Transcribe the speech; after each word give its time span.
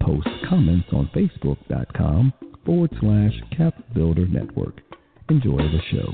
Post 0.00 0.28
comments 0.48 0.88
on 0.92 1.10
facebook.com 1.14 2.32
forward 2.64 2.90
slash 3.00 3.32
capbuilder 3.58 4.30
network. 4.30 4.80
Enjoy 5.30 5.56
the 5.56 5.80
show. 5.90 6.12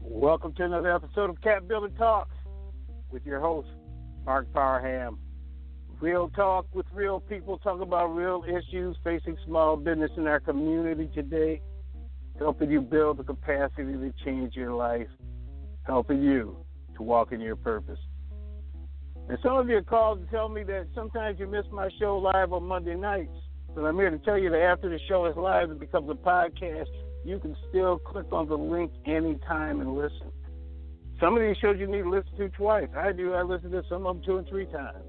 Welcome 0.00 0.52
to 0.54 0.64
another 0.64 0.94
episode 0.94 1.30
of 1.30 1.40
Cap 1.42 1.68
Builder 1.68 1.90
Talks 1.96 2.34
with 3.10 3.24
your 3.24 3.40
host, 3.40 3.68
Marc 4.24 4.52
Parham. 4.52 5.18
Real 6.00 6.28
talk 6.30 6.66
with 6.74 6.86
real 6.92 7.20
people, 7.20 7.58
talk 7.58 7.80
about 7.80 8.14
real 8.14 8.44
issues 8.46 8.96
facing 9.04 9.36
small 9.46 9.76
business 9.76 10.10
in 10.16 10.26
our 10.26 10.40
community 10.40 11.10
today, 11.14 11.60
helping 12.38 12.70
you 12.70 12.80
build 12.80 13.18
the 13.18 13.24
capacity 13.24 13.92
to 13.92 14.12
change 14.24 14.54
your 14.54 14.72
life, 14.74 15.08
helping 15.84 16.22
you 16.22 16.56
to 16.98 17.02
walk 17.02 17.32
in 17.32 17.40
your 17.40 17.56
purpose. 17.56 17.98
And 19.28 19.38
some 19.42 19.56
of 19.56 19.68
you 19.68 19.80
called 19.82 20.24
to 20.24 20.30
tell 20.30 20.48
me 20.48 20.62
that 20.64 20.88
sometimes 20.94 21.38
you 21.38 21.46
miss 21.46 21.64
my 21.72 21.88
show 21.98 22.18
live 22.18 22.52
on 22.52 22.64
Monday 22.64 22.94
nights. 22.94 23.32
But 23.74 23.84
I'm 23.84 23.96
here 23.96 24.10
to 24.10 24.18
tell 24.18 24.38
you 24.38 24.50
that 24.50 24.60
after 24.60 24.88
the 24.88 24.98
show 25.08 25.26
is 25.26 25.36
live, 25.36 25.70
it 25.70 25.78
becomes 25.78 26.10
a 26.10 26.14
podcast. 26.14 26.86
You 27.24 27.38
can 27.38 27.56
still 27.68 27.98
click 27.98 28.26
on 28.32 28.48
the 28.48 28.56
link 28.56 28.90
anytime 29.06 29.80
and 29.80 29.94
listen. 29.94 30.32
Some 31.20 31.36
of 31.36 31.42
these 31.42 31.56
shows 31.60 31.76
you 31.78 31.86
need 31.86 32.02
to 32.02 32.10
listen 32.10 32.36
to 32.38 32.48
twice. 32.50 32.88
I 32.96 33.12
do. 33.12 33.34
I 33.34 33.42
listen 33.42 33.70
to 33.72 33.82
some 33.88 34.06
of 34.06 34.16
them 34.16 34.24
two 34.24 34.38
and 34.38 34.48
three 34.48 34.66
times. 34.66 35.04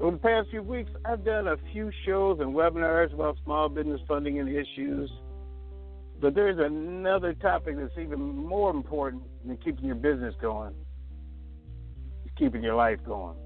Over 0.00 0.12
the 0.12 0.18
past 0.18 0.48
few 0.50 0.62
weeks, 0.62 0.90
I've 1.04 1.24
done 1.24 1.46
a 1.46 1.56
few 1.72 1.90
shows 2.04 2.40
and 2.40 2.54
webinars 2.54 3.12
about 3.12 3.36
small 3.44 3.68
business 3.68 4.00
funding 4.08 4.38
and 4.38 4.48
issues. 4.48 5.10
But 6.20 6.34
there's 6.34 6.58
another 6.58 7.32
topic 7.32 7.76
that's 7.78 7.96
even 7.98 8.20
more 8.20 8.70
important 8.70 9.22
than 9.46 9.56
keeping 9.56 9.86
your 9.86 9.94
business 9.94 10.34
going. 10.40 10.74
It's 12.24 12.34
keeping 12.36 12.62
your 12.62 12.74
life 12.74 12.98
going. 13.06 13.36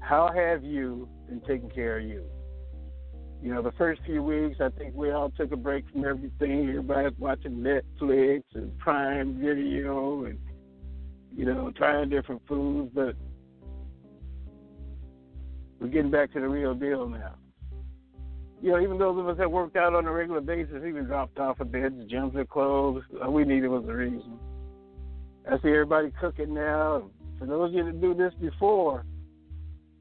How 0.00 0.30
have 0.34 0.64
you 0.64 1.08
been 1.28 1.40
taking 1.40 1.70
care 1.70 1.98
of 1.98 2.04
you? 2.04 2.24
You 3.42 3.52
know, 3.52 3.60
the 3.60 3.72
first 3.72 4.00
few 4.06 4.22
weeks, 4.22 4.56
I 4.60 4.70
think 4.70 4.94
we 4.94 5.10
all 5.10 5.28
took 5.30 5.52
a 5.52 5.56
break 5.56 5.84
from 5.90 6.06
everything. 6.06 6.68
Everybody's 6.68 7.18
watching 7.18 7.56
Netflix 7.56 8.42
and 8.54 8.76
Prime 8.78 9.38
Video 9.38 10.24
and, 10.24 10.38
you 11.36 11.44
know, 11.44 11.70
trying 11.76 12.08
different 12.08 12.40
foods. 12.48 12.90
But 12.94 13.16
we're 15.78 15.88
getting 15.88 16.10
back 16.10 16.32
to 16.32 16.40
the 16.40 16.48
real 16.48 16.74
deal 16.74 17.06
now. 17.06 17.34
You 18.64 18.70
know, 18.70 18.80
even 18.80 18.96
those 18.96 19.18
of 19.18 19.28
us 19.28 19.36
that 19.36 19.52
worked 19.52 19.76
out 19.76 19.94
on 19.94 20.06
a 20.06 20.10
regular 20.10 20.40
basis, 20.40 20.76
even 20.88 21.04
dropped 21.04 21.38
off 21.38 21.60
of 21.60 21.70
beds, 21.70 21.96
gyms 22.10 22.32
their 22.32 22.46
clothes. 22.46 23.02
All 23.22 23.30
we 23.30 23.44
needed 23.44 23.68
was 23.68 23.84
a 23.86 23.92
reason. 23.92 24.38
I 25.46 25.56
see 25.56 25.68
everybody 25.68 26.10
cooking 26.18 26.54
now. 26.54 27.10
For 27.38 27.44
those 27.44 27.68
of 27.68 27.74
you 27.74 27.84
that 27.84 28.00
do 28.00 28.14
this 28.14 28.32
before, 28.40 29.04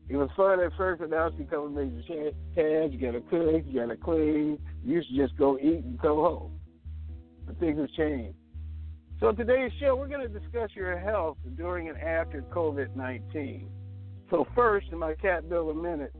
it 0.07 0.15
was 0.15 0.29
fun 0.37 0.61
at 0.61 0.71
first, 0.77 1.01
but 1.01 1.09
now 1.09 1.27
it's 1.27 1.35
become 1.35 1.65
a 1.65 1.69
major 1.71 2.31
task. 2.55 2.93
You 2.93 2.99
gotta 3.01 3.19
cook, 3.29 3.65
you 3.67 3.81
gotta 3.81 3.97
clean. 3.97 4.57
You 4.81 4.93
used 4.93 5.09
to 5.09 5.17
just 5.17 5.37
go 5.37 5.57
eat 5.59 5.83
and 5.83 5.99
go 5.99 6.23
home. 6.23 6.59
But 7.45 7.59
things 7.59 7.77
have 7.77 7.91
changed. 7.97 8.37
So 9.19 9.33
today's 9.33 9.73
show, 9.81 9.97
we're 9.97 10.07
going 10.07 10.25
to 10.25 10.39
discuss 10.39 10.69
your 10.73 10.97
health 10.97 11.37
during 11.57 11.89
and 11.89 11.97
after 11.97 12.43
COVID 12.43 12.95
19. 12.95 13.69
So, 14.29 14.47
first, 14.55 14.87
in 14.93 14.99
my 14.99 15.15
Builder 15.49 15.73
Minute, 15.73 16.13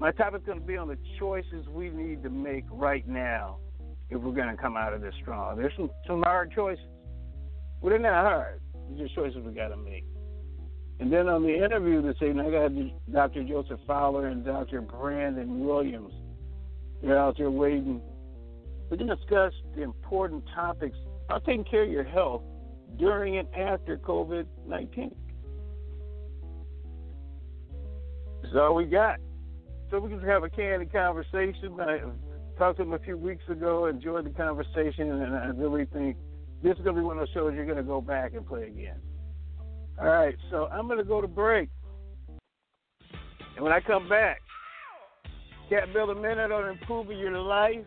my 0.00 0.10
topic's 0.12 0.46
going 0.46 0.58
to 0.58 0.66
be 0.66 0.78
on 0.78 0.88
the 0.88 0.96
choices 1.18 1.68
we 1.68 1.90
need 1.90 2.22
to 2.22 2.30
make 2.30 2.64
right 2.70 3.06
now 3.06 3.58
if 4.08 4.20
we're 4.20 4.32
going 4.32 4.48
to 4.48 4.60
come 4.60 4.76
out 4.76 4.94
of 4.94 5.02
this 5.02 5.14
strong. 5.20 5.56
There's 5.58 5.74
some, 5.76 5.90
some 6.06 6.22
hard 6.22 6.50
choices. 6.52 6.84
Well, 7.80 7.90
they're 7.90 7.98
not 7.98 8.24
hard. 8.24 8.60
These 8.90 9.02
are 9.02 9.08
choices 9.14 9.42
we 9.44 9.52
got 9.52 9.68
to 9.68 9.76
make. 9.76 10.06
And 11.00 11.12
then 11.12 11.28
on 11.28 11.42
the 11.42 11.54
interview 11.54 12.02
this 12.02 12.16
evening, 12.22 12.46
I 12.46 12.50
got 12.50 13.12
Dr. 13.12 13.44
Joseph 13.44 13.80
Fowler 13.86 14.28
and 14.28 14.44
Dr. 14.44 14.80
Brandon 14.80 15.64
Williams. 15.64 16.12
They're 17.02 17.18
out 17.18 17.36
there 17.36 17.50
waiting. 17.50 18.00
We're 18.90 18.96
going 18.96 19.08
to 19.08 19.16
discuss 19.16 19.52
the 19.76 19.82
important 19.82 20.44
topics 20.54 20.96
about 21.26 21.44
taking 21.44 21.64
care 21.64 21.84
of 21.84 21.90
your 21.90 22.04
health 22.04 22.42
during 22.98 23.36
and 23.36 23.48
after 23.54 23.98
COVID 23.98 24.46
19. 24.66 25.14
That's 28.42 28.54
all 28.56 28.74
we 28.74 28.86
got. 28.86 29.20
So 29.90 29.98
we 29.98 30.08
can 30.08 30.20
have 30.20 30.44
a 30.44 30.48
candid 30.48 30.92
conversation. 30.92 31.76
I 31.80 32.00
talked 32.58 32.76
to 32.76 32.84
him 32.84 32.92
a 32.92 32.98
few 33.00 33.18
weeks 33.18 33.42
ago, 33.48 33.86
enjoyed 33.86 34.24
the 34.24 34.30
conversation, 34.30 35.10
and 35.10 35.34
I 35.34 35.46
really 35.46 35.84
think 35.86 36.16
this 36.62 36.76
is 36.76 36.84
going 36.84 36.94
to 36.94 37.02
be 37.02 37.04
one 37.04 37.18
of 37.18 37.26
those 37.26 37.34
shows 37.34 37.54
you're 37.54 37.64
going 37.64 37.76
to 37.76 37.82
go 37.82 38.00
back 38.00 38.34
and 38.34 38.46
play 38.46 38.64
again. 38.64 39.00
All 39.98 40.06
right, 40.06 40.36
so 40.50 40.66
I'm 40.66 40.86
going 40.86 40.98
to 40.98 41.04
go 41.04 41.20
to 41.20 41.26
break. 41.26 41.68
And 43.56 43.64
when 43.64 43.72
I 43.72 43.80
come 43.80 44.08
back, 44.08 44.40
Cap 45.68 45.88
Builder 45.92 46.14
Minute 46.14 46.52
on 46.52 46.68
improving 46.68 47.18
your 47.18 47.38
life. 47.38 47.84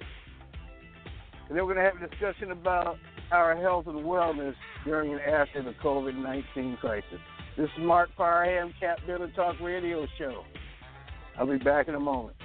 And 1.48 1.58
then 1.58 1.66
we're 1.66 1.74
going 1.74 1.78
to 1.78 1.84
have 1.84 2.02
a 2.02 2.08
discussion 2.08 2.52
about 2.52 2.98
our 3.32 3.56
health 3.56 3.88
and 3.88 4.00
wellness 4.00 4.56
during 4.86 5.14
and 5.14 5.22
after 5.22 5.64
the 5.64 5.74
COVID 5.84 6.16
19 6.16 6.78
crisis. 6.82 7.20
This 7.58 7.66
is 7.78 7.84
Marc 7.84 8.10
Parham, 8.16 8.74
Cap 8.80 9.00
Builder 9.08 9.32
Talk 9.36 9.60
Radio 9.62 10.06
Show. 10.18 10.44
I'll 11.38 11.48
be 11.48 11.58
back 11.58 11.88
in 11.88 11.96
a 11.96 12.00
moment. 12.00 12.36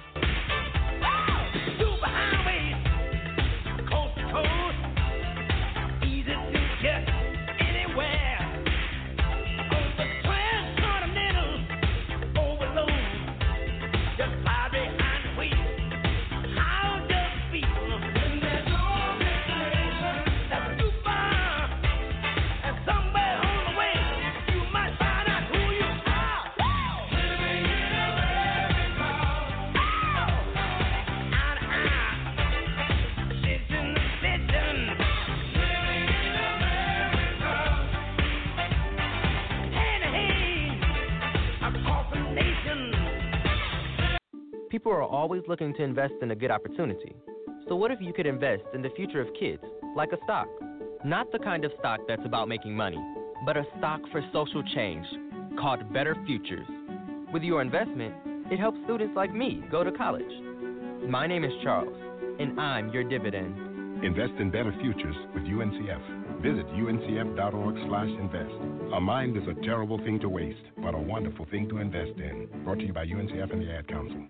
Always 45.19 45.43
looking 45.49 45.73
to 45.73 45.83
invest 45.83 46.13
in 46.21 46.31
a 46.31 46.35
good 46.35 46.49
opportunity. 46.49 47.13
So, 47.67 47.75
what 47.75 47.91
if 47.91 47.99
you 47.99 48.13
could 48.13 48.25
invest 48.25 48.63
in 48.73 48.81
the 48.81 48.89
future 48.91 49.19
of 49.19 49.27
kids, 49.37 49.61
like 49.93 50.13
a 50.13 50.17
stock? 50.23 50.47
Not 51.03 51.29
the 51.33 51.39
kind 51.39 51.65
of 51.65 51.73
stock 51.77 51.99
that's 52.07 52.21
about 52.23 52.47
making 52.47 52.73
money, 52.73 53.03
but 53.45 53.57
a 53.57 53.65
stock 53.77 53.99
for 54.13 54.23
social 54.31 54.63
change 54.73 55.05
called 55.59 55.91
Better 55.91 56.15
Futures. 56.25 56.65
With 57.33 57.43
your 57.43 57.61
investment, 57.61 58.13
it 58.49 58.59
helps 58.59 58.77
students 58.85 59.13
like 59.13 59.33
me 59.33 59.61
go 59.69 59.83
to 59.83 59.91
college. 59.91 60.31
My 61.09 61.27
name 61.27 61.43
is 61.43 61.51
Charles, 61.63 61.97
and 62.39 62.57
I'm 62.57 62.87
your 62.89 63.03
dividend. 63.03 64.05
Invest 64.05 64.35
in 64.39 64.49
better 64.49 64.73
futures 64.79 65.17
with 65.33 65.43
UNCF. 65.43 66.41
Visit 66.41 66.65
uncf.org/invest. 66.67 68.95
A 68.95 69.01
mind 69.01 69.35
is 69.35 69.43
a 69.49 69.55
terrible 69.65 69.97
thing 69.97 70.17
to 70.21 70.29
waste, 70.29 70.63
but 70.77 70.95
a 70.95 70.97
wonderful 70.97 71.45
thing 71.51 71.67
to 71.67 71.79
invest 71.79 72.17
in. 72.17 72.47
Brought 72.63 72.79
to 72.79 72.85
you 72.85 72.93
by 72.93 73.05
UNCF 73.05 73.51
and 73.51 73.61
the 73.61 73.69
Ad 73.69 73.85
Council. 73.89 74.29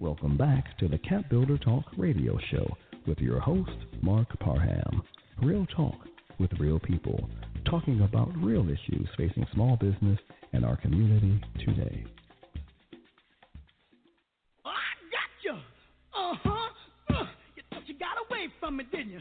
Welcome 0.00 0.36
back 0.36 0.76
to 0.78 0.88
the 0.88 0.98
Cap 0.98 1.30
Builder 1.30 1.56
Talk 1.56 1.84
radio 1.96 2.36
show 2.50 2.66
with 3.06 3.18
your 3.18 3.38
host, 3.38 3.70
Marc 4.02 4.28
Parham. 4.40 5.02
Real 5.42 5.66
talk 5.74 5.94
with 6.38 6.50
real 6.58 6.80
people, 6.80 7.28
talking 7.64 8.00
about 8.00 8.30
real 8.36 8.64
issues 8.68 9.08
facing 9.16 9.46
small 9.52 9.76
business 9.76 10.18
and 10.52 10.64
our 10.64 10.76
community 10.76 11.40
today. 11.64 12.04
Oh, 14.64 14.70
I 14.70 14.94
got 15.10 15.30
you. 15.44 15.52
Uh 15.52 16.34
huh. 16.42 16.70
Uh, 17.10 17.24
you 17.56 17.62
thought 17.70 17.88
you 17.88 17.98
got 17.98 18.16
away 18.28 18.48
from 18.58 18.76
me, 18.78 18.84
didn't 18.90 19.10
you? 19.10 19.20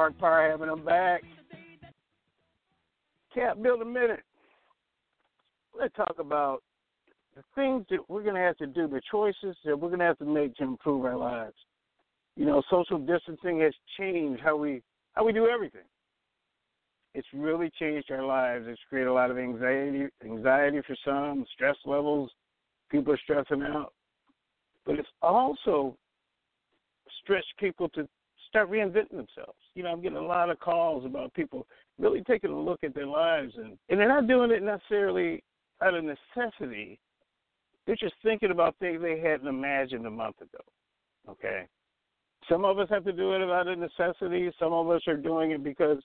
Marc 0.00 0.16
Parham, 0.16 0.62
and 0.62 0.70
I'm 0.70 0.82
back. 0.82 1.22
Cap 3.34 3.60
Builder 3.60 3.84
Minute. 3.84 4.22
Let's 5.78 5.94
talk 5.94 6.14
about 6.18 6.62
the 7.36 7.42
things 7.54 7.84
that 7.90 8.08
we're 8.08 8.22
going 8.22 8.36
to 8.36 8.40
have 8.40 8.56
to 8.56 8.66
do, 8.66 8.88
the 8.88 9.02
choices 9.10 9.54
that 9.66 9.78
we're 9.78 9.88
going 9.88 9.98
to 9.98 10.06
have 10.06 10.16
to 10.20 10.24
make 10.24 10.56
to 10.56 10.62
improve 10.62 11.04
our 11.04 11.18
lives. 11.18 11.54
You 12.34 12.46
know, 12.46 12.62
social 12.70 12.96
distancing 12.96 13.60
has 13.60 13.74
changed 13.98 14.40
how 14.42 14.56
we 14.56 14.80
how 15.12 15.22
we 15.22 15.34
do 15.34 15.48
everything. 15.48 15.84
It's 17.12 17.28
really 17.34 17.70
changed 17.78 18.10
our 18.10 18.24
lives. 18.24 18.64
It's 18.68 18.80
created 18.88 19.10
a 19.10 19.12
lot 19.12 19.30
of 19.30 19.36
anxiety, 19.36 20.06
anxiety 20.24 20.80
for 20.86 20.96
some, 21.04 21.44
stress 21.52 21.76
levels. 21.84 22.30
People 22.90 23.12
are 23.12 23.20
stressing 23.22 23.62
out, 23.64 23.92
but 24.86 24.98
it's 24.98 25.10
also 25.20 25.94
stretched 27.22 27.52
people 27.58 27.90
to 27.90 28.08
start 28.50 28.70
reinventing 28.70 29.10
themselves. 29.10 29.58
You 29.74 29.84
know, 29.84 29.90
I'm 29.90 30.02
getting 30.02 30.18
a 30.18 30.22
lot 30.22 30.50
of 30.50 30.58
calls 30.58 31.06
about 31.06 31.32
people 31.34 31.66
really 31.98 32.22
taking 32.22 32.50
a 32.50 32.60
look 32.60 32.80
at 32.84 32.94
their 32.94 33.06
lives, 33.06 33.54
and 33.56 33.78
and 33.88 33.98
they're 33.98 34.08
not 34.08 34.28
doing 34.28 34.50
it 34.50 34.62
necessarily 34.62 35.42
out 35.82 35.94
of 35.94 36.04
necessity. 36.04 37.00
They're 37.86 37.96
just 37.96 38.14
thinking 38.22 38.50
about 38.50 38.76
things 38.78 39.00
they 39.00 39.20
hadn't 39.20 39.46
imagined 39.46 40.06
a 40.06 40.10
month 40.10 40.36
ago. 40.40 40.62
Okay. 41.28 41.66
Some 42.48 42.64
of 42.64 42.78
us 42.78 42.88
have 42.90 43.04
to 43.04 43.12
do 43.12 43.32
it 43.32 43.42
out 43.42 43.68
of 43.68 43.78
necessity. 43.78 44.50
Some 44.58 44.72
of 44.72 44.90
us 44.90 45.02
are 45.06 45.16
doing 45.16 45.52
it 45.52 45.62
because 45.62 45.98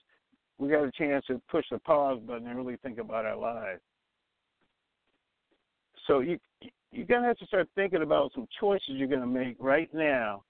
we 0.58 0.68
got 0.68 0.84
a 0.84 0.92
chance 0.92 1.24
to 1.26 1.40
push 1.50 1.64
the 1.70 1.78
pause 1.80 2.20
button 2.26 2.46
and 2.46 2.56
really 2.56 2.76
think 2.82 2.98
about 2.98 3.26
our 3.26 3.36
lives. 3.36 3.80
So 6.06 6.20
you 6.20 6.38
you're 6.92 7.06
gonna 7.06 7.26
have 7.26 7.38
to 7.38 7.46
start 7.46 7.68
thinking 7.74 8.02
about 8.02 8.32
some 8.34 8.46
choices 8.60 8.90
you're 8.90 9.08
gonna 9.08 9.26
make 9.26 9.56
right 9.58 9.92
now 9.92 10.44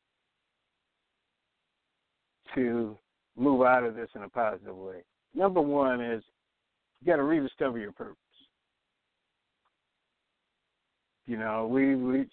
to 2.54 2.96
move 3.36 3.62
out 3.62 3.84
of 3.84 3.94
this 3.94 4.08
in 4.14 4.22
a 4.22 4.28
positive 4.28 4.76
way. 4.76 5.02
Number 5.34 5.60
one 5.60 6.00
is 6.00 6.22
you 7.00 7.06
got 7.06 7.16
to 7.16 7.22
rediscover 7.22 7.78
your 7.78 7.92
purpose. 7.92 8.16
You 11.26 11.36
know, 11.36 11.66
we 11.66 11.96
we 11.96 12.26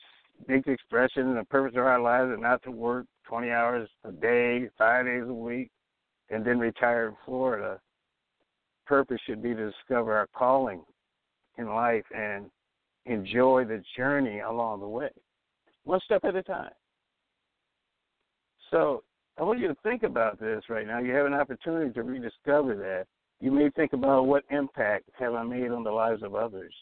make 0.48 0.66
the 0.66 0.72
expression 0.72 1.36
the 1.36 1.44
purpose 1.46 1.76
of 1.76 1.86
our 1.86 2.00
lives 2.00 2.32
is 2.32 2.40
not 2.40 2.62
to 2.64 2.72
work 2.72 3.06
20 3.28 3.50
hours 3.50 3.90
a 4.04 4.12
day, 4.12 4.70
five 4.78 5.06
days 5.06 5.24
a 5.28 5.34
week, 5.34 5.72
and 6.30 6.46
then 6.46 6.60
retire 6.60 7.08
in 7.10 7.16
Florida. 7.26 7.80
Purpose 8.86 9.20
should 9.26 9.42
be 9.42 9.56
to 9.56 9.72
discover 9.72 10.16
our 10.16 10.28
calling 10.36 10.84
in 11.58 11.68
life 11.68 12.06
and 12.16 12.46
enjoy 13.06 13.66
the 13.66 13.82
journey 13.98 14.40
along 14.40 14.80
the 14.80 14.88
way, 14.88 15.10
one 15.84 16.00
step 16.06 16.24
at 16.24 16.36
a 16.36 16.44
time. 16.44 16.72
So 18.72 19.04
I 19.38 19.44
want 19.44 19.60
you 19.60 19.68
to 19.68 19.76
think 19.84 20.04
about 20.04 20.40
this 20.40 20.64
right 20.70 20.86
now. 20.86 21.00
You 21.00 21.14
have 21.14 21.26
an 21.26 21.34
opportunity 21.34 21.92
to 21.94 22.04
rediscover 22.04 22.76
that. 22.76 23.06
You 23.40 23.52
may 23.52 23.70
think 23.72 23.94
about 23.94 24.28
what 24.28 24.44
impact 24.52 25.10
have 25.18 25.34
I 25.34 25.44
made 25.44 25.72
on 25.72 25.84
the 25.84 25.92
lives 25.92 26.24
of 26.24 26.36
others, 26.36 26.74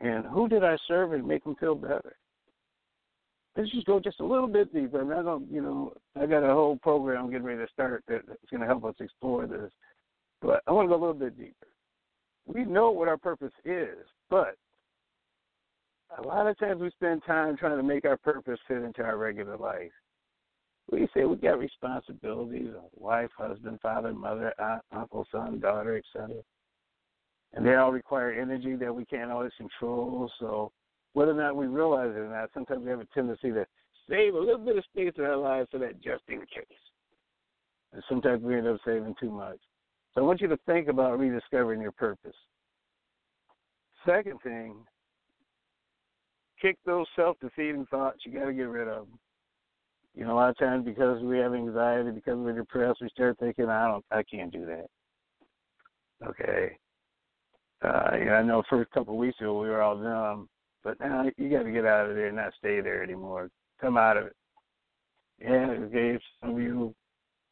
and 0.00 0.24
who 0.26 0.48
did 0.48 0.64
I 0.64 0.76
serve 0.86 1.12
and 1.12 1.26
make 1.26 1.44
them 1.44 1.56
feel 1.56 1.74
better. 1.74 2.16
Let's 3.56 3.70
just 3.72 3.86
go 3.86 3.98
just 3.98 4.20
a 4.20 4.24
little 4.24 4.46
bit 4.46 4.72
deeper. 4.72 5.00
I'm 5.00 5.08
not 5.08 5.24
going, 5.24 5.48
you 5.50 5.60
know, 5.60 5.92
I 6.14 6.26
got 6.26 6.48
a 6.48 6.54
whole 6.54 6.76
program 6.76 7.28
getting 7.30 7.44
ready 7.44 7.60
to 7.60 7.72
start 7.72 8.04
that's 8.06 8.24
going 8.50 8.60
to 8.60 8.66
help 8.66 8.84
us 8.84 8.94
explore 9.00 9.46
this, 9.46 9.72
but 10.40 10.62
I 10.68 10.72
want 10.72 10.86
to 10.86 10.90
go 10.90 11.00
a 11.00 11.04
little 11.04 11.14
bit 11.14 11.36
deeper. 11.36 11.66
We 12.46 12.64
know 12.64 12.92
what 12.92 13.08
our 13.08 13.18
purpose 13.18 13.52
is, 13.64 13.98
but 14.30 14.54
a 16.16 16.22
lot 16.22 16.46
of 16.46 16.56
times 16.58 16.80
we 16.80 16.90
spend 16.90 17.22
time 17.26 17.56
trying 17.56 17.76
to 17.76 17.82
make 17.82 18.04
our 18.04 18.16
purpose 18.16 18.60
fit 18.68 18.82
into 18.82 19.02
our 19.02 19.18
regular 19.18 19.56
life 19.56 19.90
we 20.90 21.08
say 21.14 21.24
we 21.24 21.36
got 21.36 21.58
responsibilities 21.58 22.70
wife, 22.94 23.30
husband, 23.36 23.78
father, 23.82 24.12
mother, 24.12 24.52
aunt, 24.58 24.82
uncle, 24.92 25.26
son, 25.30 25.60
daughter, 25.60 25.96
etc. 25.96 26.36
And 27.52 27.66
they 27.66 27.74
all 27.74 27.92
require 27.92 28.32
energy 28.32 28.74
that 28.76 28.94
we 28.94 29.04
can't 29.04 29.30
always 29.30 29.52
control. 29.56 30.30
So 30.38 30.72
whether 31.12 31.32
or 31.32 31.34
not 31.34 31.56
we 31.56 31.66
realize 31.66 32.10
it 32.10 32.18
or 32.18 32.28
not, 32.28 32.50
sometimes 32.54 32.84
we 32.84 32.90
have 32.90 33.00
a 33.00 33.06
tendency 33.14 33.50
to 33.50 33.66
save 34.08 34.34
a 34.34 34.38
little 34.38 34.58
bit 34.58 34.78
of 34.78 34.84
space 34.84 35.12
in 35.16 35.24
our 35.24 35.36
lives 35.36 35.68
for 35.70 35.78
that 35.78 36.00
just 36.00 36.22
in 36.28 36.40
case. 36.40 36.66
And 37.92 38.02
sometimes 38.08 38.42
we 38.42 38.56
end 38.56 38.66
up 38.66 38.80
saving 38.84 39.14
too 39.18 39.30
much. 39.30 39.58
So 40.14 40.20
I 40.20 40.24
want 40.24 40.40
you 40.40 40.48
to 40.48 40.58
think 40.66 40.88
about 40.88 41.18
rediscovering 41.18 41.80
your 41.80 41.92
purpose. 41.92 42.36
Second 44.06 44.40
thing, 44.42 44.76
kick 46.60 46.76
those 46.84 47.06
self 47.16 47.36
defeating 47.40 47.86
thoughts. 47.90 48.20
You 48.24 48.32
got 48.32 48.46
to 48.46 48.52
get 48.52 48.68
rid 48.68 48.88
of 48.88 49.06
them. 49.06 49.18
You 50.18 50.24
know, 50.24 50.32
a 50.32 50.34
lot 50.34 50.50
of 50.50 50.58
times 50.58 50.84
because 50.84 51.22
we 51.22 51.38
have 51.38 51.54
anxiety, 51.54 52.10
because 52.10 52.36
we're 52.38 52.52
depressed, 52.52 53.00
we 53.00 53.08
start 53.10 53.38
thinking, 53.38 53.68
I 53.68 53.86
don't, 53.86 54.04
I 54.10 54.24
can't 54.24 54.52
do 54.52 54.66
that. 54.66 54.86
Okay. 56.26 56.76
Uh, 57.82 58.16
yeah, 58.24 58.32
I 58.32 58.42
know 58.42 58.64
first 58.68 58.90
couple 58.90 59.14
of 59.14 59.20
weeks 59.20 59.38
ago 59.40 59.60
we 59.60 59.68
were 59.68 59.80
all 59.80 59.96
numb, 59.96 60.48
but 60.82 60.98
now 60.98 61.24
you 61.36 61.48
got 61.48 61.62
to 61.62 61.70
get 61.70 61.86
out 61.86 62.10
of 62.10 62.16
there 62.16 62.26
and 62.26 62.36
not 62.36 62.52
stay 62.58 62.80
there 62.80 63.00
anymore. 63.00 63.48
Come 63.80 63.96
out 63.96 64.16
of 64.16 64.26
it. 64.26 64.36
Yeah, 65.40 65.68
okay, 65.84 66.18
some 66.40 66.56
of 66.56 66.60
you 66.60 66.92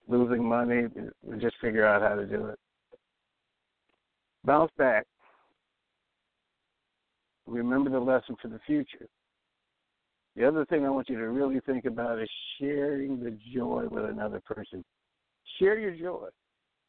losing 0.09 0.45
money, 0.45 0.87
we 1.23 1.39
just 1.39 1.55
figure 1.61 1.87
out 1.87 2.03
how 2.03 2.17
to 2.17 2.27
do 2.27 2.47
it. 2.47 2.59
Bounce 4.45 4.73
back. 4.77 5.07
Remember 7.47 7.91
the 7.91 8.01
lesson 8.01 8.35
for 8.43 8.49
the 8.49 8.59
future. 8.67 9.07
The 10.37 10.47
other 10.47 10.67
thing 10.67 10.85
I 10.85 10.91
want 10.91 11.09
you 11.09 11.17
to 11.17 11.29
really 11.29 11.61
think 11.61 11.87
about 11.87 12.21
is 12.21 12.29
sharing 12.61 13.19
the 13.19 13.39
joy 13.55 13.87
with 13.91 14.05
another 14.05 14.41
person. 14.45 14.85
Share 15.59 15.79
your 15.79 15.93
joy. 15.93 16.29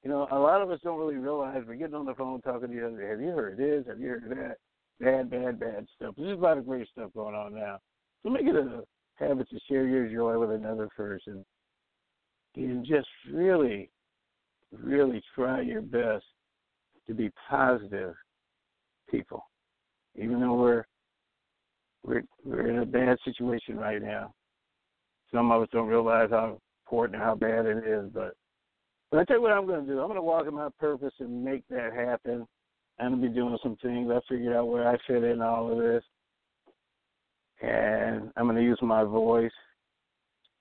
You 0.03 0.09
know, 0.11 0.27
a 0.31 0.37
lot 0.37 0.61
of 0.61 0.69
us 0.69 0.81
don't 0.83 0.99
really 0.99 1.15
realize 1.15 1.63
we're 1.65 1.75
getting 1.75 1.95
on 1.95 2.05
the 2.05 2.13
phone 2.13 2.41
talking 2.41 2.69
to 2.69 2.75
each 2.75 2.83
other. 2.83 3.09
Have 3.09 3.21
you 3.21 3.29
heard 3.29 3.57
this? 3.57 3.85
Have 3.87 3.99
you 3.99 4.09
heard 4.09 4.29
that? 4.31 4.57
Bad, 4.99 5.29
bad, 5.29 5.59
bad 5.59 5.87
stuff. 5.95 6.15
There's 6.17 6.37
a 6.37 6.41
lot 6.41 6.57
of 6.57 6.65
great 6.65 6.87
stuff 6.89 7.11
going 7.15 7.35
on 7.35 7.55
now. 7.55 7.77
So 8.23 8.29
make 8.29 8.45
it 8.45 8.55
a 8.55 8.83
habit 9.15 9.49
to 9.49 9.59
share 9.69 9.87
your 9.87 10.07
joy 10.07 10.37
with 10.39 10.51
another 10.51 10.89
person. 10.95 11.45
And 12.55 12.85
just 12.85 13.07
really, 13.31 13.89
really 14.71 15.21
try 15.35 15.61
your 15.61 15.81
best 15.81 16.25
to 17.07 17.13
be 17.13 17.31
positive 17.49 18.13
people. 19.09 19.43
Even 20.15 20.41
though 20.41 20.55
we're 20.55 20.83
we're 22.03 22.23
we're 22.45 22.69
in 22.69 22.79
a 22.79 22.85
bad 22.85 23.17
situation 23.25 23.77
right 23.77 24.01
now. 24.01 24.33
Some 25.33 25.51
of 25.51 25.61
us 25.61 25.69
don't 25.71 25.87
realize 25.87 26.29
how 26.31 26.59
important 26.85 27.15
and 27.15 27.23
how 27.23 27.35
bad 27.35 27.65
it 27.65 27.85
is, 27.85 28.09
but 28.13 28.33
but 29.11 29.19
I 29.19 29.23
tell 29.25 29.37
you 29.37 29.41
what 29.41 29.51
I'm 29.51 29.65
going 29.65 29.85
to 29.85 29.91
do. 29.91 29.99
I'm 29.99 30.07
going 30.07 30.15
to 30.15 30.21
walk 30.21 30.47
in 30.47 30.53
my 30.53 30.69
purpose 30.79 31.13
and 31.19 31.43
make 31.43 31.63
that 31.69 31.93
happen. 31.93 32.45
I'm 32.99 33.11
going 33.11 33.21
to 33.21 33.27
be 33.29 33.33
doing 33.33 33.57
some 33.61 33.77
things. 33.81 34.09
I 34.11 34.19
figured 34.27 34.55
out 34.55 34.67
where 34.67 34.87
I 34.87 34.97
fit 35.07 35.23
in 35.23 35.41
all 35.41 35.71
of 35.71 35.77
this, 35.77 36.03
and 37.61 38.31
I'm 38.35 38.45
going 38.45 38.57
to 38.57 38.63
use 38.63 38.79
my 38.81 39.03
voice 39.03 39.51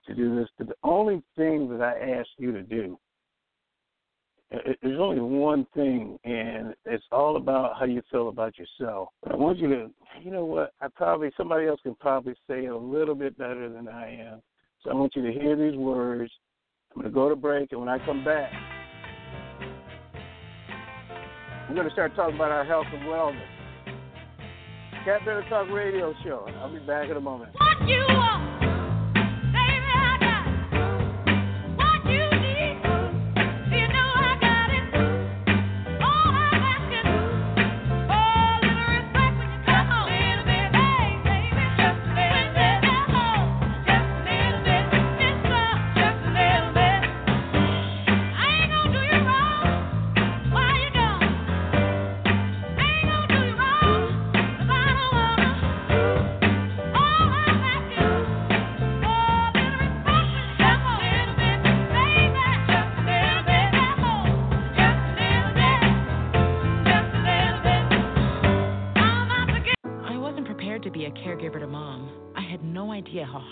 to 0.06 0.14
do 0.14 0.36
this. 0.36 0.48
But 0.58 0.68
the 0.68 0.76
only 0.84 1.22
thing 1.36 1.68
that 1.70 1.80
I 1.82 2.18
ask 2.18 2.28
you 2.38 2.52
to 2.52 2.62
do 2.62 2.98
Uh, 4.56 4.72
there's 4.82 5.00
only 5.00 5.20
one 5.20 5.66
thing, 5.74 6.18
and 6.24 6.74
it's 6.84 7.04
all 7.12 7.36
about 7.36 7.78
how 7.78 7.84
you 7.84 8.02
feel 8.10 8.28
about 8.28 8.54
yourself. 8.58 9.08
I 9.30 9.36
want 9.36 9.58
you 9.58 9.68
to, 9.68 9.90
you 10.22 10.30
know 10.30 10.44
what? 10.44 10.72
I 10.80 10.88
probably 10.88 11.30
somebody 11.36 11.66
else 11.66 11.80
can 11.82 11.94
probably 11.96 12.34
say 12.48 12.64
it 12.64 12.70
a 12.70 12.76
little 12.76 13.14
bit 13.14 13.36
better 13.36 13.68
than 13.68 13.88
I 13.88 14.16
am. 14.18 14.42
So 14.82 14.90
I 14.90 14.94
want 14.94 15.14
you 15.16 15.22
to 15.22 15.32
hear 15.32 15.56
these 15.56 15.76
words. 15.76 16.30
I'm 16.94 17.02
going 17.02 17.12
to 17.12 17.14
go 17.14 17.28
to 17.28 17.36
break, 17.36 17.72
and 17.72 17.80
when 17.80 17.88
I 17.88 17.98
come 18.06 18.24
back, 18.24 18.52
we're 21.68 21.74
going 21.74 21.88
to 21.88 21.92
start 21.92 22.14
talking 22.14 22.36
about 22.36 22.52
our 22.52 22.64
health 22.64 22.86
and 22.92 23.02
wellness. 23.02 23.42
Cap 25.04 25.20
Builder 25.24 25.44
Talk 25.48 25.68
Radio 25.70 26.14
Show. 26.24 26.48
I'll 26.58 26.72
be 26.72 26.80
back 26.80 27.10
in 27.10 27.16
a 27.16 27.20
moment. 27.20 27.52
What 27.58 27.88
you 27.88 28.04
want? 28.08 28.45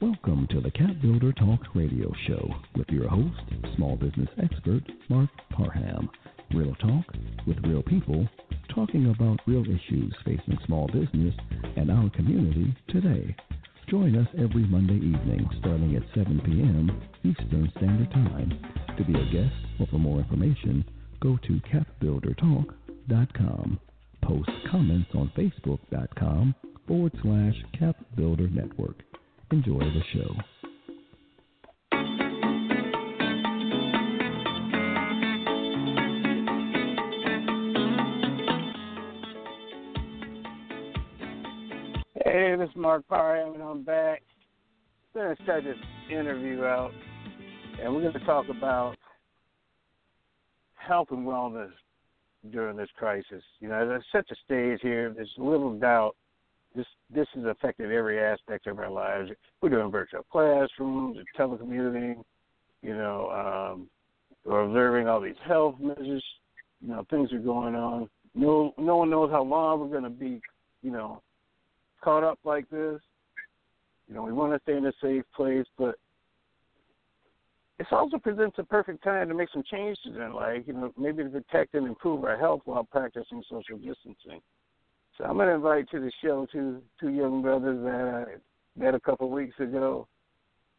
Welcome 0.00 0.46
to 0.50 0.60
the 0.60 0.70
Cap 0.72 0.90
Builder 1.00 1.32
Talk 1.32 1.60
radio 1.74 2.12
show 2.26 2.50
with 2.76 2.90
your 2.90 3.08
host, 3.08 3.40
small 3.76 3.96
business 3.96 4.28
expert 4.42 4.82
Marc 5.08 5.30
Parham. 5.50 6.10
Real 6.52 6.74
talk 6.74 7.06
with 7.46 7.56
real 7.64 7.82
people 7.82 8.28
talking 8.74 9.08
about 9.08 9.40
real 9.46 9.62
issues 9.62 10.14
facing 10.22 10.58
small 10.66 10.86
business 10.88 11.34
and 11.76 11.90
our 11.90 12.10
community 12.10 12.76
today. 12.88 13.34
Join 13.88 14.16
us 14.16 14.28
every 14.38 14.66
Monday 14.66 14.96
evening 14.96 15.48
starting 15.60 15.96
at 15.96 16.02
7 16.14 16.42
p.m. 16.44 16.90
Eastern 17.24 17.72
Standard 17.78 18.10
Time. 18.10 18.52
To 18.98 19.04
be 19.04 19.14
a 19.14 19.24
guest 19.32 19.54
or 19.80 19.86
for 19.86 19.98
more 19.98 20.18
information, 20.18 20.84
go 21.20 21.38
to 21.46 21.58
capbuildertalk.com. 21.72 23.80
Post 24.22 24.50
comments 24.70 25.08
on 25.14 25.32
facebook.com 25.34 26.54
forward 26.86 27.12
slash 27.22 27.54
capbuilder 27.80 28.52
network. 28.52 29.05
Enjoy 29.52 29.78
the 29.78 30.02
show. 30.12 30.34
Hey, 42.24 42.56
this 42.56 42.68
is 42.68 42.74
Marc 42.74 43.06
Parham, 43.06 43.54
and 43.54 43.62
I'm 43.62 43.84
back. 43.84 44.22
I'm 45.14 45.22
going 45.22 45.36
to 45.36 45.42
start 45.44 45.62
this 45.62 45.76
interview 46.10 46.64
out, 46.64 46.90
and 47.80 47.94
we're 47.94 48.00
going 48.02 48.14
to 48.14 48.26
talk 48.26 48.46
about 48.48 48.96
health 50.74 51.08
and 51.12 51.24
wellness 51.24 51.70
during 52.50 52.76
this 52.76 52.90
crisis. 52.98 53.44
You 53.60 53.68
know, 53.68 53.86
there's 53.86 54.04
such 54.10 54.28
a 54.32 54.36
stage 54.44 54.80
here. 54.82 55.12
There's 55.14 55.30
little 55.38 55.78
doubt 55.78 56.16
this 56.76 56.86
this 57.12 57.26
has 57.34 57.44
affected 57.44 57.90
every 57.90 58.20
aspect 58.22 58.66
of 58.66 58.78
our 58.78 58.90
lives. 58.90 59.30
We're 59.60 59.70
doing 59.70 59.90
virtual 59.90 60.24
classrooms, 60.30 61.18
telecommuting, 61.38 62.22
you 62.82 62.94
know, 62.94 63.30
um, 63.30 63.88
we're 64.44 64.62
observing 64.62 65.08
all 65.08 65.20
these 65.20 65.34
health 65.44 65.74
measures. 65.80 66.24
You 66.80 66.88
know, 66.88 67.06
things 67.10 67.32
are 67.32 67.38
going 67.38 67.74
on. 67.74 68.08
No, 68.34 68.74
no 68.78 68.98
one 68.98 69.10
knows 69.10 69.30
how 69.30 69.42
long 69.42 69.80
we're 69.80 69.88
going 69.88 70.04
to 70.04 70.10
be, 70.10 70.40
you 70.82 70.90
know, 70.90 71.22
caught 72.02 72.22
up 72.22 72.38
like 72.44 72.68
this. 72.70 73.00
You 74.08 74.14
know, 74.14 74.22
we 74.22 74.32
want 74.32 74.52
to 74.52 74.60
stay 74.62 74.76
in 74.76 74.86
a 74.86 74.92
safe 75.02 75.24
place, 75.34 75.66
but 75.76 75.96
it 77.78 77.86
also 77.90 78.18
presents 78.18 78.56
a 78.58 78.64
perfect 78.64 79.02
time 79.02 79.28
to 79.28 79.34
make 79.34 79.48
some 79.52 79.64
changes 79.68 79.98
in 80.04 80.32
life. 80.32 80.62
You 80.66 80.74
know, 80.74 80.92
maybe 80.96 81.24
to 81.24 81.30
protect 81.30 81.74
and 81.74 81.86
improve 81.86 82.22
our 82.24 82.36
health 82.36 82.60
while 82.66 82.84
practicing 82.84 83.42
social 83.50 83.78
distancing. 83.78 84.40
So 85.16 85.24
I'm 85.24 85.36
going 85.36 85.48
to 85.48 85.54
invite 85.54 85.90
to 85.90 86.00
the 86.00 86.12
show 86.22 86.46
two 86.52 86.82
two 87.00 87.08
young 87.08 87.42
brothers 87.42 87.82
that 87.84 88.26
I 88.28 88.80
met 88.80 88.94
a 88.94 89.00
couple 89.00 89.26
of 89.26 89.32
weeks 89.32 89.58
ago. 89.58 90.06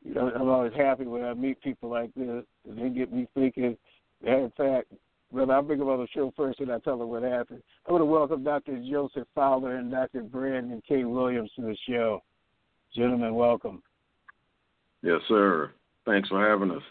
You 0.04 0.14
know, 0.14 0.32
I'm 0.34 0.48
always 0.48 0.74
happy 0.76 1.06
when 1.06 1.24
I 1.24 1.34
meet 1.34 1.62
people 1.62 1.90
like 1.90 2.14
this. 2.16 2.44
And 2.70 2.78
They 2.78 2.90
get 2.90 3.12
me 3.12 3.28
thinking. 3.34 3.76
In 4.22 4.52
fact, 4.56 4.94
brother, 5.32 5.54
I'll 5.54 5.64
bring 5.64 5.80
them 5.80 5.90
on 5.90 6.00
the 6.00 6.08
show 6.14 6.32
first, 6.38 6.60
and 6.60 6.72
I 6.72 6.80
tell 6.80 6.98
them 6.98 7.10
what 7.10 7.24
happened. 7.24 7.64
I 7.88 7.92
want 7.92 8.02
to 8.02 8.06
welcome 8.06 8.44
Dr. 8.44 8.82
Joseph 8.90 9.28
Fowler 9.34 9.76
and 9.76 9.92
Dr. 9.92 10.22
Brandon 10.22 10.82
K. 10.88 11.04
Williams 11.04 11.52
to 11.56 11.64
the 11.64 11.78
show. 11.88 12.22
Gentlemen, 12.96 13.36
welcome. 13.36 13.82
Yes, 15.02 15.20
sir. 15.28 15.72
Thanks 16.06 16.30
for 16.30 16.48
having 16.48 16.72
us. 16.72 16.84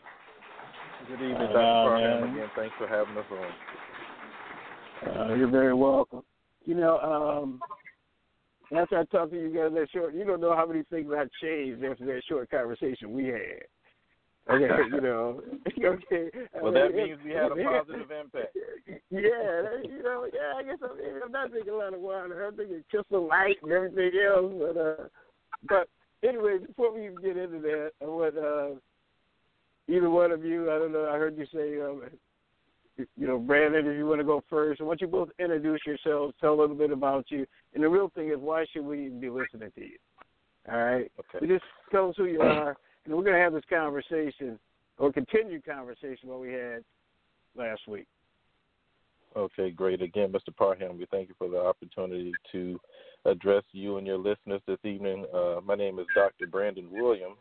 Good 1.09 1.15
evening, 1.15 1.35
Dr. 1.35 1.53
Parham. 1.53 2.35
Again, 2.35 2.49
thanks 2.57 2.75
for 2.77 2.89
having 2.89 3.17
us 3.17 3.25
on. 3.31 5.31
Uh, 5.31 5.35
you're 5.35 5.51
very 5.51 5.75
welcome. 5.75 6.23
You 6.67 6.75
know, 6.75 6.99
um, 6.99 7.61
after 8.77 8.99
I 8.99 9.05
talked 9.05 9.31
to 9.31 9.41
you 9.41 9.49
guys 9.49 9.71
that 9.73 9.87
short, 9.93 10.15
you 10.15 10.25
don't 10.25 10.41
know 10.41 10.55
how 10.55 10.67
many 10.67 10.83
things 10.91 11.11
I've 11.17 11.31
changed 11.41 11.85
after 11.85 12.05
that 12.07 12.23
short 12.29 12.51
conversation 12.51 13.13
we 13.13 13.27
had. 13.27 13.63
Okay, 14.51 14.69
you 14.93 15.01
know. 15.01 15.43
okay. 15.85 16.31
Well, 16.61 16.73
that 16.73 16.95
means 16.95 17.19
we 17.25 17.31
had 17.31 17.53
a 17.53 17.57
positive 17.57 18.11
impact. 18.11 18.57
Yeah, 19.11 19.79
you 19.85 20.03
know. 20.03 20.27
Yeah, 20.33 20.55
I 20.57 20.63
guess 20.65 20.79
I'm, 20.83 21.23
I'm 21.25 21.33
not 21.33 21.51
drinking 21.51 21.73
a 21.73 21.77
lot 21.77 21.95
of 21.95 22.01
water. 22.01 22.45
I'm 22.45 22.57
drinking 22.57 22.85
Crystal 22.91 23.27
Light 23.27 23.57
and 23.63 23.73
everything 23.73 24.11
else. 24.27 24.53
But, 24.59 24.77
uh, 24.77 25.09
but 25.69 25.89
anyway, 26.29 26.59
before 26.67 26.93
we 26.93 27.07
even 27.07 27.23
get 27.23 27.37
into 27.37 27.61
that, 27.61 27.93
I 28.03 28.07
want 28.07 28.37
uh, 28.37 28.79
either 29.89 30.11
one 30.11 30.33
of 30.33 30.45
you. 30.45 30.71
I 30.73 30.79
don't 30.79 30.93
know. 30.93 31.09
I 31.09 31.17
heard 31.17 31.37
you 31.39 31.47
say 31.53 31.81
um, 31.81 32.03
you 32.97 33.27
know, 33.27 33.39
Brandon, 33.39 33.87
if 33.87 33.97
you 33.97 34.07
want 34.07 34.21
to 34.21 34.25
go 34.25 34.43
first, 34.49 34.81
I 34.81 34.85
want 34.85 35.01
you 35.01 35.07
both 35.07 35.29
introduce 35.39 35.81
yourselves, 35.87 36.35
tell 36.41 36.55
a 36.55 36.59
little 36.61 36.77
bit 36.77 36.91
about 36.91 37.27
you. 37.31 37.47
And 37.75 37.83
the 37.83 37.89
real 37.89 38.11
thing 38.15 38.31
is, 38.31 38.39
why 38.39 38.65
should 38.73 38.85
we 38.85 39.09
be 39.09 39.29
listening 39.29 39.71
to 39.75 39.81
you? 39.81 39.99
All 40.71 40.79
right? 40.79 41.11
Okay. 41.19 41.39
So 41.41 41.47
just 41.47 41.65
tell 41.91 42.11
us 42.11 42.15
who 42.17 42.27
you 42.27 42.41
are, 42.41 42.77
and 43.05 43.15
we're 43.15 43.23
going 43.23 43.37
to 43.37 43.41
have 43.41 43.53
this 43.53 43.65
conversation, 43.69 44.59
or 44.99 45.13
continued 45.13 45.65
conversation, 45.65 46.29
what 46.29 46.41
we 46.41 46.53
had 46.53 46.83
last 47.57 47.83
week. 47.87 48.07
Okay, 49.37 49.71
great. 49.71 50.01
Again, 50.01 50.33
Mr. 50.33 50.55
Parham, 50.57 50.99
we 50.99 51.07
thank 51.11 51.29
you 51.29 51.35
for 51.37 51.49
the 51.49 51.59
opportunity 51.59 52.33
to 52.53 52.81
address 53.27 53.65
you 53.73 53.99
and 53.99 54.07
your 54.07 54.17
listeners 54.17 54.63
this 54.67 54.79
evening. 54.85 55.27
Uh, 55.35 55.61
my 55.65 55.75
name 55.75 55.99
is 55.99 56.07
Dr. 56.15 56.47
Brandon 56.47 56.89
Williams. 56.91 57.37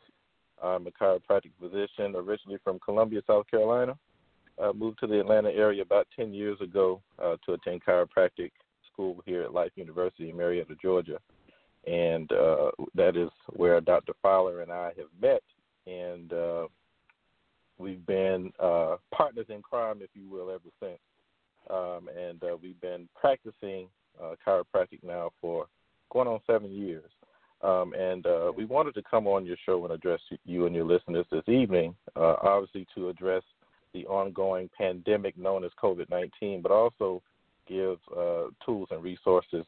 I'm 0.61 0.87
a 0.87 0.91
chiropractic 0.91 1.51
physician 1.59 2.15
originally 2.15 2.59
from 2.63 2.79
Columbia, 2.79 3.21
South 3.25 3.49
Carolina. 3.49 3.97
I 4.61 4.71
moved 4.71 4.99
to 4.99 5.07
the 5.07 5.19
Atlanta 5.19 5.49
area 5.49 5.81
about 5.81 6.07
10 6.15 6.33
years 6.33 6.59
ago 6.61 7.01
uh, 7.21 7.35
to 7.45 7.53
attend 7.53 7.83
chiropractic 7.83 8.51
school 8.91 9.21
here 9.25 9.43
at 9.43 9.53
Life 9.53 9.71
University 9.75 10.29
in 10.29 10.37
Marietta, 10.37 10.75
Georgia. 10.81 11.19
And 11.85 12.31
uh, 12.31 12.71
that 12.95 13.15
is 13.15 13.29
where 13.49 13.79
Dr. 13.81 14.13
Fowler 14.21 14.61
and 14.61 14.71
I 14.71 14.91
have 14.97 15.09
met 15.21 15.43
and 15.87 16.33
uh, 16.33 16.67
we've 17.77 18.05
been 18.05 18.51
uh, 18.59 18.97
partners 19.13 19.45
in 19.49 19.61
crime, 19.61 19.99
if 20.01 20.09
you 20.13 20.27
will, 20.29 20.49
ever 20.49 20.69
since. 20.79 20.99
Um, 21.69 22.09
and 22.15 22.43
uh, 22.43 22.57
we've 22.61 22.79
been 22.81 23.07
practicing 23.19 23.87
uh, 24.21 24.35
chiropractic 24.45 25.03
now 25.03 25.31
for 25.41 25.67
going 26.11 26.27
on 26.27 26.39
seven 26.47 26.71
years. 26.71 27.09
Um, 27.61 27.93
and 27.93 28.25
uh, 28.25 28.51
we 28.55 28.65
wanted 28.65 28.93
to 28.95 29.03
come 29.09 29.27
on 29.27 29.45
your 29.45 29.57
show 29.65 29.83
and 29.85 29.93
address 29.93 30.19
you 30.43 30.65
and 30.65 30.75
your 30.75 30.85
listeners 30.85 31.25
this 31.31 31.47
evening, 31.47 31.95
uh, 32.15 32.35
obviously 32.43 32.85
to 32.95 33.09
address 33.09 33.43
the 33.95 34.05
ongoing 34.07 34.69
pandemic 34.77 35.37
known 35.37 35.63
as 35.63 35.71
COVID 35.81 36.09
19, 36.09 36.61
but 36.61 36.71
also 36.71 37.23
give 37.67 37.97
uh, 38.15 38.47
tools 38.63 38.89
and 38.91 39.01
resources 39.01 39.65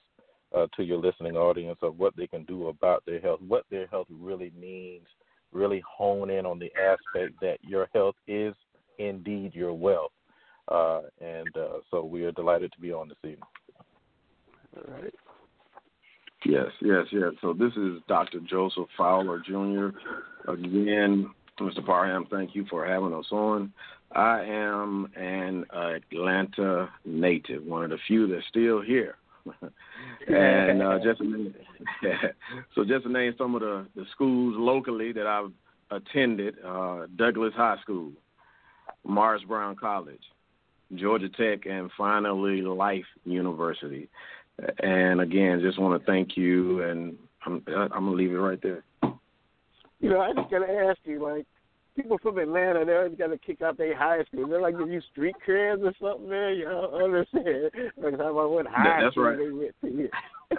uh, 0.56 0.68
to 0.76 0.84
your 0.84 0.98
listening 0.98 1.38
audience 1.38 1.80
of 1.82 1.98
what 1.98 2.16
they 2.16 2.28
can 2.28 2.44
do 2.44 2.68
about 2.68 3.04
their 3.06 3.22
health, 3.22 3.40
what 3.48 3.64
their 3.72 3.88
health 3.88 4.08
really 4.12 4.52
means, 4.60 5.08
really 5.54 5.82
hone 5.90 6.30
in 6.30 6.46
on 6.46 6.60
the 6.60 6.70
aspect 6.76 7.40
that 7.42 7.58
your 7.62 7.88
health 7.94 8.16
is 8.28 8.54
indeed 9.00 9.56
your 9.56 9.74
wealth. 9.74 10.12
Uh, 10.68 11.02
and 11.22 11.56
uh, 11.56 11.80
so 11.90 12.04
we 12.04 12.24
are 12.24 12.32
delighted 12.34 12.72
to 12.74 12.82
be 12.82 12.92
on 12.92 13.08
this 13.08 13.18
evening. 13.24 13.40
All 14.76 14.94
right. 15.02 15.14
Yes, 16.46 16.68
yes, 16.82 17.06
yes. 17.12 17.32
So 17.42 17.54
this 17.54 17.72
is 17.78 18.02
Dr. 18.08 18.40
Joseph 18.42 18.88
Fowler 18.98 19.40
Jr. 19.40 19.90
Again, 20.52 21.30
Mr. 21.60 21.86
Parham, 21.86 22.28
thank 22.30 22.56
you 22.56 22.66
for 22.70 22.86
having 22.86 23.14
us 23.14 23.26
on. 23.32 23.74
I 24.18 24.42
am 24.42 25.08
an 25.16 25.66
Atlanta 25.72 26.90
native, 27.06 27.64
one 27.64 27.84
of 27.84 27.92
the 27.92 28.00
few 28.08 28.28
that's 28.28 28.48
still 28.50 28.82
here. 28.82 29.16
and 30.28 30.82
uh, 30.82 30.98
just 31.04 31.22
so 32.76 32.84
just 32.84 33.04
to 33.04 33.12
name 33.12 33.36
some 33.38 33.54
of 33.54 33.62
the, 33.62 33.86
the 33.96 34.06
schools 34.12 34.56
locally 34.58 35.12
that 35.12 35.28
I've 35.28 35.52
attended: 35.92 36.56
uh, 36.66 37.06
Douglas 37.16 37.54
High 37.56 37.78
School, 37.84 38.12
Morris 39.06 39.44
Brown 39.48 39.76
College, 39.76 40.24
Georgia 40.96 41.30
Tech, 41.30 41.68
and 41.68 41.92
finally 41.96 42.64
Life 42.64 43.06
University. 43.24 44.10
And 44.80 45.22
again, 45.22 45.62
just 45.62 45.80
want 45.80 46.02
to 46.02 46.06
thank 46.06 46.36
you, 46.36 46.82
and 46.82 47.16
I'm 47.46 47.64
I'm 47.68 47.90
gonna 47.90 48.12
leave 48.12 48.32
it 48.32 48.38
right 48.38 48.62
there. 48.64 48.84
You 50.00 50.10
know, 50.10 50.22
I 50.22 50.34
just 50.34 50.50
gotta 50.50 50.72
ask 50.72 50.98
you, 51.06 51.24
like, 51.24 51.46
people 51.98 52.18
from 52.20 52.38
Atlanta, 52.38 52.86
they 52.86 52.96
always 52.96 53.18
got 53.18 53.28
to 53.28 53.38
kick 53.38 53.62
out 53.62 53.78
their 53.78 53.98
high 53.98 54.24
school. 54.26 54.48
They're 54.48 54.62
like 54.62 54.78
give 54.78 54.90
you 54.90 55.02
street 55.12 55.36
creds 55.46 55.84
or 55.84 55.94
something, 56.00 56.30
man. 56.30 56.56
You 56.56 56.66
don't 56.66 57.04
understand. 57.04 57.72
Like 57.98 58.14
about 58.14 58.52
what 58.52 58.68
high 58.68 59.02
That's 59.02 59.14
school 59.14 59.24
right. 59.24 59.38
they 59.38 59.50
went 59.50 59.76
to. 59.82 60.10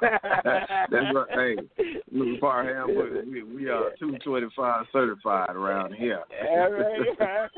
That's 0.00 1.14
right. 1.14 1.26
Hey, 1.30 1.94
Mr. 2.12 2.40
Parham, 2.40 2.88
we, 2.88 3.42
we, 3.42 3.54
we 3.54 3.68
are 3.68 3.90
225 3.98 4.86
certified 4.92 5.54
around 5.54 5.94
here. 5.94 6.22
All 6.48 6.72
right. 6.72 6.98
All 7.20 7.50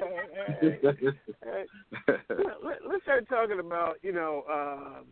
right. 1.50 1.66
Let, 2.62 2.78
let's 2.88 3.02
start 3.04 3.28
talking 3.28 3.58
about, 3.58 3.96
you 4.02 4.12
know, 4.12 4.44
um, 4.52 5.04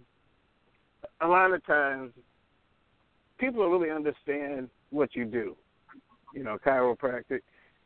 a 1.23 1.27
lot 1.27 1.53
of 1.53 1.65
times 1.67 2.13
people 3.39 3.63
don't 3.63 3.73
really 3.73 3.91
understand 3.91 4.69
what 4.91 5.15
you 5.15 5.25
do. 5.25 5.57
You 6.35 6.45
know, 6.45 6.59
chiropractic, 6.65 7.41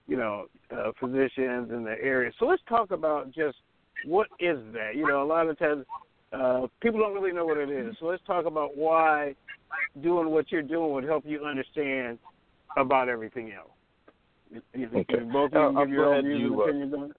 you 0.07 0.17
know, 0.17 0.47
uh, 0.71 0.91
physicians 0.99 1.71
in 1.71 1.85
the 1.85 1.97
area. 2.03 2.31
So 2.39 2.47
let's 2.47 2.63
talk 2.69 2.91
about 2.91 3.33
just 3.33 3.59
what 4.05 4.29
is 4.41 4.59
that? 4.73 4.93
You 4.95 5.07
know, 5.07 5.23
a 5.23 5.27
lot 5.27 5.49
of 5.49 5.59
times 5.59 5.85
uh, 6.33 6.67
people 6.81 7.01
don't 7.01 7.15
really 7.15 7.33
know 7.33 7.47
what 7.47 7.59
it 7.59 7.71
is. 7.71 7.95
So 8.01 8.07
let's 8.07 8.23
talk 8.27 8.47
about 8.47 8.77
why 8.77 9.35
doing 10.03 10.31
what 10.31 10.51
you're 10.51 10.63
doing 10.63 10.93
would 10.93 11.05
help 11.05 11.25
you 11.27 11.45
understand 11.45 12.19
about 12.77 13.09
everything 13.09 13.53
else. 13.53 13.71
You 14.75 14.89
both 15.33 15.53
of 15.53 15.73
you 15.75 15.79
give 15.79 15.91
your 15.91 16.15
own 16.15 16.25
views 16.25 16.51
and 16.51 16.61
uh, 16.61 16.63
opinions 16.63 16.95
on 16.95 17.11
it? 17.11 17.17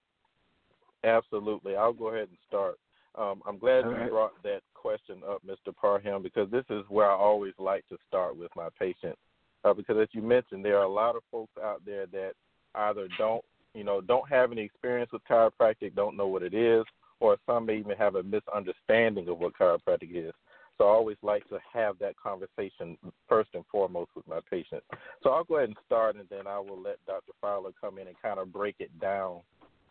Absolutely. 1.03 1.75
I'll 1.75 1.93
go 1.93 2.09
ahead 2.09 2.29
and 2.29 2.37
start. 2.47 2.77
Um, 3.15 3.41
I'm 3.47 3.57
glad 3.57 3.85
All 3.85 3.91
you 3.91 3.97
right. 3.97 4.09
brought 4.09 4.41
that 4.43 4.61
question 4.73 5.21
up, 5.27 5.41
Mr. 5.45 5.75
Parham, 5.75 6.23
because 6.23 6.49
this 6.49 6.65
is 6.69 6.83
where 6.89 7.09
I 7.09 7.15
always 7.15 7.53
like 7.59 7.87
to 7.89 7.97
start 8.07 8.37
with 8.37 8.51
my 8.55 8.69
patients. 8.79 9.19
Uh, 9.63 9.73
because 9.73 9.97
as 10.01 10.07
you 10.11 10.21
mentioned, 10.21 10.65
there 10.65 10.77
are 10.77 10.83
a 10.83 10.91
lot 10.91 11.15
of 11.15 11.23
folks 11.31 11.53
out 11.63 11.81
there 11.85 12.05
that 12.07 12.33
either 12.75 13.07
don't, 13.17 13.43
you 13.73 13.83
know, 13.83 14.01
don't 14.01 14.29
have 14.29 14.51
any 14.51 14.61
experience 14.61 15.11
with 15.11 15.21
chiropractic, 15.29 15.95
don't 15.95 16.17
know 16.17 16.27
what 16.27 16.43
it 16.43 16.53
is, 16.53 16.83
or 17.19 17.37
some 17.45 17.65
may 17.65 17.77
even 17.77 17.97
have 17.97 18.15
a 18.15 18.23
misunderstanding 18.23 19.27
of 19.29 19.39
what 19.39 19.53
chiropractic 19.57 20.15
is. 20.15 20.33
So 20.77 20.85
I 20.85 20.89
always 20.89 21.17
like 21.21 21.47
to 21.49 21.59
have 21.71 21.99
that 21.99 22.15
conversation 22.17 22.97
first 23.29 23.51
and 23.53 23.63
foremost 23.71 24.11
with 24.15 24.27
my 24.27 24.39
patients. 24.49 24.85
So 25.21 25.29
I'll 25.29 25.43
go 25.43 25.57
ahead 25.57 25.69
and 25.69 25.77
start, 25.85 26.15
and 26.15 26.27
then 26.29 26.47
I 26.47 26.59
will 26.59 26.81
let 26.81 26.97
Dr. 27.05 27.31
Fowler 27.39 27.71
come 27.79 27.99
in 27.99 28.07
and 28.07 28.15
kind 28.21 28.39
of 28.39 28.51
break 28.51 28.75
it 28.79 28.89
down 28.99 29.41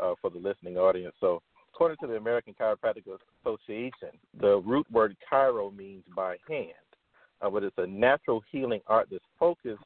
uh, 0.01 0.14
for 0.21 0.31
the 0.31 0.38
listening 0.38 0.77
audience. 0.77 1.14
So, 1.21 1.40
according 1.73 1.99
to 2.01 2.07
the 2.09 2.16
American 2.16 2.55
Chiropractic 2.61 3.05
Association, 3.45 4.11
the 4.40 4.59
root 4.59 4.87
word 4.90 5.16
chiro 5.31 5.75
means 5.75 6.03
by 6.14 6.37
hand, 6.49 6.73
uh, 7.40 7.49
but 7.49 7.62
it's 7.62 7.79
a 7.79 7.87
natural 7.87 8.42
healing 8.51 8.81
art 8.88 9.09
that's 9.11 9.25
focused 9.38 9.85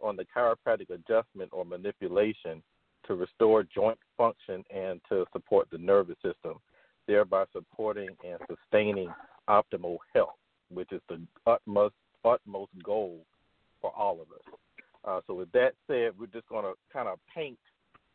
on 0.00 0.16
the 0.16 0.24
chiropractic 0.36 0.90
adjustment 0.90 1.50
or 1.52 1.64
manipulation 1.64 2.62
to 3.06 3.14
restore 3.14 3.62
joint 3.62 3.98
function 4.16 4.64
and 4.74 5.00
to 5.08 5.24
support 5.32 5.68
the 5.70 5.78
nervous 5.78 6.16
system, 6.16 6.58
thereby 7.06 7.44
supporting 7.52 8.10
and 8.24 8.38
sustaining 8.48 9.12
optimal 9.48 9.96
health, 10.14 10.36
which 10.70 10.92
is 10.92 11.00
the 11.08 11.20
utmost 11.46 11.94
utmost 12.24 12.72
goal 12.82 13.24
for 13.80 13.92
all 13.96 14.14
of 14.14 14.28
us. 14.32 14.58
Uh, 15.04 15.20
so, 15.26 15.34
with 15.34 15.50
that 15.52 15.72
said, 15.86 16.12
we're 16.18 16.26
just 16.26 16.48
going 16.48 16.64
to 16.64 16.74
kind 16.92 17.08
of 17.08 17.18
paint 17.34 17.58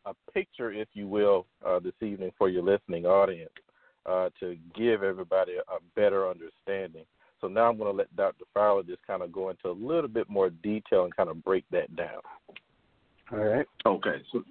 a 0.06 0.14
picture, 0.32 0.72
if 0.72 0.88
you 0.92 1.08
will, 1.08 1.46
uh, 1.66 1.78
this 1.80 1.94
evening 2.02 2.30
for 2.36 2.48
your 2.48 2.62
listening 2.62 3.06
audience 3.06 3.50
uh, 4.06 4.28
to 4.38 4.56
give 4.76 5.02
everybody 5.02 5.54
a 5.56 5.78
better 5.96 6.28
understanding. 6.28 7.04
So 7.44 7.48
now 7.48 7.68
I'm 7.68 7.76
going 7.76 7.92
to 7.92 7.98
let 7.98 8.16
Dr. 8.16 8.46
Fowler 8.54 8.82
just 8.84 9.06
kind 9.06 9.20
of 9.20 9.30
go 9.30 9.50
into 9.50 9.68
a 9.68 9.72
little 9.72 10.08
bit 10.08 10.30
more 10.30 10.48
detail 10.48 11.04
and 11.04 11.14
kind 11.14 11.28
of 11.28 11.44
break 11.44 11.66
that 11.72 11.94
down. 11.94 12.22
All 13.30 13.38
right. 13.38 13.66
Okay. 13.84 14.22
So, 14.32 14.42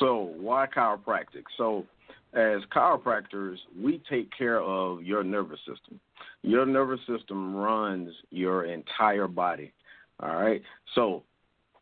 so 0.00 0.32
why 0.40 0.66
chiropractic? 0.74 1.44
So, 1.58 1.84
as 2.32 2.62
chiropractors, 2.74 3.56
we 3.78 4.00
take 4.08 4.30
care 4.36 4.62
of 4.62 5.02
your 5.02 5.24
nervous 5.24 5.58
system. 5.58 6.00
Your 6.40 6.64
nervous 6.64 7.00
system 7.06 7.54
runs 7.54 8.14
your 8.30 8.64
entire 8.64 9.28
body. 9.28 9.74
All 10.18 10.36
right. 10.36 10.62
So, 10.94 11.22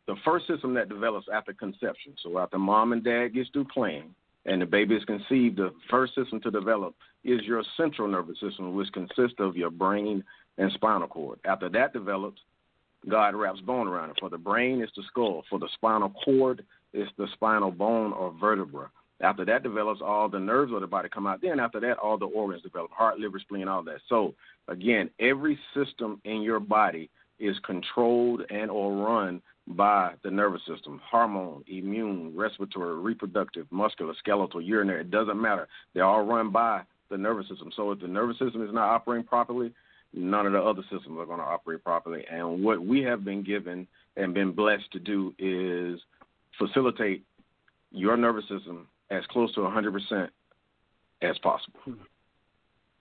the 0.09 0.17
first 0.25 0.49
system 0.49 0.75
that 0.75 0.89
develops 0.89 1.29
after 1.33 1.53
conception, 1.53 2.15
so 2.25 2.41
after 2.41 2.59
mom 2.59 2.93
and 2.93 3.05
dad 3.05 3.35
gets 3.35 3.51
through 3.51 3.67
playing 3.73 4.13
and 4.47 4.61
the 4.61 4.67
baby 4.67 4.95
is 4.95 5.05
conceived, 5.05 5.57
the 5.57 5.73
first 5.91 6.15
system 6.15 6.41
to 6.43 6.51
develop 6.51 6.95
is 7.25 7.41
your 7.43 7.63
central 7.77 8.09
nervous 8.09 8.39
system, 8.41 8.75
which 8.75 8.93
consists 8.93 9.39
of 9.39 9.57
your 9.57 9.71
brain 9.71 10.23
and 10.59 10.71
spinal 10.73 11.09
cord. 11.09 11.39
After 11.45 11.69
that 11.71 11.93
develops, 11.93 12.41
God 13.09 13.35
wraps 13.35 13.61
bone 13.61 13.87
around 13.87 14.11
it. 14.11 14.17
For 14.21 14.31
the 14.31 14.39
brain, 14.39 14.81
it's 14.81 14.93
the 14.97 15.03
skull. 15.09 15.45
For 15.51 15.59
the 15.59 15.69
spinal 15.75 16.13
cord, 16.25 16.65
it's 16.93 17.11
the 17.19 17.27
spinal 17.35 17.71
bone 17.71 18.13
or 18.13 18.33
vertebra. 18.39 18.91
After 19.21 19.45
that 19.45 19.63
develops, 19.63 20.01
all 20.03 20.29
the 20.29 20.39
nerves 20.39 20.73
of 20.73 20.81
the 20.81 20.87
body 20.87 21.09
come 21.09 21.27
out. 21.27 21.41
Then 21.41 21.61
after 21.61 21.81
that, 21.81 21.99
all 21.99 22.19
the 22.19 22.27
organs 22.27 22.63
develop: 22.63 22.91
heart, 22.91 23.19
liver, 23.19 23.39
spleen, 23.39 23.69
all 23.69 23.83
that. 23.85 24.01
So 24.09 24.35
again, 24.69 25.09
every 25.21 25.59
system 25.75 26.21
in 26.25 26.43
your 26.43 26.61
body 26.61 27.11
is 27.39 27.57
controlled 27.65 28.43
and 28.51 28.71
or 28.71 28.95
run 28.95 29.41
by 29.67 30.13
the 30.23 30.31
nervous 30.31 30.61
system 30.67 31.01
hormone 31.11 31.65
immune 31.69 32.33
respiratory 32.37 32.97
reproductive 32.97 33.67
muscular 33.71 34.13
skeletal 34.19 34.61
urinary 34.61 35.01
it 35.01 35.11
doesn't 35.11 35.41
matter 35.41 35.67
they're 35.95 36.05
all 36.05 36.25
run 36.25 36.51
by 36.51 36.83
the 37.11 37.17
nervous 37.17 37.49
system 37.49 37.71
so 37.75 37.91
if 37.91 38.01
the 38.01 38.07
nervous 38.07 38.39
system 38.39 38.63
is 38.63 38.75
not 38.75 38.89
operating 38.89 39.27
properly 39.27 39.73
none 40.13 40.47
of 40.47 40.53
the 40.53 40.61
other 40.61 40.83
systems 40.83 41.19
are 41.19 41.27
going 41.27 41.39
to 41.39 41.45
operate 41.45 41.83
properly 41.83 42.25
and 42.31 42.63
what 42.63 42.85
we 42.85 43.03
have 43.03 43.25
been 43.25 43.43
given 43.43 43.87
and 44.17 44.35
been 44.35 44.53
blessed 44.53 44.91
to 44.93 44.99
do 44.99 45.35
is 45.39 45.99
facilitate 46.59 47.25
your 47.91 48.17
nervous 48.17 48.45
system 48.49 48.87
as 49.11 49.23
close 49.31 49.53
to 49.55 49.61
100% 49.61 50.29
as 51.23 51.39
possible 51.39 51.81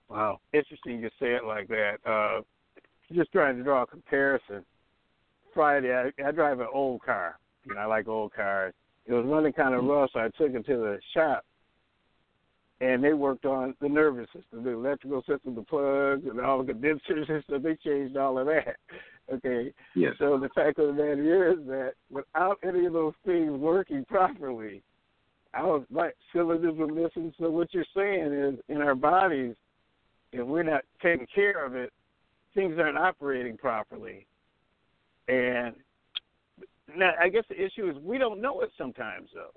Wow. 0.08 0.40
Interesting 0.52 1.00
you 1.00 1.08
say 1.20 1.34
it 1.34 1.44
like 1.44 1.68
that. 1.68 1.96
Uh, 2.06 2.42
just 3.12 3.32
trying 3.32 3.56
to 3.56 3.62
draw 3.62 3.82
a 3.82 3.86
comparison. 3.86 4.64
Friday, 5.54 5.94
I, 5.94 6.28
I 6.28 6.32
drive 6.32 6.60
an 6.60 6.66
old 6.72 7.02
car. 7.02 7.38
You 7.64 7.74
know, 7.74 7.80
I 7.80 7.86
like 7.86 8.08
old 8.08 8.34
cars. 8.34 8.74
It 9.06 9.12
was 9.12 9.24
running 9.26 9.52
kind 9.52 9.74
of 9.74 9.82
hmm. 9.82 9.88
rough, 9.88 10.10
so 10.12 10.20
I 10.20 10.28
took 10.36 10.54
it 10.54 10.66
to 10.66 10.76
the 10.76 10.98
shop, 11.14 11.44
and 12.80 13.02
they 13.02 13.12
worked 13.12 13.44
on 13.44 13.74
the 13.80 13.88
nervous 13.88 14.26
system, 14.26 14.64
the 14.64 14.70
electrical 14.70 15.22
system, 15.28 15.54
the 15.54 15.62
plugs, 15.62 16.24
and 16.28 16.40
all 16.40 16.62
the 16.62 16.72
condenser 16.72 17.24
system. 17.26 17.62
They 17.62 17.76
changed 17.76 18.16
all 18.16 18.38
of 18.38 18.46
that. 18.46 18.76
Okay. 19.32 19.72
Yes. 19.96 20.12
So 20.18 20.38
the 20.38 20.50
fact 20.50 20.78
of 20.78 20.88
the 20.88 20.92
matter 20.92 21.52
is 21.52 21.66
that 21.66 21.92
without 22.10 22.58
any 22.62 22.84
of 22.84 22.92
those 22.92 23.14
things 23.24 23.52
working 23.52 24.04
properly, 24.04 24.82
I 25.54 25.62
was 25.62 25.84
like 25.90 26.14
cylinders 26.30 26.76
were 26.76 26.88
missing. 26.88 27.32
So 27.38 27.48
what 27.50 27.72
you're 27.72 27.86
saying 27.96 28.34
is, 28.34 28.60
in 28.68 28.82
our 28.82 28.94
bodies, 28.94 29.54
if 30.32 30.46
we're 30.46 30.62
not 30.62 30.82
taking 31.02 31.26
care 31.34 31.64
of 31.64 31.74
it, 31.74 31.90
things 32.54 32.78
aren't 32.78 32.98
operating 32.98 33.56
properly. 33.56 34.26
And 35.28 35.74
now 36.96 37.12
I 37.20 37.28
guess 37.28 37.44
the 37.48 37.62
issue 37.62 37.88
is 37.88 37.96
we 38.02 38.18
don't 38.18 38.40
know 38.40 38.60
it 38.60 38.70
sometimes 38.76 39.30
though. 39.34 39.50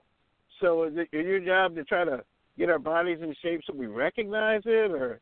So 0.62 0.84
is 0.84 0.94
it 0.96 1.10
your 1.12 1.40
job 1.40 1.76
to 1.76 1.84
try 1.84 2.04
to 2.04 2.24
get 2.58 2.70
our 2.70 2.80
bodies 2.80 3.20
in 3.22 3.36
shape 3.42 3.62
so 3.66 3.74
we 3.74 3.88
recognize 3.88 4.62
it, 4.66 4.92
or 4.92 5.20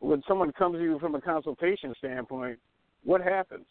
when 0.00 0.22
someone 0.26 0.52
comes 0.52 0.76
to 0.76 0.82
you 0.82 0.98
from 0.98 1.14
a 1.14 1.20
consultation 1.20 1.94
standpoint, 1.98 2.58
what 3.04 3.20
happens? 3.20 3.66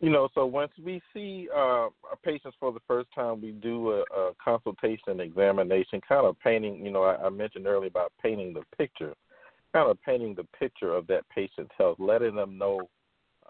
You 0.00 0.08
know, 0.08 0.30
so 0.34 0.46
once 0.46 0.72
we 0.82 1.02
see 1.12 1.48
uh, 1.54 1.88
patients 2.24 2.56
for 2.58 2.72
the 2.72 2.80
first 2.88 3.08
time, 3.14 3.42
we 3.42 3.50
do 3.50 3.90
a, 3.90 4.00
a 4.18 4.32
consultation 4.42 5.20
examination, 5.20 6.00
kind 6.08 6.24
of 6.26 6.40
painting. 6.40 6.82
You 6.82 6.90
know, 6.90 7.02
I, 7.02 7.26
I 7.26 7.28
mentioned 7.28 7.66
earlier 7.66 7.88
about 7.88 8.12
painting 8.22 8.54
the 8.54 8.62
picture, 8.78 9.14
kind 9.72 9.90
of 9.90 10.00
painting 10.02 10.34
the 10.34 10.46
picture 10.58 10.94
of 10.94 11.06
that 11.08 11.28
patient's 11.28 11.72
health, 11.76 11.96
letting 11.98 12.34
them 12.34 12.58
know 12.58 12.80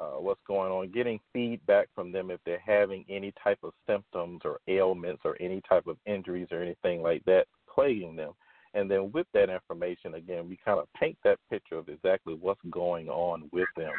uh, 0.01 0.19
what's 0.19 0.41
going 0.47 0.73
on, 0.73 0.91
getting 0.91 1.21
feedback 1.33 1.89
from 1.95 2.11
them 2.11 2.31
if 2.31 2.41
they're 2.47 2.63
having 2.65 3.05
any 3.09 3.33
type 3.43 3.59
of 3.63 3.73
symptoms 3.87 4.41
or 4.45 4.59
ailments 4.69 5.23
or 5.25 5.37
any 5.41 5.61
type 5.69 5.87
of 5.87 5.97
injuries 6.07 6.49
or 6.51 6.63
anything 6.63 7.03
like 7.03 7.25
that 7.27 7.47
plaguing 7.73 8.17
them. 8.17 8.33
And 8.73 8.91
then 8.91 9.11
with 9.13 9.27
that 9.35 9.51
information, 9.51 10.15
again, 10.15 10.49
we 10.49 10.59
kind 10.65 10.79
of 10.79 10.87
paint 10.99 11.19
that 11.25 11.39
picture 11.51 11.77
of 11.77 11.89
exactly 11.89 12.35
what's 12.41 12.61
going 12.71 13.09
on 13.09 13.49
with 13.53 13.69
them 13.77 13.93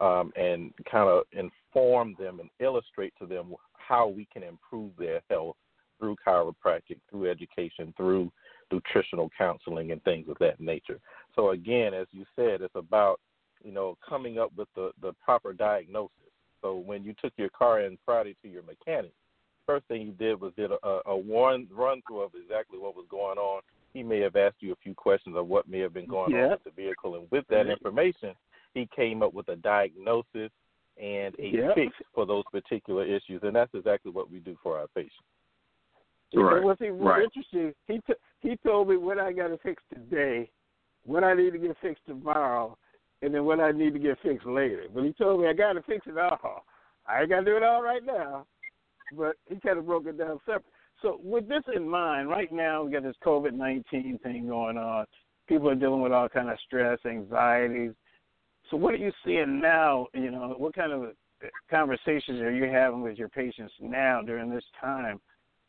um, 0.00 0.32
and 0.36 0.72
kind 0.90 1.08
of 1.08 1.22
inform 1.32 2.16
them 2.18 2.40
and 2.40 2.50
illustrate 2.58 3.14
to 3.20 3.26
them 3.26 3.54
how 3.72 4.08
we 4.08 4.26
can 4.32 4.42
improve 4.42 4.90
their 4.98 5.20
health 5.30 5.56
through 5.98 6.16
chiropractic, 6.26 6.98
through 7.10 7.30
education, 7.30 7.94
through 7.96 8.32
nutritional 8.70 9.30
counseling, 9.36 9.92
and 9.92 10.02
things 10.04 10.28
of 10.28 10.36
that 10.40 10.60
nature. 10.60 11.00
So 11.34 11.50
again, 11.50 11.94
as 11.94 12.06
you 12.12 12.24
said, 12.36 12.60
it's 12.62 12.74
about 12.74 13.20
you 13.62 13.72
know 13.72 13.96
coming 14.06 14.38
up 14.38 14.50
with 14.56 14.68
the 14.74 14.92
the 15.00 15.12
proper 15.24 15.52
diagnosis. 15.52 16.14
So 16.62 16.76
when 16.76 17.04
you 17.04 17.14
took 17.20 17.32
your 17.36 17.48
car 17.50 17.80
in 17.80 17.98
Friday 18.04 18.36
to 18.42 18.48
your 18.48 18.62
mechanic, 18.62 19.12
first 19.66 19.86
thing 19.86 20.06
he 20.06 20.12
did 20.12 20.40
was 20.40 20.52
did 20.56 20.70
a, 20.70 21.00
a 21.06 21.16
one 21.16 21.66
run 21.70 22.02
through 22.06 22.20
of 22.20 22.32
exactly 22.34 22.78
what 22.78 22.96
was 22.96 23.06
going 23.10 23.38
on. 23.38 23.62
He 23.94 24.02
may 24.02 24.20
have 24.20 24.36
asked 24.36 24.56
you 24.60 24.72
a 24.72 24.76
few 24.82 24.94
questions 24.94 25.36
of 25.36 25.48
what 25.48 25.68
may 25.68 25.80
have 25.80 25.94
been 25.94 26.06
going 26.06 26.34
on 26.34 26.50
with 26.50 26.64
the 26.64 26.70
vehicle, 26.70 27.16
and 27.16 27.26
with 27.30 27.44
that 27.50 27.66
information, 27.66 28.34
he 28.74 28.88
came 28.94 29.22
up 29.22 29.34
with 29.34 29.48
a 29.48 29.56
diagnosis 29.56 30.50
and 31.00 31.34
a 31.38 31.50
yep. 31.52 31.74
fix 31.74 31.92
for 32.14 32.26
those 32.26 32.44
particular 32.52 33.04
issues, 33.04 33.40
and 33.42 33.56
that's 33.56 33.74
exactly 33.74 34.12
what 34.12 34.30
we 34.30 34.38
do 34.38 34.56
for 34.62 34.78
our 34.78 34.86
patients. 34.94 35.14
Right. 36.34 36.62
What's 36.62 36.80
even 36.80 36.98
right. 36.98 37.24
interesting, 37.24 37.72
he 37.86 38.00
t- 38.06 38.20
he 38.40 38.56
told 38.64 38.88
me 38.88 38.96
what 38.96 39.18
I 39.18 39.32
got 39.32 39.48
to 39.48 39.58
fix 39.58 39.82
today, 39.92 40.50
what 41.04 41.24
I 41.24 41.34
need 41.34 41.52
to 41.52 41.58
get 41.58 41.76
fixed 41.82 42.06
tomorrow, 42.06 42.78
and 43.22 43.34
then 43.34 43.44
what 43.44 43.60
I 43.60 43.72
need 43.72 43.94
to 43.94 43.98
get 43.98 44.18
fixed 44.22 44.46
later. 44.46 44.84
But 44.94 45.04
he 45.04 45.12
told 45.12 45.40
me 45.40 45.48
I 45.48 45.52
got 45.52 45.72
to 45.72 45.82
fix 45.82 46.06
it 46.06 46.16
all. 46.18 46.64
I 47.06 47.20
ain't 47.20 47.30
got 47.30 47.40
to 47.40 47.44
do 47.44 47.56
it 47.56 47.62
all 47.62 47.82
right 47.82 48.04
now, 48.04 48.46
but 49.16 49.36
he 49.46 49.58
kind 49.60 49.78
of 49.78 49.86
broke 49.86 50.06
it 50.06 50.18
down 50.18 50.38
separate. 50.46 50.64
So 51.02 51.18
with 51.22 51.48
this 51.48 51.64
in 51.74 51.88
mind, 51.88 52.28
right 52.28 52.52
now 52.52 52.84
we 52.84 52.92
got 52.92 53.02
this 53.02 53.16
COVID 53.24 53.52
nineteen 53.52 54.18
thing 54.22 54.46
going 54.46 54.76
on. 54.76 55.06
People 55.48 55.68
are 55.70 55.74
dealing 55.74 56.02
with 56.02 56.12
all 56.12 56.28
kind 56.28 56.48
of 56.48 56.58
stress, 56.64 56.98
anxieties, 57.04 57.92
so 58.70 58.76
what 58.76 58.94
are 58.94 58.98
you 58.98 59.12
seeing 59.24 59.60
now? 59.60 60.06
You 60.14 60.30
know, 60.30 60.54
what 60.56 60.74
kind 60.74 60.92
of 60.92 61.12
conversations 61.70 62.40
are 62.40 62.52
you 62.52 62.64
having 62.64 63.02
with 63.02 63.18
your 63.18 63.28
patients 63.28 63.72
now 63.80 64.20
during 64.22 64.50
this 64.50 64.64
time 64.80 65.20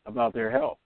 about 0.06 0.34
their 0.34 0.50
health? 0.50 0.78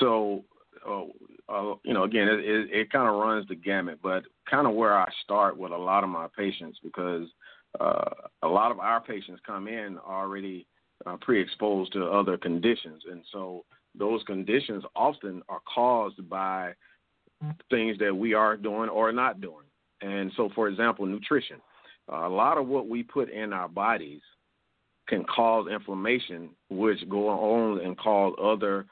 So, 0.00 0.44
uh, 0.86 1.04
uh, 1.48 1.74
you 1.84 1.94
know, 1.94 2.04
again, 2.04 2.28
it, 2.28 2.40
it, 2.40 2.70
it 2.70 2.92
kind 2.92 3.08
of 3.08 3.14
runs 3.14 3.48
the 3.48 3.54
gamut, 3.54 3.98
but 4.02 4.24
kind 4.50 4.66
of 4.66 4.74
where 4.74 4.96
I 4.96 5.08
start 5.24 5.56
with 5.56 5.72
a 5.72 5.76
lot 5.76 6.04
of 6.04 6.10
my 6.10 6.28
patients 6.36 6.78
because 6.82 7.26
uh, 7.80 8.10
a 8.42 8.48
lot 8.48 8.70
of 8.70 8.78
our 8.78 9.00
patients 9.00 9.40
come 9.46 9.68
in 9.68 9.98
already 9.98 10.66
uh, 11.06 11.16
pre-exposed 11.20 11.92
to 11.92 12.04
other 12.04 12.36
conditions, 12.36 13.02
and 13.10 13.22
so 13.32 13.64
those 13.98 14.22
conditions 14.24 14.84
often 14.94 15.42
are 15.48 15.60
caused 15.72 16.28
by 16.28 16.72
things 17.70 17.98
that 17.98 18.14
we 18.14 18.34
are 18.34 18.56
doing 18.56 18.88
or 18.88 19.12
not 19.12 19.40
doing. 19.40 19.66
And 20.00 20.32
so, 20.36 20.50
for 20.54 20.68
example, 20.68 21.06
nutrition. 21.06 21.60
Uh, 22.10 22.26
a 22.26 22.28
lot 22.28 22.58
of 22.58 22.66
what 22.66 22.88
we 22.88 23.02
put 23.02 23.30
in 23.30 23.52
our 23.52 23.68
bodies 23.68 24.20
can 25.08 25.24
cause 25.24 25.68
inflammation, 25.70 26.50
which 26.70 26.98
go 27.08 27.28
on 27.28 27.80
and 27.84 27.98
cause 27.98 28.34
other 28.42 28.86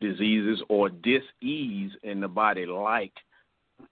diseases 0.00 0.62
or 0.68 0.88
dis-ease 0.88 1.92
in 2.02 2.20
the 2.20 2.28
body, 2.28 2.66
like 2.66 3.12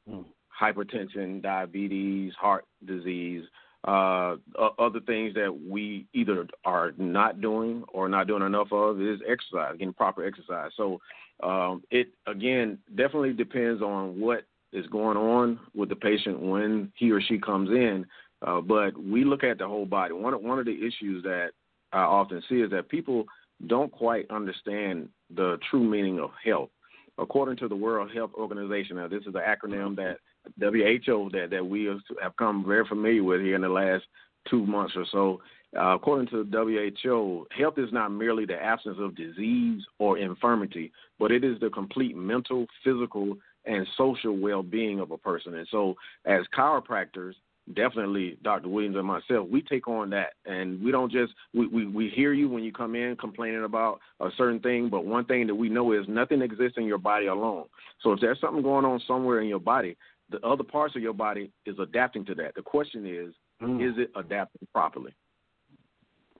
mm. 0.08 0.24
hypertension, 0.60 1.42
diabetes, 1.42 2.32
heart 2.34 2.64
disease, 2.84 3.44
uh, 3.86 4.36
other 4.78 5.00
things 5.06 5.34
that 5.34 5.56
we 5.68 6.06
either 6.12 6.46
are 6.64 6.92
not 6.98 7.40
doing 7.40 7.82
or 7.92 8.08
not 8.08 8.26
doing 8.26 8.42
enough 8.42 8.68
of 8.72 9.00
is 9.00 9.20
exercise, 9.26 9.72
getting 9.78 9.94
proper 9.94 10.24
exercise. 10.24 10.70
So 10.76 11.00
um, 11.42 11.82
it 11.90 12.08
again 12.26 12.78
definitely 12.90 13.32
depends 13.32 13.80
on 13.80 14.20
what 14.20 14.44
is 14.72 14.86
going 14.88 15.16
on 15.16 15.58
with 15.74 15.88
the 15.88 15.96
patient 15.96 16.40
when 16.40 16.92
he 16.96 17.10
or 17.10 17.20
she 17.20 17.38
comes 17.38 17.70
in. 17.70 18.06
Uh, 18.42 18.60
but 18.60 18.96
we 18.96 19.24
look 19.24 19.44
at 19.44 19.58
the 19.58 19.66
whole 19.66 19.86
body. 19.86 20.14
One 20.14 20.32
one 20.42 20.58
of 20.58 20.66
the 20.66 20.86
issues 20.86 21.22
that 21.24 21.50
I 21.92 22.00
often 22.00 22.42
see 22.48 22.56
is 22.56 22.70
that 22.70 22.88
people 22.88 23.24
don't 23.66 23.92
quite 23.92 24.30
understand 24.30 25.08
the 25.34 25.58
true 25.70 25.84
meaning 25.84 26.20
of 26.20 26.30
health. 26.44 26.70
According 27.18 27.58
to 27.58 27.68
the 27.68 27.76
World 27.76 28.10
Health 28.14 28.30
Organization, 28.34 28.96
now 28.96 29.08
this 29.08 29.22
is 29.22 29.34
an 29.34 29.42
acronym 29.46 29.94
that 29.96 30.18
WHO 30.58 31.30
that 31.32 31.48
that 31.50 31.64
we 31.64 31.84
have 32.22 32.36
come 32.36 32.64
very 32.66 32.86
familiar 32.86 33.22
with 33.22 33.42
here 33.42 33.56
in 33.56 33.62
the 33.62 33.68
last 33.68 34.04
two 34.48 34.64
months 34.64 34.94
or 34.96 35.04
so. 35.10 35.40
Uh, 35.76 35.94
according 35.94 36.26
to 36.28 36.44
WHO, 36.50 37.46
health 37.56 37.78
is 37.78 37.92
not 37.92 38.08
merely 38.08 38.44
the 38.44 38.60
absence 38.60 38.96
of 38.98 39.14
disease 39.14 39.82
or 40.00 40.18
infirmity, 40.18 40.90
but 41.18 41.30
it 41.30 41.44
is 41.44 41.60
the 41.60 41.70
complete 41.70 42.16
mental, 42.16 42.66
physical, 42.82 43.36
and 43.66 43.86
social 43.96 44.36
well 44.36 44.62
being 44.62 44.98
of 44.98 45.12
a 45.12 45.18
person. 45.18 45.54
And 45.54 45.68
so, 45.70 45.94
as 46.24 46.42
chiropractors, 46.56 47.34
definitely 47.74 48.38
Dr. 48.42 48.68
Williams 48.68 48.96
and 48.96 49.06
myself, 49.06 49.48
we 49.48 49.62
take 49.62 49.88
on 49.88 50.10
that. 50.10 50.34
And 50.46 50.82
we 50.82 50.90
don't 50.90 51.10
just, 51.10 51.32
we, 51.54 51.66
we, 51.66 51.86
we 51.86 52.08
hear 52.08 52.32
you 52.32 52.48
when 52.48 52.62
you 52.62 52.72
come 52.72 52.94
in 52.94 53.16
complaining 53.16 53.64
about 53.64 54.00
a 54.20 54.28
certain 54.36 54.60
thing, 54.60 54.88
but 54.88 55.04
one 55.04 55.24
thing 55.24 55.46
that 55.46 55.54
we 55.54 55.68
know 55.68 55.92
is 55.92 56.06
nothing 56.08 56.42
exists 56.42 56.78
in 56.78 56.84
your 56.84 56.98
body 56.98 57.26
alone. 57.26 57.64
So, 58.02 58.12
if 58.12 58.20
there's 58.20 58.40
something 58.40 58.62
going 58.62 58.84
on 58.84 59.00
somewhere 59.06 59.40
in 59.40 59.48
your 59.48 59.60
body, 59.60 59.96
the 60.30 60.40
other 60.46 60.64
parts 60.64 60.96
of 60.96 61.02
your 61.02 61.12
body 61.12 61.50
is 61.66 61.78
adapting 61.78 62.24
to 62.26 62.34
that. 62.36 62.54
The 62.54 62.62
question 62.62 63.06
is, 63.06 63.34
mm. 63.62 63.86
is 63.86 63.96
it 63.98 64.10
adapting 64.16 64.66
properly? 64.72 65.14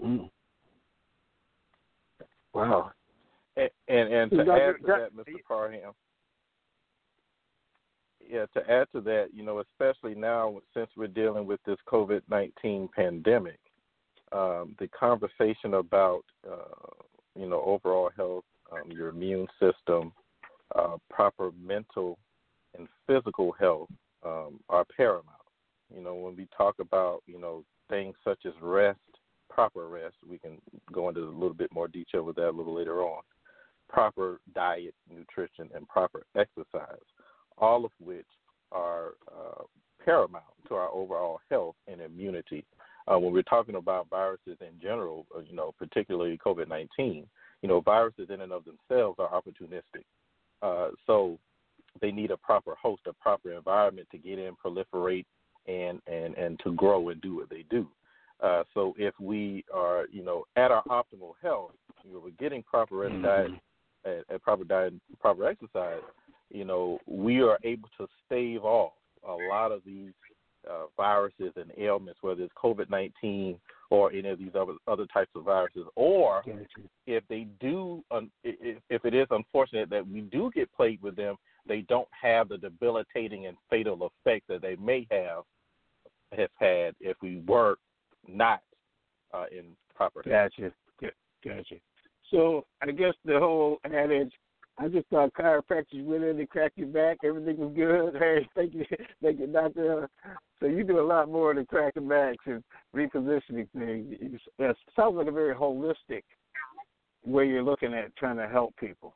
Mm. 0.02 0.30
Wow. 2.54 2.92
And, 3.56 3.70
and, 3.88 4.12
and 4.12 4.30
to 4.30 4.40
add 4.40 4.46
to 4.46 4.86
that, 4.86 5.16
Mr. 5.16 5.44
Parham, 5.46 5.92
yeah, 8.30 8.46
to 8.54 8.70
add 8.70 8.86
to 8.94 9.00
that, 9.02 9.28
you 9.34 9.42
know, 9.42 9.60
especially 9.60 10.14
now 10.14 10.60
since 10.74 10.88
we're 10.96 11.08
dealing 11.08 11.46
with 11.46 11.60
this 11.66 11.78
COVID 11.88 12.22
nineteen 12.30 12.88
pandemic, 12.94 13.58
um, 14.32 14.76
the 14.78 14.88
conversation 14.88 15.74
about 15.74 16.22
uh, 16.48 16.94
you 17.36 17.48
know 17.48 17.62
overall 17.62 18.10
health, 18.16 18.44
um, 18.72 18.90
your 18.90 19.08
immune 19.08 19.48
system, 19.58 20.12
uh, 20.76 20.96
proper 21.08 21.50
mental 21.60 22.18
and 22.78 22.86
physical 23.06 23.52
health 23.52 23.88
um, 24.24 24.60
are 24.68 24.84
paramount. 24.96 25.26
You 25.94 26.02
know, 26.02 26.14
when 26.14 26.36
we 26.36 26.46
talk 26.56 26.76
about 26.78 27.22
you 27.26 27.40
know 27.40 27.64
things 27.88 28.14
such 28.22 28.46
as 28.46 28.52
rest, 28.62 28.98
proper 29.48 29.88
rest, 29.88 30.14
we 30.28 30.38
can 30.38 30.58
go 30.92 31.08
into 31.08 31.22
a 31.22 31.24
little 31.24 31.54
bit 31.54 31.72
more 31.74 31.88
detail 31.88 32.22
with 32.22 32.36
that 32.36 32.50
a 32.50 32.56
little 32.56 32.74
later 32.74 33.02
on. 33.02 33.22
Proper 33.88 34.40
diet, 34.54 34.94
nutrition, 35.12 35.68
and 35.74 35.88
proper 35.88 36.22
exercise 36.36 37.02
all 37.60 37.84
of 37.84 37.92
which 37.98 38.26
are 38.72 39.10
uh, 39.28 39.62
paramount 40.04 40.44
to 40.68 40.74
our 40.74 40.88
overall 40.88 41.40
health 41.50 41.76
and 41.86 42.00
immunity. 42.00 42.64
Uh, 43.10 43.18
when 43.18 43.32
we're 43.32 43.42
talking 43.42 43.76
about 43.76 44.08
viruses 44.08 44.56
in 44.60 44.80
general, 44.80 45.26
uh, 45.36 45.40
you 45.40 45.54
know, 45.54 45.74
particularly 45.78 46.38
COVID 46.44 46.68
19, 46.68 47.26
you 47.62 47.68
know, 47.68 47.80
viruses 47.80 48.28
in 48.30 48.40
and 48.40 48.52
of 48.52 48.64
themselves 48.64 49.18
are 49.18 49.30
opportunistic. 49.30 50.04
Uh, 50.62 50.90
so 51.06 51.38
they 52.00 52.10
need 52.10 52.30
a 52.30 52.36
proper 52.36 52.74
host, 52.80 53.02
a 53.06 53.12
proper 53.14 53.52
environment 53.52 54.06
to 54.12 54.18
get 54.18 54.38
in, 54.38 54.54
proliferate, 54.64 55.26
and, 55.66 56.00
and, 56.06 56.34
and 56.36 56.60
to 56.62 56.72
grow 56.74 57.08
and 57.08 57.20
do 57.20 57.36
what 57.36 57.50
they 57.50 57.64
do. 57.70 57.88
Uh, 58.42 58.62
so 58.72 58.94
if 58.98 59.14
we 59.20 59.64
are, 59.74 60.06
you 60.10 60.22
know, 60.22 60.44
at 60.56 60.70
our 60.70 60.84
optimal 60.84 61.32
health, 61.42 61.72
you 62.04 62.14
know, 62.14 62.22
we're 62.24 62.30
getting 62.38 62.62
proper 62.62 62.94
mm-hmm. 62.94 63.22
diet, 63.22 63.50
and 64.04 64.42
proper 64.42 64.64
diet, 64.64 64.94
proper 65.20 65.46
exercise, 65.46 66.00
you 66.50 66.64
know, 66.64 66.98
we 67.06 67.40
are 67.40 67.58
able 67.64 67.88
to 67.98 68.06
stave 68.26 68.64
off 68.64 68.92
a 69.26 69.32
lot 69.50 69.72
of 69.72 69.82
these 69.84 70.12
uh, 70.68 70.84
viruses 70.96 71.52
and 71.56 71.70
ailments, 71.78 72.20
whether 72.22 72.42
it's 72.42 72.52
COVID 72.62 72.90
19 72.90 73.58
or 73.90 74.12
any 74.12 74.28
of 74.28 74.38
these 74.38 74.54
other, 74.54 74.74
other 74.86 75.06
types 75.06 75.30
of 75.34 75.44
viruses. 75.44 75.86
Or 75.96 76.42
if 77.06 77.24
they 77.28 77.46
do, 77.60 78.04
um, 78.10 78.30
if, 78.44 78.78
if 78.88 79.04
it 79.04 79.14
is 79.14 79.26
unfortunate 79.30 79.90
that 79.90 80.06
we 80.06 80.20
do 80.20 80.50
get 80.54 80.72
plagued 80.72 81.02
with 81.02 81.16
them, 81.16 81.36
they 81.66 81.82
don't 81.82 82.08
have 82.20 82.48
the 82.48 82.58
debilitating 82.58 83.46
and 83.46 83.56
fatal 83.68 84.10
effect 84.24 84.48
that 84.48 84.62
they 84.62 84.76
may 84.76 85.06
have 85.10 85.44
have 86.32 86.50
had 86.58 86.94
if 87.00 87.16
we 87.20 87.42
were 87.46 87.76
not 88.28 88.60
uh, 89.34 89.46
in 89.50 89.64
proper. 89.94 90.22
Gotcha. 90.22 90.72
Gotcha. 91.44 91.76
So 92.30 92.64
I 92.82 92.90
guess 92.92 93.14
the 93.24 93.38
whole 93.38 93.78
adage, 93.84 94.32
I 94.80 94.88
just 94.88 95.06
thought 95.08 95.34
chiropractic 95.34 96.04
went 96.04 96.24
in 96.24 96.38
to 96.38 96.46
crack 96.46 96.72
your 96.76 96.88
back, 96.88 97.18
everything 97.22 97.58
was 97.58 97.72
good. 97.74 98.14
Hey, 98.20 98.48
thank 98.54 98.74
you, 98.74 98.84
thank 99.22 99.38
you, 99.38 99.46
doctor. 99.46 100.08
So 100.58 100.66
you 100.66 100.84
do 100.84 101.00
a 101.00 101.06
lot 101.06 101.28
more 101.28 101.54
than 101.54 101.66
cracking 101.66 102.08
backs 102.08 102.44
and 102.46 102.62
repositioning 102.94 103.68
things. 103.76 104.40
It 104.58 104.76
sounds 104.96 105.16
like 105.16 105.26
a 105.26 105.32
very 105.32 105.54
holistic 105.54 106.22
way 107.24 107.46
you're 107.46 107.62
looking 107.62 107.92
at 107.92 108.14
trying 108.16 108.36
to 108.36 108.48
help 108.48 108.74
people. 108.76 109.14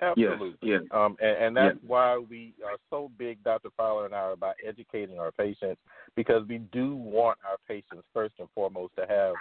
Absolutely. 0.00 0.54
Yes. 0.62 0.80
yes. 0.82 0.90
Um, 0.90 1.16
and, 1.20 1.44
and 1.44 1.56
that's 1.56 1.76
yes. 1.76 1.84
why 1.86 2.18
we 2.18 2.54
are 2.64 2.76
so 2.90 3.10
big, 3.18 3.42
Dr. 3.44 3.68
Fowler 3.76 4.06
and 4.06 4.14
I, 4.14 4.18
are 4.18 4.32
about 4.32 4.54
educating 4.66 5.18
our 5.18 5.30
patients 5.32 5.80
because 6.16 6.42
we 6.48 6.58
do 6.72 6.96
want 6.96 7.38
our 7.48 7.56
patients 7.68 8.04
first 8.12 8.34
and 8.38 8.48
foremost 8.54 8.94
to 8.96 9.06
have 9.06 9.34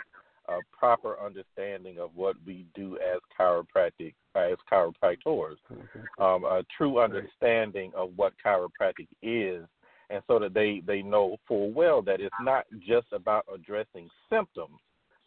a 0.47 0.59
proper 0.77 1.17
understanding 1.23 1.99
of 1.99 2.09
what 2.15 2.35
we 2.45 2.65
do 2.75 2.97
as 2.97 3.19
chiropractic 3.39 4.13
as 4.35 4.57
chiropractors, 4.71 5.55
mm-hmm. 5.71 6.23
um, 6.23 6.43
a 6.45 6.63
true 6.75 6.99
understanding 6.99 7.91
of 7.95 8.11
what 8.15 8.33
chiropractic 8.43 9.07
is, 9.21 9.65
and 10.09 10.21
so 10.27 10.39
that 10.39 10.53
they 10.53 10.81
they 10.85 11.01
know 11.01 11.37
full 11.47 11.71
well 11.71 12.01
that 12.01 12.19
it's 12.19 12.35
not 12.41 12.65
just 12.79 13.07
about 13.11 13.45
addressing 13.53 14.09
symptoms, 14.29 14.79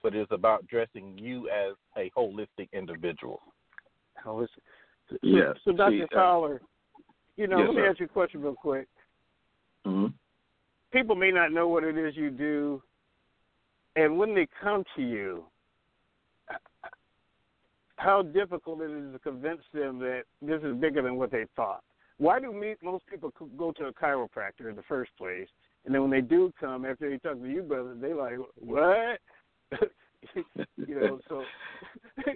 but 0.03 0.14
it's 0.14 0.31
about 0.33 0.64
addressing 0.64 1.16
you 1.16 1.48
as 1.48 1.74
a 1.96 2.11
holistic 2.16 2.68
individual. 2.72 3.40
Holistic. 4.24 4.48
So, 5.11 5.16
yes. 5.22 5.55
So, 5.64 5.72
Dr. 5.72 5.90
See, 5.90 6.03
uh, 6.03 6.07
Fowler, 6.14 6.61
you 7.37 7.46
know, 7.46 7.59
yes, 7.59 7.66
let 7.68 7.77
me 7.77 7.83
sir. 7.83 7.90
ask 7.90 8.00
you 8.00 8.07
a 8.07 8.09
question 8.09 8.42
real 8.42 8.55
quick. 8.55 8.88
Mm-hmm. 9.87 10.12
People 10.92 11.14
may 11.14 11.31
not 11.31 11.53
know 11.53 11.68
what 11.68 11.85
it 11.85 11.98
is 11.98 12.16
you 12.16 12.31
do, 12.31 12.83
and 13.96 14.18
when 14.18 14.35
they 14.35 14.48
come 14.62 14.85
to 14.96 15.02
you, 15.02 15.44
how 17.96 18.22
difficult 18.22 18.80
it 18.80 18.90
is 18.90 19.12
to 19.12 19.18
convince 19.18 19.62
them 19.72 19.98
that 20.00 20.22
this 20.42 20.61
is 20.62 20.76
bigger 20.76 21.02
than 21.02 21.16
what 21.16 21.30
they 21.30 21.44
thought. 21.57 21.83
Why 22.18 22.38
do 22.40 22.52
me, 22.52 22.74
most 22.83 23.04
people 23.07 23.33
go 23.57 23.72
to 23.72 23.87
a 23.87 23.92
chiropractor 23.92 24.68
in 24.68 24.76
the 24.76 24.83
first 24.88 25.11
place, 25.16 25.48
and 25.85 25.94
then 25.94 26.02
when 26.02 26.11
they 26.11 26.20
do 26.20 26.52
come 26.61 26.85
after 26.85 27.11
they 27.11 27.18
talk 27.18 27.40
to 27.40 27.48
you, 27.48 27.62
brother, 27.62 27.94
they 28.00 28.12
like 28.12 28.35
what? 28.57 29.18
you 30.76 31.00
know, 31.00 31.20
so 31.28 31.42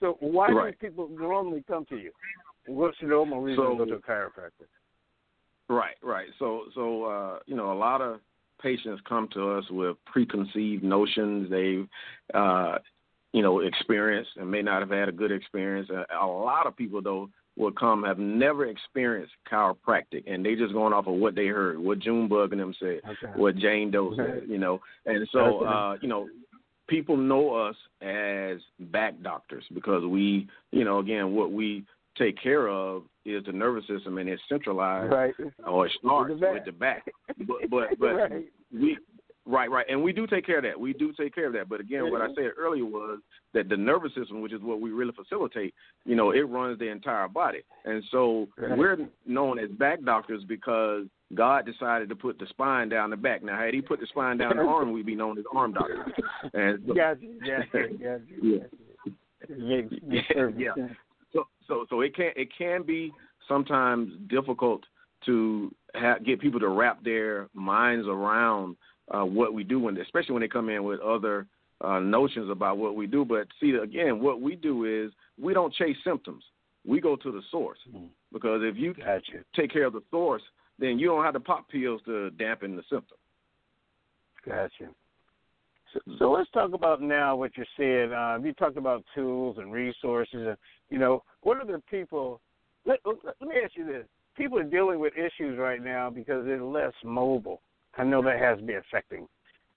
so 0.00 0.16
why 0.20 0.48
right. 0.48 0.78
do 0.78 0.86
people 0.86 1.08
normally 1.08 1.64
come 1.66 1.84
to 1.86 1.96
you? 1.96 2.12
What's 2.66 2.96
the 3.00 3.08
normal 3.08 3.40
reason 3.40 3.64
so, 3.64 3.70
to 3.72 3.78
go 3.78 3.84
to 3.84 3.94
a 3.94 4.00
chiropractor? 4.00 4.68
Right, 5.68 5.96
right. 6.02 6.28
So, 6.38 6.64
so 6.74 7.04
uh, 7.04 7.38
you 7.46 7.56
know, 7.56 7.72
a 7.72 7.78
lot 7.78 8.00
of 8.00 8.20
patients 8.60 9.02
come 9.08 9.28
to 9.34 9.50
us 9.50 9.64
with 9.70 9.96
preconceived 10.06 10.82
notions. 10.82 11.50
They've, 11.50 11.88
uh, 12.34 12.78
you 13.32 13.42
know, 13.42 13.60
experienced 13.60 14.30
and 14.36 14.50
may 14.50 14.62
not 14.62 14.80
have 14.80 14.90
had 14.90 15.08
a 15.08 15.12
good 15.12 15.32
experience. 15.32 15.88
A, 15.90 16.04
a 16.16 16.26
lot 16.26 16.66
of 16.66 16.76
people, 16.76 17.00
though, 17.02 17.30
will 17.56 17.72
come 17.72 18.02
have 18.04 18.18
never 18.18 18.66
experienced 18.66 19.32
chiropractic, 19.50 20.24
and 20.26 20.44
they 20.44 20.54
just 20.54 20.72
going 20.72 20.92
off 20.92 21.06
of 21.06 21.14
what 21.14 21.34
they 21.34 21.46
heard, 21.46 21.78
what 21.78 21.98
Junebug 21.98 22.52
and 22.52 22.60
them 22.60 22.74
said, 22.78 23.00
okay. 23.04 23.32
what 23.36 23.56
Jane 23.56 23.90
Doe 23.90 24.14
said, 24.16 24.44
you 24.48 24.58
know. 24.58 24.80
And 25.06 25.28
so, 25.32 25.64
uh, 25.64 25.96
you 26.00 26.08
know, 26.08 26.28
people 26.88 27.16
know 27.16 27.54
us 27.54 27.76
as 28.02 28.58
back 28.90 29.20
doctors 29.22 29.64
because 29.74 30.04
we, 30.04 30.48
you 30.72 30.84
know, 30.84 30.98
again, 30.98 31.34
what 31.34 31.52
we 31.52 31.84
take 32.18 32.40
care 32.40 32.68
of 32.68 33.04
is 33.24 33.44
the 33.44 33.52
nervous 33.52 33.86
system 33.86 34.18
and 34.18 34.28
it's 34.28 34.42
centralized 34.48 35.12
right. 35.12 35.34
or 35.66 35.86
it 35.86 35.92
starts 35.98 36.34
the 36.40 36.50
with 36.52 36.64
the 36.64 36.72
back. 36.72 37.04
But 37.38 37.70
but, 37.70 37.98
but 37.98 38.14
right. 38.14 38.44
we 38.72 38.98
right 39.46 39.70
right 39.70 39.86
and 39.88 40.02
we 40.02 40.12
do 40.12 40.26
take 40.26 40.46
care 40.46 40.58
of 40.58 40.64
that. 40.64 40.78
We 40.78 40.92
do 40.92 41.12
take 41.12 41.34
care 41.34 41.46
of 41.46 41.52
that. 41.54 41.68
But 41.68 41.80
again, 41.80 42.10
what 42.10 42.22
I 42.22 42.28
said 42.34 42.50
earlier 42.58 42.84
was 42.84 43.20
that 43.54 43.68
the 43.68 43.76
nervous 43.76 44.14
system, 44.14 44.40
which 44.40 44.52
is 44.52 44.62
what 44.62 44.80
we 44.80 44.90
really 44.90 45.12
facilitate, 45.12 45.74
you 46.04 46.16
know, 46.16 46.30
it 46.30 46.40
runs 46.40 46.78
the 46.78 46.88
entire 46.88 47.28
body. 47.28 47.60
And 47.84 48.02
so 48.10 48.48
right. 48.56 48.76
we're 48.76 48.98
known 49.26 49.58
as 49.58 49.70
back 49.70 50.02
doctors 50.04 50.42
because 50.46 51.06
God 51.34 51.64
decided 51.64 52.08
to 52.08 52.16
put 52.16 52.38
the 52.38 52.46
spine 52.46 52.88
down 52.88 53.10
the 53.10 53.16
back. 53.16 53.42
Now, 53.42 53.58
had 53.58 53.74
He 53.74 53.80
put 53.80 54.00
the 54.00 54.06
spine 54.06 54.38
down 54.38 54.56
the 54.56 54.62
arm, 54.62 54.92
we'd 54.92 55.06
be 55.06 55.14
known 55.14 55.38
as 55.38 55.44
arm 55.54 55.72
doctors. 55.72 55.98
And 56.54 56.82
so, 56.86 56.94
gotcha, 56.94 57.20
gotcha, 57.46 57.88
gotcha. 57.88 58.20
Yeah. 58.42 58.58
yeah. 59.48 60.20
yeah. 60.76 60.88
So, 61.70 61.86
so, 61.88 62.00
it 62.00 62.16
can 62.16 62.32
it 62.34 62.48
can 62.58 62.82
be 62.82 63.12
sometimes 63.46 64.12
difficult 64.28 64.82
to 65.26 65.72
ha- 65.94 66.18
get 66.18 66.40
people 66.40 66.58
to 66.58 66.68
wrap 66.68 67.04
their 67.04 67.48
minds 67.54 68.08
around 68.08 68.74
uh, 69.14 69.24
what 69.24 69.54
we 69.54 69.62
do, 69.62 69.78
when, 69.78 69.96
especially 69.98 70.32
when 70.32 70.40
they 70.40 70.48
come 70.48 70.68
in 70.68 70.82
with 70.82 70.98
other 70.98 71.46
uh, 71.80 72.00
notions 72.00 72.50
about 72.50 72.76
what 72.76 72.96
we 72.96 73.06
do. 73.06 73.24
But 73.24 73.46
see, 73.60 73.70
again, 73.70 74.20
what 74.20 74.40
we 74.40 74.56
do 74.56 74.84
is 74.84 75.12
we 75.40 75.54
don't 75.54 75.72
chase 75.74 75.96
symptoms. 76.02 76.42
We 76.84 77.00
go 77.00 77.14
to 77.14 77.30
the 77.30 77.42
source 77.52 77.78
because 78.32 78.62
if 78.64 78.76
you 78.76 78.94
gotcha. 78.94 79.44
take 79.54 79.72
care 79.72 79.86
of 79.86 79.92
the 79.92 80.02
source, 80.10 80.42
then 80.80 80.98
you 80.98 81.06
don't 81.06 81.24
have 81.24 81.34
to 81.34 81.40
pop 81.40 81.68
pills 81.68 82.00
to 82.06 82.30
dampen 82.30 82.74
the 82.74 82.82
symptom. 82.90 83.16
Gotcha. 84.44 84.90
So, 85.92 86.00
so 86.18 86.30
let's 86.32 86.50
talk 86.50 86.72
about 86.72 87.00
now 87.00 87.36
what 87.36 87.52
you're 87.56 87.66
saying. 87.78 88.12
Uh, 88.12 88.38
you 88.42 88.54
talked 88.54 88.76
about 88.76 89.04
tools 89.14 89.58
and 89.58 89.72
resources, 89.72 90.46
and 90.46 90.56
you 90.88 90.98
know, 90.98 91.22
what 91.42 91.56
are 91.58 91.66
the 91.66 91.82
people? 91.90 92.40
Let, 92.86 92.98
let 93.04 93.40
me 93.40 93.56
ask 93.62 93.76
you 93.76 93.86
this: 93.86 94.06
people 94.36 94.58
are 94.58 94.64
dealing 94.64 95.00
with 95.00 95.12
issues 95.14 95.58
right 95.58 95.82
now 95.82 96.10
because 96.10 96.44
they're 96.44 96.62
less 96.62 96.92
mobile. 97.04 97.60
I 97.96 98.04
know 98.04 98.22
that 98.22 98.38
has 98.38 98.58
to 98.58 98.64
be 98.64 98.74
affecting. 98.74 99.26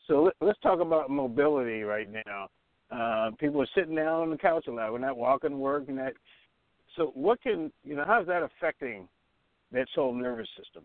So 0.07 0.23
let, 0.23 0.33
let's 0.41 0.59
talk 0.59 0.79
about 0.79 1.09
mobility 1.09 1.83
right 1.83 2.07
now. 2.25 2.49
Uh, 2.91 3.31
people 3.39 3.61
are 3.61 3.67
sitting 3.75 3.95
down 3.95 4.21
on 4.21 4.29
the 4.29 4.37
couch 4.37 4.65
a 4.67 4.71
lot. 4.71 4.91
We're 4.91 4.99
not 4.99 5.17
walking 5.17 5.51
to 5.51 5.57
work. 5.57 5.85
So 6.95 7.11
what 7.15 7.41
can 7.41 7.71
you 7.83 7.95
know? 7.95 8.03
How's 8.05 8.27
that 8.27 8.43
affecting 8.43 9.07
that 9.71 9.87
whole 9.95 10.13
nervous 10.13 10.47
system? 10.57 10.83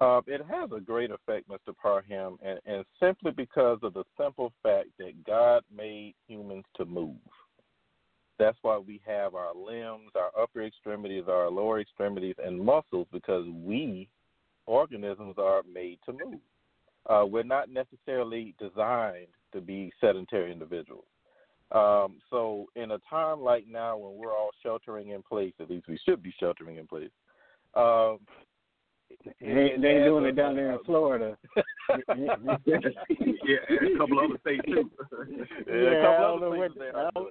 Uh, 0.00 0.20
it 0.26 0.40
has 0.50 0.70
a 0.74 0.80
great 0.80 1.12
effect, 1.12 1.48
Mr. 1.48 1.76
Parham, 1.80 2.36
and, 2.42 2.58
and 2.66 2.84
simply 2.98 3.30
because 3.30 3.78
of 3.84 3.94
the 3.94 4.02
simple 4.20 4.52
fact 4.60 4.88
that 4.98 5.12
God 5.24 5.62
made 5.72 6.14
humans 6.26 6.64
to 6.76 6.84
move. 6.84 7.14
That's 8.38 8.58
why 8.62 8.78
we 8.78 9.00
have 9.06 9.34
our 9.34 9.54
limbs, 9.54 10.10
our 10.16 10.30
upper 10.40 10.62
extremities, 10.64 11.24
our 11.28 11.50
lower 11.50 11.80
extremities, 11.80 12.34
and 12.44 12.58
muscles 12.58 13.06
because 13.12 13.46
we, 13.48 14.08
organisms, 14.66 15.34
are 15.38 15.62
made 15.72 15.98
to 16.06 16.12
move. 16.12 16.40
Uh, 17.08 17.24
we're 17.26 17.42
not 17.42 17.68
necessarily 17.70 18.54
designed 18.58 19.28
to 19.52 19.60
be 19.60 19.92
sedentary 20.00 20.52
individuals. 20.52 21.04
Um, 21.72 22.18
so, 22.30 22.66
in 22.76 22.90
a 22.92 22.98
time 23.08 23.40
like 23.40 23.66
now 23.66 23.96
when 23.96 24.16
we're 24.16 24.32
all 24.32 24.50
sheltering 24.62 25.10
in 25.10 25.22
place, 25.22 25.54
at 25.58 25.70
least 25.70 25.88
we 25.88 25.98
should 26.06 26.22
be 26.22 26.34
sheltering 26.38 26.76
in 26.76 26.86
place, 26.86 27.10
um, 27.74 28.18
they 29.40 29.74
they 29.80 29.88
ain't 29.88 30.04
doing 30.04 30.24
it 30.24 30.36
down 30.36 30.56
there 30.56 30.72
in 30.72 30.78
Florida. 30.84 31.36
yeah, 32.16 32.34
a 32.36 33.98
couple 33.98 34.18
other 34.18 34.38
states 34.40 34.64
too. 34.66 34.90
yeah, 35.66 35.74
yeah 35.74 36.08
I 36.08 36.20
don't 36.20 36.40
know 36.40 36.50
what 36.50 36.70
I 36.80 37.10
don't, 37.14 37.28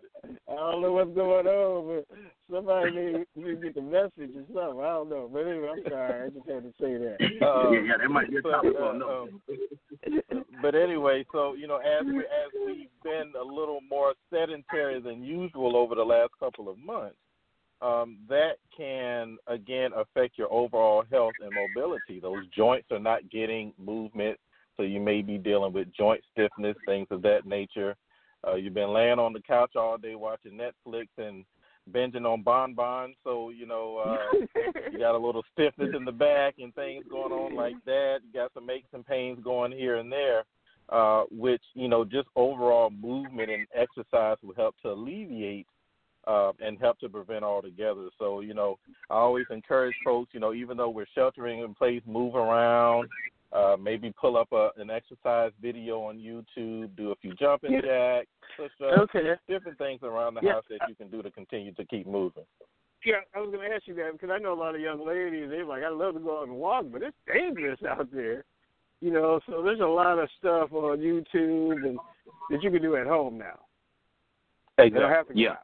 I 0.49 0.55
don't 0.55 0.81
know 0.81 0.93
what's 0.93 1.15
going 1.15 1.47
on, 1.47 2.03
but 2.07 2.17
somebody 2.51 2.91
need, 2.91 3.25
need 3.35 3.55
to 3.55 3.61
get 3.61 3.75
the 3.75 3.81
message 3.81 4.35
or 4.35 4.45
something. 4.47 4.81
I 4.81 4.93
don't 4.93 5.09
know, 5.09 5.29
but 5.31 5.39
anyway, 5.39 5.69
I'm 5.71 5.91
sorry. 5.91 6.25
I 6.25 6.29
just 6.29 6.47
had 6.47 6.63
to 6.63 6.73
say 6.79 6.97
that. 6.97 7.17
Uh, 7.41 7.71
yeah, 7.71 7.81
yeah, 7.81 7.97
that 8.01 8.09
might 8.09 8.29
be 8.29 8.37
a 8.37 8.41
topic 8.41 8.73
for 8.77 8.93
no. 8.93 9.23
Um, 9.23 10.43
but 10.61 10.75
anyway, 10.75 11.25
so 11.31 11.53
you 11.53 11.67
know, 11.67 11.77
as 11.77 12.05
we 12.05 12.19
as 12.19 12.51
we've 12.65 12.87
been 13.03 13.33
a 13.39 13.43
little 13.43 13.79
more 13.89 14.13
sedentary 14.31 14.99
than 15.01 15.23
usual 15.23 15.75
over 15.75 15.95
the 15.95 16.03
last 16.03 16.31
couple 16.39 16.69
of 16.69 16.77
months 16.77 17.15
um, 17.81 18.17
that 18.29 18.57
can 18.75 19.37
again 19.47 19.91
affect 19.95 20.37
your 20.37 20.51
overall 20.51 21.03
health 21.11 21.33
and 21.41 21.51
mobility. 21.53 22.19
Those 22.19 22.47
joints 22.55 22.87
are 22.91 22.99
not 22.99 23.29
getting 23.29 23.73
movement, 23.77 24.39
so 24.77 24.83
you 24.83 24.99
may 24.99 25.21
be 25.21 25.37
dealing 25.37 25.73
with 25.73 25.93
joint 25.93 26.21
stiffness, 26.31 26.77
things 26.85 27.07
of 27.11 27.21
that 27.23 27.45
nature. 27.45 27.95
Uh, 28.47 28.55
you've 28.55 28.73
been 28.73 28.93
laying 28.93 29.19
on 29.19 29.33
the 29.33 29.41
couch 29.41 29.75
all 29.75 29.97
day 29.97 30.15
watching 30.15 30.59
Netflix 30.59 31.07
and 31.17 31.45
binging 31.91 32.25
on 32.25 32.43
bonbons, 32.43 33.15
so 33.23 33.49
you 33.49 33.65
know 33.65 33.97
uh, 33.97 34.37
you 34.91 34.99
got 34.99 35.15
a 35.15 35.17
little 35.17 35.43
stiffness 35.53 35.89
in 35.95 36.05
the 36.05 36.11
back 36.11 36.55
and 36.59 36.73
things 36.75 37.03
going 37.09 37.31
on 37.31 37.55
like 37.55 37.75
that. 37.85 38.19
You 38.23 38.31
got 38.33 38.53
some 38.53 38.69
aches 38.69 38.89
and 38.93 39.05
pains 39.05 39.39
going 39.43 39.71
here 39.71 39.97
and 39.97 40.11
there, 40.11 40.43
uh, 40.89 41.23
which 41.31 41.63
you 41.73 41.87
know 41.87 42.05
just 42.05 42.27
overall 42.35 42.91
movement 42.91 43.49
and 43.49 43.65
exercise 43.75 44.37
will 44.43 44.55
help 44.55 44.75
to 44.83 44.91
alleviate 44.91 45.67
uh, 46.27 46.51
and 46.59 46.79
help 46.79 46.99
to 46.99 47.09
prevent 47.09 47.43
altogether. 47.43 48.09
So, 48.19 48.41
you 48.41 48.53
know, 48.53 48.77
I 49.09 49.15
always 49.15 49.45
encourage 49.49 49.95
folks, 50.03 50.31
you 50.33 50.39
know, 50.39 50.53
even 50.53 50.77
though 50.77 50.89
we're 50.89 51.07
sheltering 51.15 51.61
in 51.61 51.73
place, 51.73 52.01
move 52.05 52.35
around, 52.35 53.09
uh, 53.51 53.75
maybe 53.79 54.13
pull 54.19 54.37
up 54.37 54.51
a, 54.51 54.69
an 54.77 54.89
exercise 54.89 55.51
video 55.61 56.01
on 56.03 56.17
YouTube, 56.17 56.95
do 56.95 57.11
a 57.11 57.15
few 57.15 57.33
jumping 57.33 57.81
jacks, 57.83 58.27
push 58.55 58.71
ups, 58.85 59.09
okay. 59.15 59.33
different 59.47 59.77
things 59.77 59.99
around 60.03 60.35
the 60.35 60.41
yeah. 60.43 60.53
house 60.53 60.63
that 60.69 60.79
you 60.87 60.95
can 60.95 61.09
do 61.09 61.21
to 61.21 61.31
continue 61.31 61.73
to 61.73 61.85
keep 61.85 62.07
moving. 62.07 62.43
Yeah, 63.03 63.15
I 63.35 63.39
was 63.39 63.51
going 63.51 63.67
to 63.67 63.75
ask 63.75 63.87
you 63.87 63.95
that 63.95 64.11
because 64.13 64.29
I 64.31 64.37
know 64.37 64.53
a 64.53 64.61
lot 64.61 64.75
of 64.75 64.81
young 64.81 65.05
ladies. 65.05 65.49
They're 65.49 65.65
like, 65.65 65.83
I 65.83 65.89
love 65.89 66.13
to 66.13 66.19
go 66.19 66.41
out 66.41 66.47
and 66.47 66.55
walk, 66.55 66.85
but 66.91 67.01
it's 67.01 67.17
dangerous 67.27 67.79
out 67.89 68.09
there. 68.13 68.45
You 69.01 69.11
know, 69.11 69.39
so 69.47 69.63
there's 69.63 69.79
a 69.79 69.85
lot 69.85 70.19
of 70.19 70.29
stuff 70.37 70.71
on 70.71 70.99
YouTube 70.99 71.83
and 71.83 71.97
that 72.51 72.61
you 72.61 72.69
can 72.69 72.81
do 72.81 72.95
at 72.95 73.07
home 73.07 73.39
now. 73.39 73.59
Exactly. 74.77 74.93
You 74.93 74.99
don't 74.99 75.11
have 75.11 75.27
to 75.27 75.33
yeah. 75.35 75.49
out. 75.49 75.57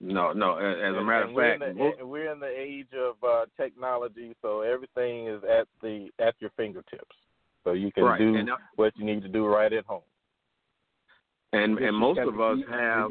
No, 0.00 0.32
no. 0.32 0.56
As, 0.56 0.76
as 0.78 0.96
a 0.96 1.02
matter 1.04 1.20
and 1.22 1.30
of 1.30 1.34
we're 1.36 1.50
fact, 1.58 1.62
in 1.62 1.76
the, 1.76 1.84
most- 1.84 2.02
we're 2.04 2.32
in 2.32 2.40
the 2.40 2.46
age 2.48 2.88
of 2.96 3.16
uh, 3.22 3.44
technology, 3.60 4.34
so 4.40 4.62
everything 4.62 5.26
is 5.26 5.42
at 5.44 5.68
the 5.82 6.08
at 6.18 6.34
your 6.40 6.50
fingertips. 6.56 7.16
So 7.64 7.72
you 7.72 7.92
can 7.92 8.04
Right, 8.04 8.18
do 8.18 8.36
and, 8.36 8.48
uh, 8.50 8.56
what 8.76 8.94
you 8.96 9.04
need 9.04 9.22
to 9.22 9.28
do 9.28 9.46
right 9.46 9.70
at 9.72 9.84
home. 9.84 10.00
and 11.52 11.78
and 11.78 11.94
most 11.94 12.18
of 12.20 12.40
us 12.40 12.58
have 12.70 13.10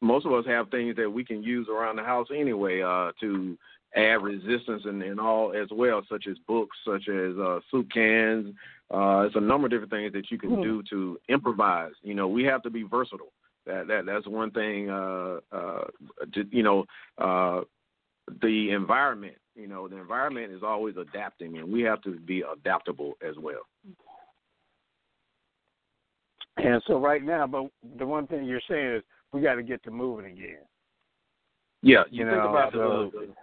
most 0.00 0.26
of 0.26 0.32
us 0.32 0.44
have 0.46 0.70
things 0.70 0.94
that 0.96 1.10
we 1.10 1.24
can 1.24 1.42
use 1.42 1.66
around 1.68 1.96
the 1.96 2.02
house 2.04 2.28
anyway 2.34 2.82
uh, 2.82 3.10
to 3.20 3.56
add 3.96 4.22
resistance 4.22 4.82
and, 4.84 5.02
and 5.02 5.18
all 5.18 5.52
as 5.52 5.68
well, 5.72 6.02
such 6.08 6.26
as 6.28 6.36
books, 6.46 6.76
such 6.86 7.08
as 7.08 7.36
uh, 7.38 7.58
soup 7.70 7.88
cans. 7.92 8.54
Uh, 8.92 9.20
it's 9.26 9.36
a 9.36 9.40
number 9.40 9.66
of 9.66 9.70
different 9.70 9.90
things 9.90 10.12
that 10.12 10.30
you 10.30 10.38
can 10.38 10.50
Hmm. 10.56 10.62
do 10.62 10.82
to 10.90 11.18
improvise. 11.28 11.92
You 12.02 12.14
know, 12.14 12.28
we 12.28 12.44
have 12.44 12.62
to 12.62 12.70
be 12.70 12.82
versatile. 12.82 13.32
That 13.66 13.86
that 13.88 14.06
that's 14.06 14.26
one 14.26 14.50
thing. 14.50 14.90
Uh, 14.90 15.38
uh, 15.52 15.84
to, 16.34 16.44
you 16.50 16.62
know, 16.62 16.84
uh, 17.18 17.62
the 18.42 18.70
environment. 18.70 19.36
You 19.54 19.68
know, 19.68 19.86
the 19.88 19.96
environment 19.96 20.52
is 20.52 20.62
always 20.64 20.96
adapting, 20.96 21.58
and 21.58 21.72
we 21.72 21.82
have 21.82 22.02
to 22.02 22.18
be 22.18 22.42
adaptable 22.42 23.14
as 23.26 23.36
well. 23.38 23.62
And 26.56 26.82
so 26.86 26.98
right 26.98 27.22
now, 27.22 27.46
but 27.46 27.66
the 27.98 28.06
one 28.06 28.26
thing 28.26 28.44
you're 28.44 28.60
saying 28.68 28.96
is 28.96 29.02
we 29.32 29.40
got 29.40 29.54
to 29.54 29.62
get 29.62 29.82
to 29.84 29.90
moving 29.90 30.26
again. 30.32 30.58
Yeah, 31.82 32.04
You 32.10 32.24
you 32.24 32.30
think 32.30 32.42
know, 32.42 32.50
about 32.50 32.72
so- 32.72 33.10
the, 33.12 33.34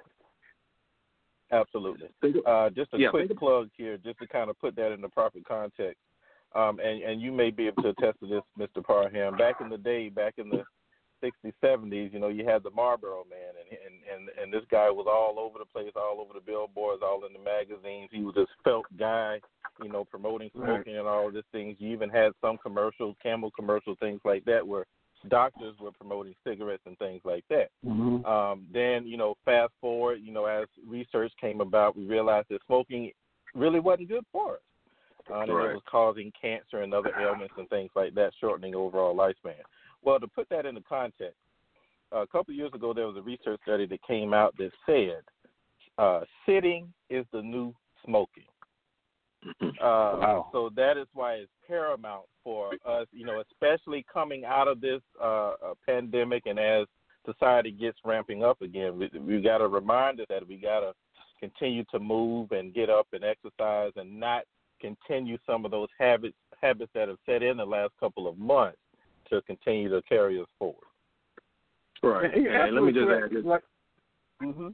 Absolutely. 1.54 2.08
Uh, 2.46 2.70
just 2.70 2.94
a 2.94 2.98
Yeah. 2.98 3.10
quick 3.10 3.38
plug 3.38 3.70
here, 3.76 3.98
just 3.98 4.18
to 4.20 4.28
kind 4.28 4.50
of 4.50 4.58
put 4.60 4.74
that 4.78 4.94
in 4.94 5.02
the 5.02 5.10
proper 5.10 5.40
context. 5.46 6.02
Um, 6.54 6.80
and, 6.80 7.02
and 7.02 7.22
you 7.22 7.32
may 7.32 7.50
be 7.50 7.68
able 7.68 7.84
to 7.84 7.90
attest 7.90 8.20
to 8.20 8.28
this, 8.28 8.42
Mr. 8.60 8.84
Parham. 8.84 9.38
Back 9.38 9.62
in 9.62 9.70
the 9.70 9.78
day, 9.78 10.10
back 10.10 10.34
in 10.38 10.50
the 10.50 10.64
60s, 11.24 11.54
70s, 11.64 12.12
you 12.12 12.20
know, 12.20 12.28
you 12.28 12.46
had 12.46 12.64
the 12.64 12.72
Marlboro 12.72 13.26
Man, 13.30 13.54
and, 13.60 13.80
and, 13.86 14.28
and, 14.28 14.40
and 14.42 14.54
this 14.54 14.68
guy 14.70 14.90
was 14.90 15.06
all 15.10 15.40
over 15.40 15.60
the 15.60 15.66
place, 15.66 15.92
all 15.96 16.20
over 16.20 16.34
the 16.34 16.46
billboards, 16.46 17.02
all 17.04 17.26
in 17.26 17.34
the 17.34 17.40
magazines. 17.40 18.10
He 18.12 18.22
was 18.22 18.36
this 18.36 18.48
felt 18.64 18.86
guy, 18.98 19.40
you 19.82 19.90
know, 19.90 20.04
promoting 20.04 20.50
Right. 20.54 20.76
smoking 20.76 20.98
and 20.98 21.08
all 21.08 21.28
of 21.28 21.34
these 21.34 21.44
things. 21.52 21.78
You 21.80 21.92
even 21.92 22.10
had 22.10 22.32
some 22.42 22.58
commercial, 22.58 23.16
Camel 23.22 23.52
commercial, 23.52 23.96
things 24.00 24.20
like 24.26 24.44
that, 24.46 24.68
where 24.68 24.86
doctors 25.30 25.76
were 25.80 25.92
promoting 25.92 26.34
cigarettes 26.46 26.84
and 26.86 26.98
things 26.98 27.22
like 27.24 27.46
that. 27.50 27.70
Mm-hmm. 27.86 28.26
Um, 28.26 28.66
then, 28.74 29.06
you 29.06 29.18
know, 29.18 29.36
fast 29.46 29.72
forward, 29.80 30.20
you 30.24 30.34
know, 30.34 30.46
as 30.46 30.68
research 30.88 31.32
came 31.40 31.62
about, 31.62 31.96
we 31.96 32.06
realized 32.06 32.48
that 32.50 32.60
smoking 32.66 33.12
really 33.54 33.80
wasn't 33.80 34.10
good 34.10 34.26
for 34.32 34.56
us. 34.56 34.62
And 35.34 35.52
Right. 35.52 35.72
it 35.72 35.74
was 35.74 35.84
causing 35.86 36.32
cancer 36.40 36.82
and 36.82 36.94
other 36.94 37.14
ailments 37.20 37.54
and 37.58 37.70
things 37.70 37.92
like 37.96 38.14
that, 38.16 38.34
shortening 38.40 38.76
overall 38.76 39.16
lifespan. 39.16 39.62
Well, 40.02 40.20
to 40.20 40.28
put 40.28 40.50
that 40.50 40.66
into 40.66 40.82
context, 40.82 41.38
a 42.12 42.28
couple 42.28 42.52
of 42.52 42.58
years 42.58 42.74
ago, 42.74 42.94
there 42.94 43.08
was 43.08 43.18
a 43.18 43.22
research 43.22 43.62
study 43.64 43.86
that 43.86 44.04
came 44.04 44.34
out 44.34 44.56
that 44.58 44.72
said 44.86 45.24
uh, 45.98 46.22
sitting 46.46 46.92
is 47.10 47.26
the 47.32 47.42
new 47.42 47.74
smoking. 48.06 48.44
Uh, 49.62 49.68
Wow. 49.82 50.50
So 50.52 50.70
that 50.76 50.98
is 50.98 51.08
why 51.14 51.36
it's 51.36 51.52
paramount 51.68 52.26
for 52.44 52.74
us, 52.86 53.08
you 53.12 53.26
know, 53.26 53.42
especially 53.42 54.06
coming 54.12 54.46
out 54.46 54.68
of 54.68 54.82
this 54.82 55.02
uh, 55.22 55.54
uh, 55.54 55.74
pandemic 55.86 56.44
and 56.46 56.60
as 56.60 56.86
society 57.26 57.72
gets 57.72 57.98
ramping 58.04 58.44
up 58.44 58.62
again, 58.62 58.98
we, 58.98 59.10
we 59.20 59.42
got 59.42 59.60
to 59.60 59.68
remind 59.68 60.20
us 60.20 60.28
that 60.30 60.48
we 60.48 60.58
got 60.58 60.82
to 60.82 60.94
continue 61.40 61.84
to 61.92 62.00
move 62.00 62.52
and 62.52 62.74
get 62.74 62.90
up 62.90 63.08
and 63.14 63.24
exercise 63.24 63.92
and 63.96 64.20
not 64.20 64.44
continue 64.82 65.38
some 65.46 65.66
of 65.66 65.72
those 65.72 65.90
habits 66.00 66.36
habits 66.62 66.92
that 66.94 67.08
have 67.08 67.18
set 67.26 67.42
in 67.42 67.58
the 67.58 67.66
last 67.66 67.92
couple 68.00 68.28
of 68.28 68.38
months 68.38 68.78
to 69.30 69.42
continue 69.44 69.90
to 69.90 70.02
carry 70.04 70.40
us 70.40 70.48
forward. 70.60 70.76
right. 72.04 72.36
You're 72.38 72.54
And 72.54 72.76
let 72.76 72.84
me 72.84 72.92
just 72.92 73.10
add 73.10 73.32
this. 73.32 73.44
correct. 73.44 73.46
Like, 73.46 73.64
hmm 74.54 74.68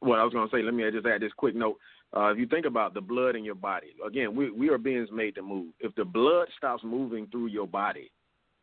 Well, 0.00 0.20
I 0.20 0.24
was 0.24 0.32
going 0.32 0.48
to 0.48 0.54
say, 0.54 0.62
let 0.62 0.74
me 0.74 0.84
just 0.90 1.06
add 1.06 1.22
this 1.22 1.32
quick 1.36 1.54
note. 1.56 1.78
Uh, 2.16 2.26
if 2.26 2.38
you 2.38 2.46
think 2.46 2.66
about 2.66 2.94
the 2.94 3.00
blood 3.00 3.34
in 3.34 3.44
your 3.44 3.54
body, 3.56 3.94
again, 4.06 4.36
we, 4.36 4.50
we 4.50 4.68
are 4.68 4.78
beings 4.78 5.08
made 5.12 5.34
to 5.34 5.42
move. 5.42 5.72
If 5.80 5.94
the 5.96 6.04
blood 6.04 6.46
stops 6.56 6.84
moving 6.84 7.26
through 7.28 7.46
your 7.46 7.66
body, 7.66 8.12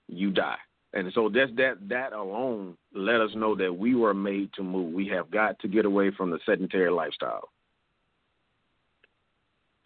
you 0.08 0.32
die. 0.32 0.58
And 0.94 1.12
so 1.14 1.30
that's 1.34 1.52
that 1.56 1.78
that 1.88 2.12
alone 2.12 2.76
let 2.94 3.22
us 3.22 3.32
know 3.34 3.56
that 3.56 3.74
we 3.74 3.96
were 3.96 4.14
made 4.14 4.52
to 4.54 4.64
move. 4.64 4.94
We 4.94 5.08
have 5.08 5.32
got 5.32 5.58
to 5.60 5.68
get 5.70 5.86
away 5.86 6.12
from 6.12 6.32
the 6.32 6.40
sedentary 6.46 6.92
lifestyle. 6.92 7.50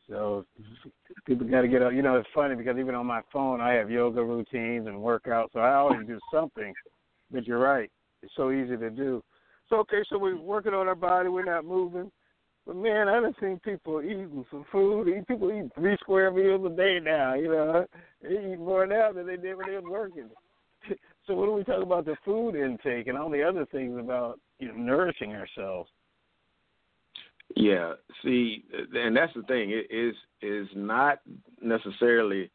So 0.10 0.46
people 1.26 1.48
got 1.48 1.62
to 1.62 1.68
get 1.68 1.82
up. 1.82 1.94
You 1.94 2.02
know, 2.02 2.18
it's 2.18 2.30
funny 2.34 2.56
because 2.56 2.78
even 2.78 2.96
on 2.96 3.06
my 3.06 3.22
phone, 3.34 3.60
I 3.60 3.74
have 3.74 3.90
yoga 3.90 4.24
routines 4.24 4.88
and 4.88 4.98
workouts. 4.98 5.54
So 5.54 5.60
I 5.60 5.76
always 5.76 6.06
do 6.08 6.20
something. 6.32 6.74
But 7.32 7.48
you're 7.48 7.60
right; 7.60 7.90
it's 8.22 8.34
so 8.36 8.52
easy 8.52 8.78
to 8.78 8.90
do. 8.90 9.24
So 9.70 9.78
okay, 9.78 10.04
so 10.10 10.20
we're 10.20 10.40
working 10.40 10.74
on 10.74 10.88
our 10.88 10.96
body. 10.96 11.30
We're 11.30 11.44
not 11.44 11.66
moving. 11.66 12.12
But 12.66 12.76
man, 12.78 13.08
I 13.08 13.20
done 13.20 13.36
seen 13.40 13.60
people 13.64 14.02
eating 14.02 14.46
some 14.50 14.66
food. 14.72 15.08
People 15.28 15.52
eat 15.52 15.72
three 15.76 15.98
square 16.02 16.32
meals 16.32 16.66
a 16.66 16.76
day 16.76 17.00
now. 17.02 17.36
You 17.36 17.50
know, 17.50 17.86
they 18.22 18.54
eat 18.54 18.60
more 18.60 18.86
now 18.86 19.12
than 19.12 19.28
they 19.28 19.38
did 19.38 19.56
when 19.56 19.68
they 19.68 19.76
was 19.76 19.86
working. 19.90 20.30
So 21.28 21.34
when 21.34 21.56
we 21.56 21.64
talk 21.64 21.82
about 21.82 22.06
the 22.06 22.16
food 22.24 22.54
intake 22.54 23.08
and 23.08 23.18
all 23.18 23.32
the 23.32 23.42
other 23.42 23.66
things 23.72 23.98
about 24.00 24.40
you 24.60 24.68
know 24.68 24.76
nourishing 24.76 25.34
ourselves? 25.34 25.90
Yeah, 27.56 27.94
see, 28.24 28.66
and 28.94 29.16
that's 29.16 29.34
the 29.34 29.44
thing. 29.44 29.70
It 29.72 29.88
is 29.92 30.16
is 30.42 30.68
not 30.76 31.20
necessarily 31.62 32.50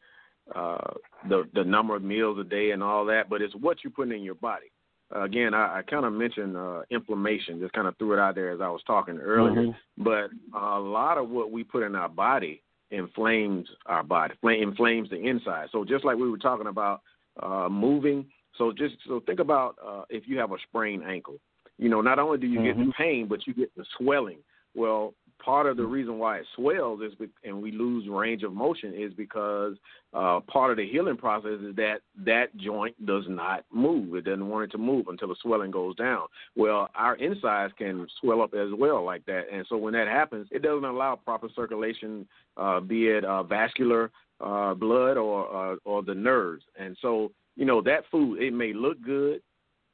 uh, 0.55 0.93
the 1.29 1.45
the 1.55 1.65
number 1.65 1.95
of 1.97 2.03
meals 2.03 2.39
a 2.39 2.45
day 2.45 2.73
and 2.73 2.83
all 2.83 3.05
that, 3.07 3.29
but 3.29 3.41
it's 3.41 3.55
what 3.55 3.85
you 3.85 3.91
put 3.91 4.11
in 4.11 4.23
your 4.23 4.35
body. 4.35 4.67
Uh, 5.15 5.23
again, 5.23 5.55
I, 5.55 5.79
I 5.79 5.83
kind 5.83 6.05
of 6.05 6.13
mentioned 6.13 6.57
uh, 6.57 6.83
inflammation. 6.91 7.61
Just 7.61 7.73
kind 7.73 7.87
of 7.89 7.97
threw 7.99 8.13
it 8.13 8.19
out 8.19 8.35
there 8.35 8.51
as 8.51 8.61
I 8.61 8.69
was 8.69 8.83
talking 8.87 9.19
earlier. 9.19 9.63
Mhm. 9.63 9.77
But 9.99 10.31
a 10.57 10.79
lot 10.79 11.19
of 11.19 11.29
what 11.31 11.51
we 11.51 11.65
put 11.65 11.83
in 11.83 11.95
our 11.95 12.09
body 12.09 12.63
inflames 12.91 13.69
our 13.87 14.03
body, 14.03 14.35
flame, 14.41 14.63
inflames 14.63 15.11
the 15.11 15.17
inside. 15.17 15.69
So 15.73 15.85
just 15.85 16.05
like 16.05 16.17
we 16.17 16.31
were 16.31 16.39
talking 16.39 16.67
about 16.67 17.03
uh, 17.41 17.69
moving. 17.69 18.27
So 18.59 18.73
just 18.73 18.97
so 19.07 19.21
think 19.21 19.39
about 19.39 19.77
uh, 19.85 20.03
if 20.11 20.25
you 20.27 20.39
have 20.39 20.53
a 20.53 20.59
sprained 20.69 21.05
ankle. 21.05 21.39
You 21.79 21.89
know, 21.89 22.03
not 22.03 22.19
only 22.19 22.39
do 22.39 22.47
you 22.47 22.63
get 22.63 22.77
the 22.77 22.85
Mhm. 22.85 22.95
pain, 22.95 23.27
but 23.27 23.47
you 23.47 23.55
get 23.55 23.75
the 23.77 23.85
swelling. 23.97 24.39
Well, 24.75 25.15
part 25.45 25.67
of 25.67 25.77
the 25.77 25.85
reason 25.85 26.19
why 26.19 26.39
it 26.39 26.47
swells 26.55 27.01
is 27.01 27.15
be- 27.15 27.29
and 27.45 27.61
we 27.63 27.73
lose 27.73 28.09
range 28.09 28.43
of 28.43 28.53
motion 28.53 28.95
is 28.95 29.13
because 29.15 29.77
uh, 30.13 30.41
part 30.41 30.71
of 30.71 30.77
the 30.77 30.89
healing 30.89 31.17
process 31.17 31.59
is 31.63 31.75
that 31.77 32.01
that 32.25 32.57
joint 32.57 32.95
does 33.07 33.25
not 33.29 33.65
move. 33.73 34.15
It 34.15 34.25
doesn't 34.25 34.49
want 34.49 34.65
it 34.65 34.73
to 34.73 34.79
move 34.79 35.09
until 35.09 35.29
the 35.29 35.37
swelling 35.43 35.71
goes 35.71 35.97
down. 35.97 36.27
Well, 36.57 36.89
our 36.95 37.17
insides 37.17 37.73
can 37.79 38.07
swell 38.21 38.43
up 38.43 38.55
as 38.55 38.69
well 38.77 39.05
like 39.05 39.25
that, 39.27 39.45
and 39.53 39.65
so 39.69 39.77
when 39.77 39.93
that 39.95 40.09
happens, 40.09 40.49
it 40.51 40.63
doesn't 40.63 40.85
allow 40.85 41.17
proper 41.17 41.49
circulation, 41.55 42.27
uh, 42.57 42.81
be 42.81 43.09
it 43.09 43.25
uh, 43.25 43.43
vascular 43.43 44.11
uh, 44.41 44.75
blood 44.75 45.17
or 45.17 45.73
uh, 45.73 45.77
or 45.85 46.03
the 46.03 46.15
nerves. 46.15 46.65
And 46.79 46.97
so 47.01 47.33
you 47.57 47.65
know 47.65 47.81
that 47.83 48.05
food 48.11 48.43
it 48.43 48.53
may 48.53 48.73
look 48.73 49.03
good, 49.03 49.43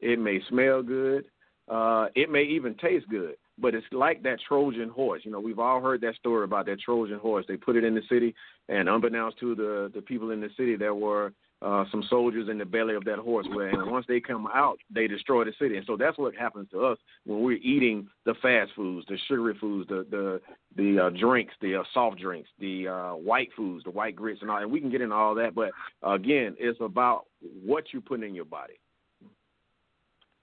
it 0.00 0.18
may 0.18 0.40
smell 0.48 0.82
good, 0.82 1.26
uh, 1.68 2.06
it 2.14 2.30
may 2.30 2.42
even 2.42 2.74
taste 2.74 3.08
good, 3.08 3.36
but 3.58 3.74
it's 3.74 3.86
like 3.92 4.22
that 4.22 4.38
Trojan 4.46 4.88
horse. 4.88 5.22
You 5.24 5.30
know, 5.30 5.40
we've 5.40 5.58
all 5.58 5.80
heard 5.80 6.00
that 6.02 6.16
story 6.16 6.44
about 6.44 6.66
that 6.66 6.80
Trojan 6.80 7.18
horse. 7.18 7.44
They 7.48 7.56
put 7.56 7.76
it 7.76 7.84
in 7.84 7.94
the 7.94 8.02
city, 8.08 8.34
and 8.68 8.88
unbeknownst 8.88 9.38
to 9.40 9.54
the 9.54 9.90
the 9.94 10.02
people 10.02 10.30
in 10.30 10.40
the 10.40 10.50
city, 10.56 10.76
there 10.76 10.94
were 10.94 11.32
uh, 11.62 11.84
some 11.90 12.02
soldiers 12.10 12.48
in 12.50 12.58
the 12.58 12.64
belly 12.64 12.94
of 12.94 13.04
that 13.04 13.18
horse. 13.18 13.46
Where 13.52 13.68
and 13.68 13.90
once 13.90 14.04
they 14.08 14.20
come 14.20 14.46
out, 14.52 14.78
they 14.94 15.06
destroy 15.06 15.44
the 15.44 15.52
city. 15.58 15.76
And 15.76 15.86
so 15.86 15.96
that's 15.96 16.18
what 16.18 16.34
happens 16.34 16.68
to 16.72 16.84
us 16.84 16.98
when 17.24 17.42
we're 17.42 17.56
eating 17.58 18.08
the 18.24 18.34
fast 18.42 18.72
foods, 18.76 19.06
the 19.08 19.18
sugary 19.26 19.56
foods, 19.58 19.88
the 19.88 20.06
the 20.10 20.40
the 20.76 21.06
uh, 21.06 21.10
drinks, 21.10 21.54
the 21.62 21.76
uh, 21.76 21.82
soft 21.94 22.18
drinks, 22.18 22.50
the 22.58 22.88
uh, 22.88 23.12
white 23.12 23.48
foods, 23.56 23.84
the 23.84 23.90
white 23.90 24.16
grits, 24.16 24.42
and 24.42 24.50
all. 24.50 24.58
And 24.58 24.70
we 24.70 24.80
can 24.80 24.90
get 24.90 25.00
into 25.00 25.14
all 25.14 25.34
that, 25.36 25.54
but 25.54 25.70
again, 26.02 26.54
it's 26.58 26.80
about 26.80 27.24
what 27.64 27.84
you 27.92 28.00
put 28.00 28.22
in 28.22 28.34
your 28.34 28.44
body. 28.44 28.74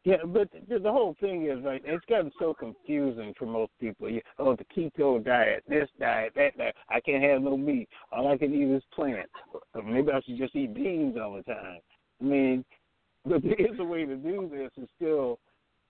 Yeah, 0.06 0.18
but 0.26 0.50
the, 0.68 0.80
the 0.80 0.92
whole 0.92 1.16
thing 1.22 1.46
is 1.46 1.64
right. 1.64 1.82
It's 1.86 2.06
gotten 2.06 2.32
so 2.38 2.54
confusing 2.54 3.34
for 3.40 3.46
most 3.46 3.72
people. 3.80 4.10
You, 4.10 4.22
oh, 4.38 4.56
the 4.56 4.66
keto 4.66 5.24
diet, 5.24 5.64
this 5.68 5.88
diet, 5.98 6.34
that 6.36 6.58
diet. 6.58 6.76
I 6.90 7.00
can't 7.00 7.24
have 7.24 7.42
no 7.42 7.56
meat. 7.56 7.88
All 8.12 8.28
I 8.28 8.38
can 8.38 8.54
eat 8.54 8.76
is 8.76 8.84
plants. 8.94 9.32
Or 9.74 9.82
maybe 9.82 10.12
I 10.12 10.20
should 10.22 10.38
just 10.38 10.56
eat 10.56 10.74
beans 10.74 11.16
all 11.22 11.36
the 11.36 11.44
time. 11.44 11.80
I 12.22 12.24
mean, 12.24 12.66
but 13.26 13.42
there 13.44 13.54
is 13.54 13.80
a 13.80 13.84
way 13.84 14.06
to 14.06 14.18
do 14.18 14.50
this 14.52 14.72
and 14.76 14.90
still 14.98 15.40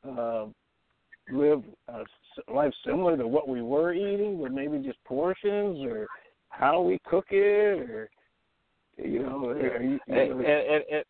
uh, 0.08 0.46
live 1.32 1.64
a 1.88 2.02
s- 2.02 2.44
life 2.54 2.74
similar 2.86 3.18
to 3.18 3.28
what 3.28 3.48
we 3.48 3.64
were 3.64 3.94
eating, 3.94 4.40
but 4.40 4.52
maybe 4.52 4.78
just 4.78 5.04
portions 5.06 5.84
or 5.84 6.06
how 6.50 6.82
we 6.82 7.00
cook 7.08 7.26
it, 7.32 7.90
or 7.90 8.10
you 8.98 9.24
know, 9.24 9.56
you, 9.56 10.00
you 10.08 10.16
and, 10.16 10.30
know 10.30 10.38
and, 10.38 10.84
and, 10.92 11.04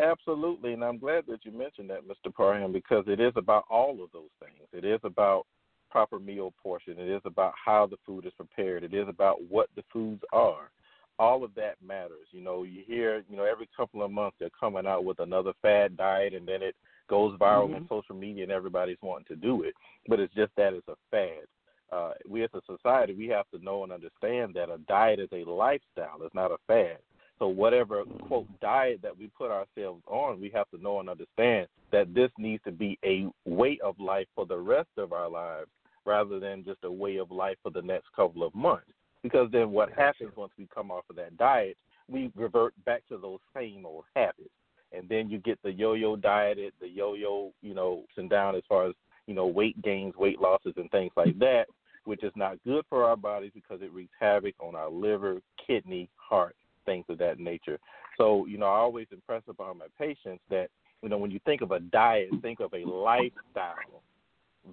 Absolutely, 0.00 0.72
and 0.72 0.84
I'm 0.84 0.98
glad 0.98 1.24
that 1.28 1.44
you 1.44 1.52
mentioned 1.52 1.90
that, 1.90 2.08
Mr. 2.08 2.32
Parham, 2.34 2.72
because 2.72 3.04
it 3.06 3.20
is 3.20 3.32
about 3.36 3.64
all 3.68 4.02
of 4.02 4.10
those 4.12 4.30
things. 4.40 4.66
It 4.72 4.84
is 4.84 5.00
about 5.04 5.46
proper 5.90 6.18
meal 6.18 6.54
portion. 6.62 6.98
It 6.98 7.08
is 7.08 7.20
about 7.24 7.52
how 7.62 7.86
the 7.86 7.98
food 8.06 8.24
is 8.24 8.32
prepared. 8.36 8.84
It 8.84 8.94
is 8.94 9.08
about 9.08 9.38
what 9.48 9.68
the 9.76 9.82
foods 9.92 10.22
are. 10.32 10.70
All 11.18 11.44
of 11.44 11.54
that 11.56 11.74
matters. 11.86 12.28
You 12.30 12.42
know, 12.42 12.62
you 12.62 12.82
hear, 12.86 13.24
you 13.28 13.36
know, 13.36 13.44
every 13.44 13.68
couple 13.76 14.02
of 14.02 14.10
months 14.10 14.36
they're 14.40 14.48
coming 14.58 14.86
out 14.86 15.04
with 15.04 15.18
another 15.18 15.52
fad 15.60 15.96
diet, 15.96 16.32
and 16.32 16.48
then 16.48 16.62
it 16.62 16.74
goes 17.10 17.36
viral 17.38 17.66
mm-hmm. 17.66 17.74
on 17.74 17.88
social 17.88 18.14
media, 18.14 18.44
and 18.44 18.52
everybody's 18.52 18.96
wanting 19.02 19.26
to 19.26 19.36
do 19.36 19.64
it. 19.64 19.74
But 20.08 20.20
it's 20.20 20.34
just 20.34 20.52
that 20.56 20.72
it's 20.72 20.88
a 20.88 20.96
fad. 21.10 21.44
Uh, 21.92 22.12
we 22.26 22.42
as 22.44 22.50
a 22.54 22.60
society, 22.64 23.14
we 23.14 23.26
have 23.26 23.50
to 23.50 23.62
know 23.62 23.82
and 23.82 23.92
understand 23.92 24.54
that 24.54 24.70
a 24.70 24.78
diet 24.88 25.18
is 25.18 25.28
a 25.32 25.50
lifestyle. 25.50 26.20
It's 26.22 26.34
not 26.34 26.52
a 26.52 26.56
fad. 26.66 26.98
So 27.40 27.48
whatever 27.48 28.04
quote 28.28 28.46
diet 28.60 29.00
that 29.02 29.18
we 29.18 29.28
put 29.28 29.50
ourselves 29.50 30.02
on, 30.06 30.40
we 30.40 30.50
have 30.50 30.68
to 30.70 30.80
know 30.80 31.00
and 31.00 31.08
understand 31.08 31.68
that 31.90 32.14
this 32.14 32.30
needs 32.38 32.62
to 32.64 32.70
be 32.70 32.98
a 33.02 33.26
way 33.48 33.78
of 33.82 33.98
life 33.98 34.26
for 34.34 34.44
the 34.44 34.58
rest 34.58 34.90
of 34.98 35.12
our 35.14 35.28
lives 35.28 35.70
rather 36.04 36.38
than 36.38 36.64
just 36.64 36.84
a 36.84 36.92
way 36.92 37.16
of 37.16 37.30
life 37.30 37.56
for 37.62 37.70
the 37.70 37.80
next 37.80 38.06
couple 38.14 38.42
of 38.42 38.54
months. 38.54 38.86
Because 39.22 39.48
then 39.52 39.70
what 39.70 39.90
happens 39.90 40.32
once 40.36 40.52
we 40.58 40.68
come 40.72 40.90
off 40.90 41.04
of 41.08 41.16
that 41.16 41.36
diet, 41.38 41.78
we 42.10 42.30
revert 42.36 42.74
back 42.84 43.02
to 43.08 43.16
those 43.16 43.40
same 43.56 43.86
old 43.86 44.04
habits. 44.14 44.50
And 44.92 45.08
then 45.08 45.30
you 45.30 45.38
get 45.38 45.58
the 45.62 45.72
yo-yo 45.72 46.16
dieted, 46.16 46.74
the 46.80 46.88
yo-yo, 46.88 47.52
you 47.62 47.74
know, 47.74 48.04
and 48.16 48.28
down 48.28 48.54
as 48.54 48.62
far 48.68 48.88
as, 48.88 48.94
you 49.26 49.34
know, 49.34 49.46
weight 49.46 49.80
gains, 49.82 50.14
weight 50.16 50.40
losses 50.40 50.74
and 50.76 50.90
things 50.90 51.12
like 51.16 51.38
that, 51.38 51.66
which 52.04 52.22
is 52.22 52.32
not 52.34 52.62
good 52.64 52.84
for 52.90 53.04
our 53.04 53.16
bodies 53.16 53.52
because 53.54 53.80
it 53.82 53.92
wreaks 53.92 54.12
havoc 54.18 54.54
on 54.58 54.74
our 54.74 54.90
liver, 54.90 55.40
kidney, 55.66 56.08
heart, 56.16 56.56
things 56.90 57.04
of 57.08 57.18
that 57.18 57.38
nature. 57.38 57.78
So, 58.18 58.46
you 58.46 58.58
know, 58.58 58.66
I 58.66 58.78
always 58.78 59.06
impress 59.12 59.42
upon 59.48 59.78
my 59.78 59.86
patients 59.98 60.42
that, 60.50 60.68
you 61.02 61.08
know, 61.08 61.18
when 61.18 61.30
you 61.30 61.40
think 61.44 61.62
of 61.62 61.70
a 61.70 61.80
diet, 61.80 62.30
think 62.42 62.60
of 62.60 62.72
a 62.74 62.84
lifestyle 62.84 64.02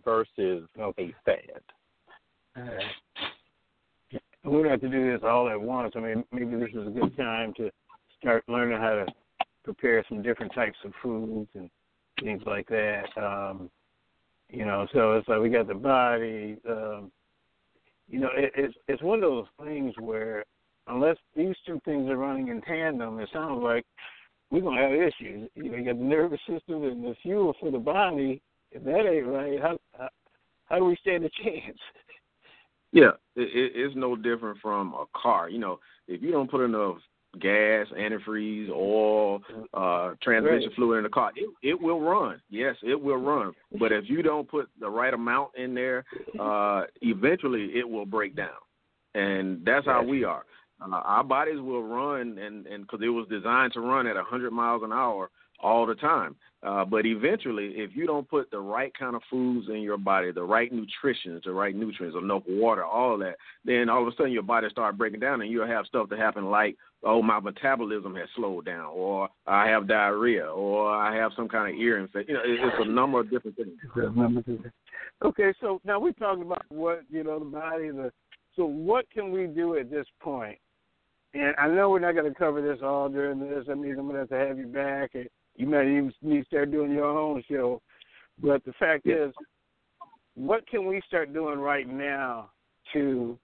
versus 0.04 0.68
a 0.80 1.14
fad. 1.26 1.62
We 4.44 4.52
don't 4.52 4.70
have 4.70 4.82
to 4.82 4.90
do 4.90 5.12
this 5.12 5.22
all 5.24 5.50
at 5.50 5.62
once. 5.62 5.94
I 5.96 6.00
mean, 6.00 6.24
maybe 6.32 6.56
this 6.56 6.70
is 6.74 6.88
a 6.88 7.00
good 7.00 7.16
time 7.16 7.54
to 7.58 7.70
start 8.20 8.44
learning 8.48 8.80
how 8.80 8.96
to 8.96 9.06
prepare 9.64 10.04
some 10.10 10.22
different 10.22 10.54
types 10.54 10.78
of 10.84 10.92
foods 11.04 11.50
and 11.54 11.70
things 12.24 12.42
like 12.46 12.68
that. 12.70 13.06
Um, 13.18 13.70
you 14.50 14.66
know, 14.66 14.88
so 14.94 15.14
it's 15.14 15.28
like 15.28 15.42
we 15.42 15.50
got 15.50 15.68
the 15.68 15.76
body. 15.76 16.58
Um, 16.68 17.12
you 18.10 18.20
know, 18.20 18.30
it, 18.34 18.52
it's 18.56 18.76
it's 18.88 19.04
one 19.04 19.22
of 19.22 19.30
those 19.30 19.46
things 19.64 19.94
where 20.00 20.46
unless 20.88 21.18
these 21.36 21.56
two 21.66 21.80
things 21.86 22.10
are 22.10 22.18
running 22.18 22.48
in 22.50 22.62
tandem, 22.62 23.20
it 23.20 23.30
sounds 23.34 23.62
like 23.64 23.86
we're 24.50 24.62
gonna 24.62 24.82
have 24.82 24.92
issues. 24.92 25.50
You 25.56 25.72
know, 25.72 25.78
you 25.78 25.86
got 25.86 25.98
the 25.98 26.04
nervous 26.04 26.40
system 26.48 26.84
and 26.84 27.04
the 27.04 27.16
fuel 27.22 27.54
for 27.60 27.72
the 27.72 27.80
body. 27.80 28.42
If 28.72 28.84
that 28.84 29.06
ain't 29.06 29.28
right, 29.28 29.62
how 29.62 29.78
how, 29.98 30.10
how 30.66 30.78
do 30.80 30.86
we 30.86 30.98
stand 31.02 31.24
a 31.24 31.30
chance? 31.44 31.80
Yeah, 32.92 33.12
it, 33.36 33.72
it's 33.76 33.96
no 33.96 34.16
different 34.16 34.60
from 34.62 34.94
a 34.94 35.06
car. 35.16 35.50
You 35.50 35.60
know, 35.60 35.80
if 36.08 36.22
you 36.22 36.32
don't 36.32 36.50
put 36.50 36.62
enough 36.62 36.98
gas, 37.40 37.88
antifreeze, 37.98 38.70
oil, 38.70 39.42
uh, 39.74 40.14
transmission 40.22 40.70
right. 40.70 40.76
fluid 40.76 40.98
in 41.00 41.04
the 41.04 41.10
car, 41.10 41.32
it, 41.36 41.50
it 41.62 41.80
will 41.80 42.00
run. 42.00 42.42
Yes, 42.50 42.76
it 42.84 43.00
will 43.00 43.18
run. 43.18 43.54
But 43.78 43.92
if 43.92 44.06
you 44.10 44.22
don't 44.24 44.50
put 44.50 44.70
the 44.80 44.90
right 44.90 45.14
amount 45.14 45.52
in 45.58 45.74
there, 45.76 46.06
uh, 46.40 46.84
eventually 47.02 47.72
it 47.76 47.88
will 47.88 48.06
break 48.06 48.36
down. 48.36 48.50
And 49.14 49.64
that's 49.66 49.86
how 49.86 50.04
we 50.04 50.24
are. 50.24 50.44
Uh, 50.82 50.96
our 50.96 51.24
bodies 51.24 51.60
will 51.60 51.84
run, 51.84 52.38
and 52.38 52.68
and 52.68 52.84
because 52.84 53.00
it 53.04 53.10
was 53.10 53.28
designed 53.30 53.74
to 53.74 53.82
run 53.82 54.08
at 54.08 54.16
100 54.16 54.52
miles 54.52 54.84
an 54.84 54.92
hour 54.92 55.30
all 55.60 55.86
the 55.86 55.96
time. 55.96 56.36
Uh, 56.64 56.84
but 56.84 57.06
eventually, 57.06 57.68
if 57.76 57.92
you 57.96 58.08
don't 58.08 58.28
put 58.28 58.50
the 58.50 58.60
right 58.60 58.92
kind 58.98 59.16
of 59.16 59.22
foods 59.30 59.68
in 59.70 59.82
your 59.82 59.98
body, 59.98 60.32
the 60.32 60.42
right 60.42 60.72
nutrition, 60.72 61.40
the 61.46 61.52
right 61.52 61.76
nutrients, 61.76 62.18
enough 62.20 62.42
water, 62.48 62.84
all 62.84 63.18
that, 63.18 63.36
then 63.64 63.90
all 63.90 64.02
of 64.02 64.08
a 64.08 64.16
sudden 64.16 64.32
your 64.32 64.44
body 64.44 64.68
start 64.70 64.98
breaking 64.98 65.20
down, 65.20 65.42
and 65.42 65.52
you'll 65.52 65.68
have 65.68 65.86
stuff 65.86 66.10
to 66.10 66.18
happen 66.18 66.46
like, 66.46 66.76
oh, 67.04 67.22
my 67.22 67.40
metabolism 67.40 68.16
has 68.16 68.28
slowed 68.36 68.66
down, 68.66 68.88
or 68.88 69.30
I 69.46 69.68
have 69.68 69.88
diarrhea, 69.88 70.46
or 70.48 70.92
I 70.92 71.16
have 71.16 71.32
some 71.36 71.48
kind 71.48 71.74
of 71.74 71.80
ear 71.80 72.00
infection. 72.00 72.36
You 72.36 72.58
know, 72.58 72.68
it's 72.68 72.88
a 72.88 72.92
number 72.92 73.20
of 73.20 73.30
different 73.30 73.56
things. 73.56 73.70
Okay, 75.24 75.54
so 75.62 75.80
now 75.84 76.00
we're 76.00 76.12
talking 76.14 76.44
about 76.44 76.66
what 76.70 77.02
you 77.10 77.24
know 77.24 77.40
the 77.40 77.46
body, 77.46 77.90
the 77.90 78.12
so 78.56 78.66
what 78.66 79.10
can 79.12 79.32
we 79.32 79.46
do 79.46 79.76
at 79.78 79.90
this 79.92 80.08
point? 80.20 80.58
And 81.34 81.56
I 81.58 81.68
know 81.68 81.90
we're 81.90 82.00
not 82.00 82.16
going 82.16 82.32
to 82.32 82.38
cover 82.38 82.62
this 82.62 82.82
all 82.84 83.10
during 83.10 83.40
this. 83.40 83.66
I 83.70 83.74
mean, 83.74 83.96
I'm 83.98 84.08
going 84.08 84.14
to 84.14 84.20
have 84.20 84.30
to 84.30 84.36
have 84.36 84.58
you 84.58 84.68
back. 84.68 85.12
And 85.14 85.28
you 85.56 85.68
might 85.68 85.84
even 85.84 86.14
need 86.22 86.42
to 86.42 86.46
start 86.46 86.72
doing 86.72 86.92
your 86.92 87.06
own 87.06 87.44
show. 87.50 87.82
But 88.42 88.64
the 88.66 88.74
fact 88.74 89.06
yeah. 89.06 89.26
is, 89.26 89.34
what 90.36 90.68
can 90.68 90.86
we 90.86 91.02
start 91.08 91.34
doing 91.34 91.60
right 91.60 91.88
now 91.88 92.52
to, 92.94 93.38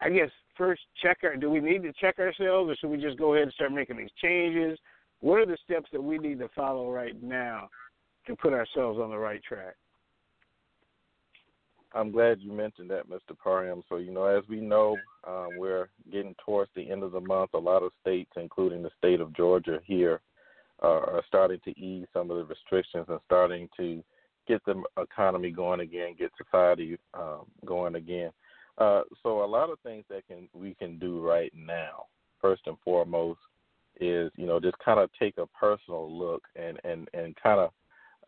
I 0.00 0.10
guess, 0.10 0.30
first 0.56 0.82
check 1.02 1.18
our, 1.22 1.36
do 1.36 1.50
we 1.50 1.60
need 1.60 1.82
to 1.82 1.92
check 2.00 2.18
ourselves 2.18 2.70
or 2.70 2.76
should 2.76 2.90
we 2.90 2.96
just 2.96 3.18
go 3.18 3.34
ahead 3.34 3.44
and 3.44 3.52
start 3.52 3.72
making 3.72 3.98
these 3.98 4.10
changes? 4.20 4.78
What 5.20 5.40
are 5.40 5.46
the 5.46 5.58
steps 5.64 5.88
that 5.92 6.02
we 6.02 6.18
need 6.18 6.38
to 6.40 6.48
follow 6.56 6.90
right 6.90 7.20
now 7.22 7.68
to 8.26 8.36
put 8.36 8.52
ourselves 8.52 8.98
on 8.98 9.10
the 9.10 9.18
right 9.18 9.42
track? 9.42 9.74
I'm 11.94 12.10
glad 12.10 12.40
you 12.40 12.52
mentioned 12.52 12.90
that, 12.90 13.08
Mr. 13.08 13.36
Parham. 13.42 13.82
So, 13.88 13.96
you 13.96 14.10
know, 14.10 14.24
as 14.24 14.44
we 14.48 14.60
know, 14.60 14.96
um, 15.26 15.48
we're 15.56 15.88
getting 16.12 16.34
towards 16.44 16.70
the 16.74 16.90
end 16.90 17.02
of 17.02 17.12
the 17.12 17.20
month. 17.20 17.50
A 17.54 17.58
lot 17.58 17.82
of 17.82 17.92
states, 18.02 18.30
including 18.36 18.82
the 18.82 18.90
state 18.98 19.20
of 19.20 19.34
Georgia 19.34 19.80
here, 19.84 20.20
are 20.80 21.22
starting 21.26 21.58
to 21.64 21.70
ease 21.78 22.06
some 22.12 22.30
of 22.30 22.36
the 22.36 22.44
restrictions 22.44 23.06
and 23.08 23.18
starting 23.26 23.68
to 23.76 24.02
get 24.46 24.64
the 24.64 24.82
economy 25.00 25.50
going 25.50 25.80
again, 25.80 26.14
get 26.18 26.30
society 26.36 26.98
um, 27.14 27.46
going 27.64 27.96
again. 27.96 28.30
Uh, 28.78 29.02
so 29.22 29.44
a 29.44 29.46
lot 29.46 29.70
of 29.70 29.78
things 29.80 30.04
that 30.08 30.26
can 30.28 30.48
we 30.54 30.74
can 30.74 30.98
do 30.98 31.20
right 31.20 31.52
now, 31.54 32.04
first 32.40 32.62
and 32.66 32.76
foremost, 32.84 33.40
is 34.00 34.30
you 34.36 34.46
know 34.46 34.60
just 34.60 34.78
kind 34.78 35.00
of 35.00 35.10
take 35.18 35.36
a 35.38 35.46
personal 35.46 36.10
look 36.10 36.42
and 36.54 36.78
and 36.84 37.08
and 37.12 37.34
kind 37.42 37.58
of 37.58 37.70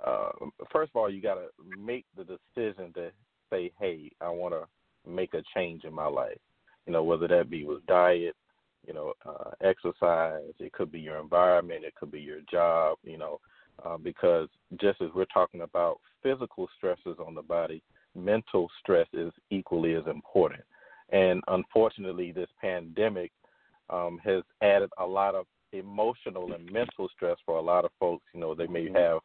uh, 0.05 0.47
first 0.73 0.91
of 0.93 0.97
all 0.97 1.09
you 1.09 1.23
got 1.23 1.37
to 1.37 1.49
make 1.79 2.05
the 2.17 2.25
decision 2.25 2.93
to 2.93 3.13
say, 3.51 3.73
hey, 3.79 4.11
I 4.21 4.31
want 4.31 4.55
to 4.55 5.11
make 5.11 5.35
a 5.35 5.43
change 5.55 5.85
in 5.85 5.93
my 5.93 6.07
life. 6.07 6.39
You 6.87 6.93
know, 6.93 7.03
whether 7.03 7.29
that 7.29 7.51
be 7.51 7.65
with 7.65 7.85
diet, 7.87 8.37
you 8.87 8.95
know, 8.95 9.13
uh, 9.27 9.51
exercise. 9.63 10.53
It 10.59 10.73
could 10.73 10.91
be 10.91 11.01
your 11.01 11.19
environment. 11.19 11.85
It 11.85 11.95
could 11.95 12.11
be 12.11 12.21
your 12.21 12.41
job. 12.51 12.99
You 13.05 13.19
know, 13.19 13.41
uh, 13.85 13.97
because 13.99 14.49
just 14.81 15.01
as 15.03 15.11
we're 15.15 15.27
talking 15.27 15.63
about 15.63 16.01
physical 16.23 16.69
stresses 16.77 17.17
on 17.25 17.35
the 17.35 17.43
body, 17.43 17.83
mental 18.15 18.69
stress 18.81 19.07
is 19.13 19.33
equally 19.51 19.95
as 19.95 20.07
important. 20.07 20.63
And 21.13 21.43
unfortunately, 21.49 22.33
this 22.33 22.49
pandemic 22.61 23.33
um, 23.89 24.19
has 24.25 24.43
added 24.63 24.91
a 24.99 25.07
lot 25.07 25.35
of 25.35 25.47
emotional 25.73 26.53
and 26.53 26.71
mental 26.71 27.09
stress 27.15 27.37
for 27.45 27.59
a 27.59 27.63
lot 27.63 27.85
of 27.85 27.91
folks. 27.99 28.25
You 28.33 28.41
know, 28.41 28.55
they 28.55 28.67
may 28.67 28.87
mm-hmm. 28.87 28.97
have, 28.97 29.19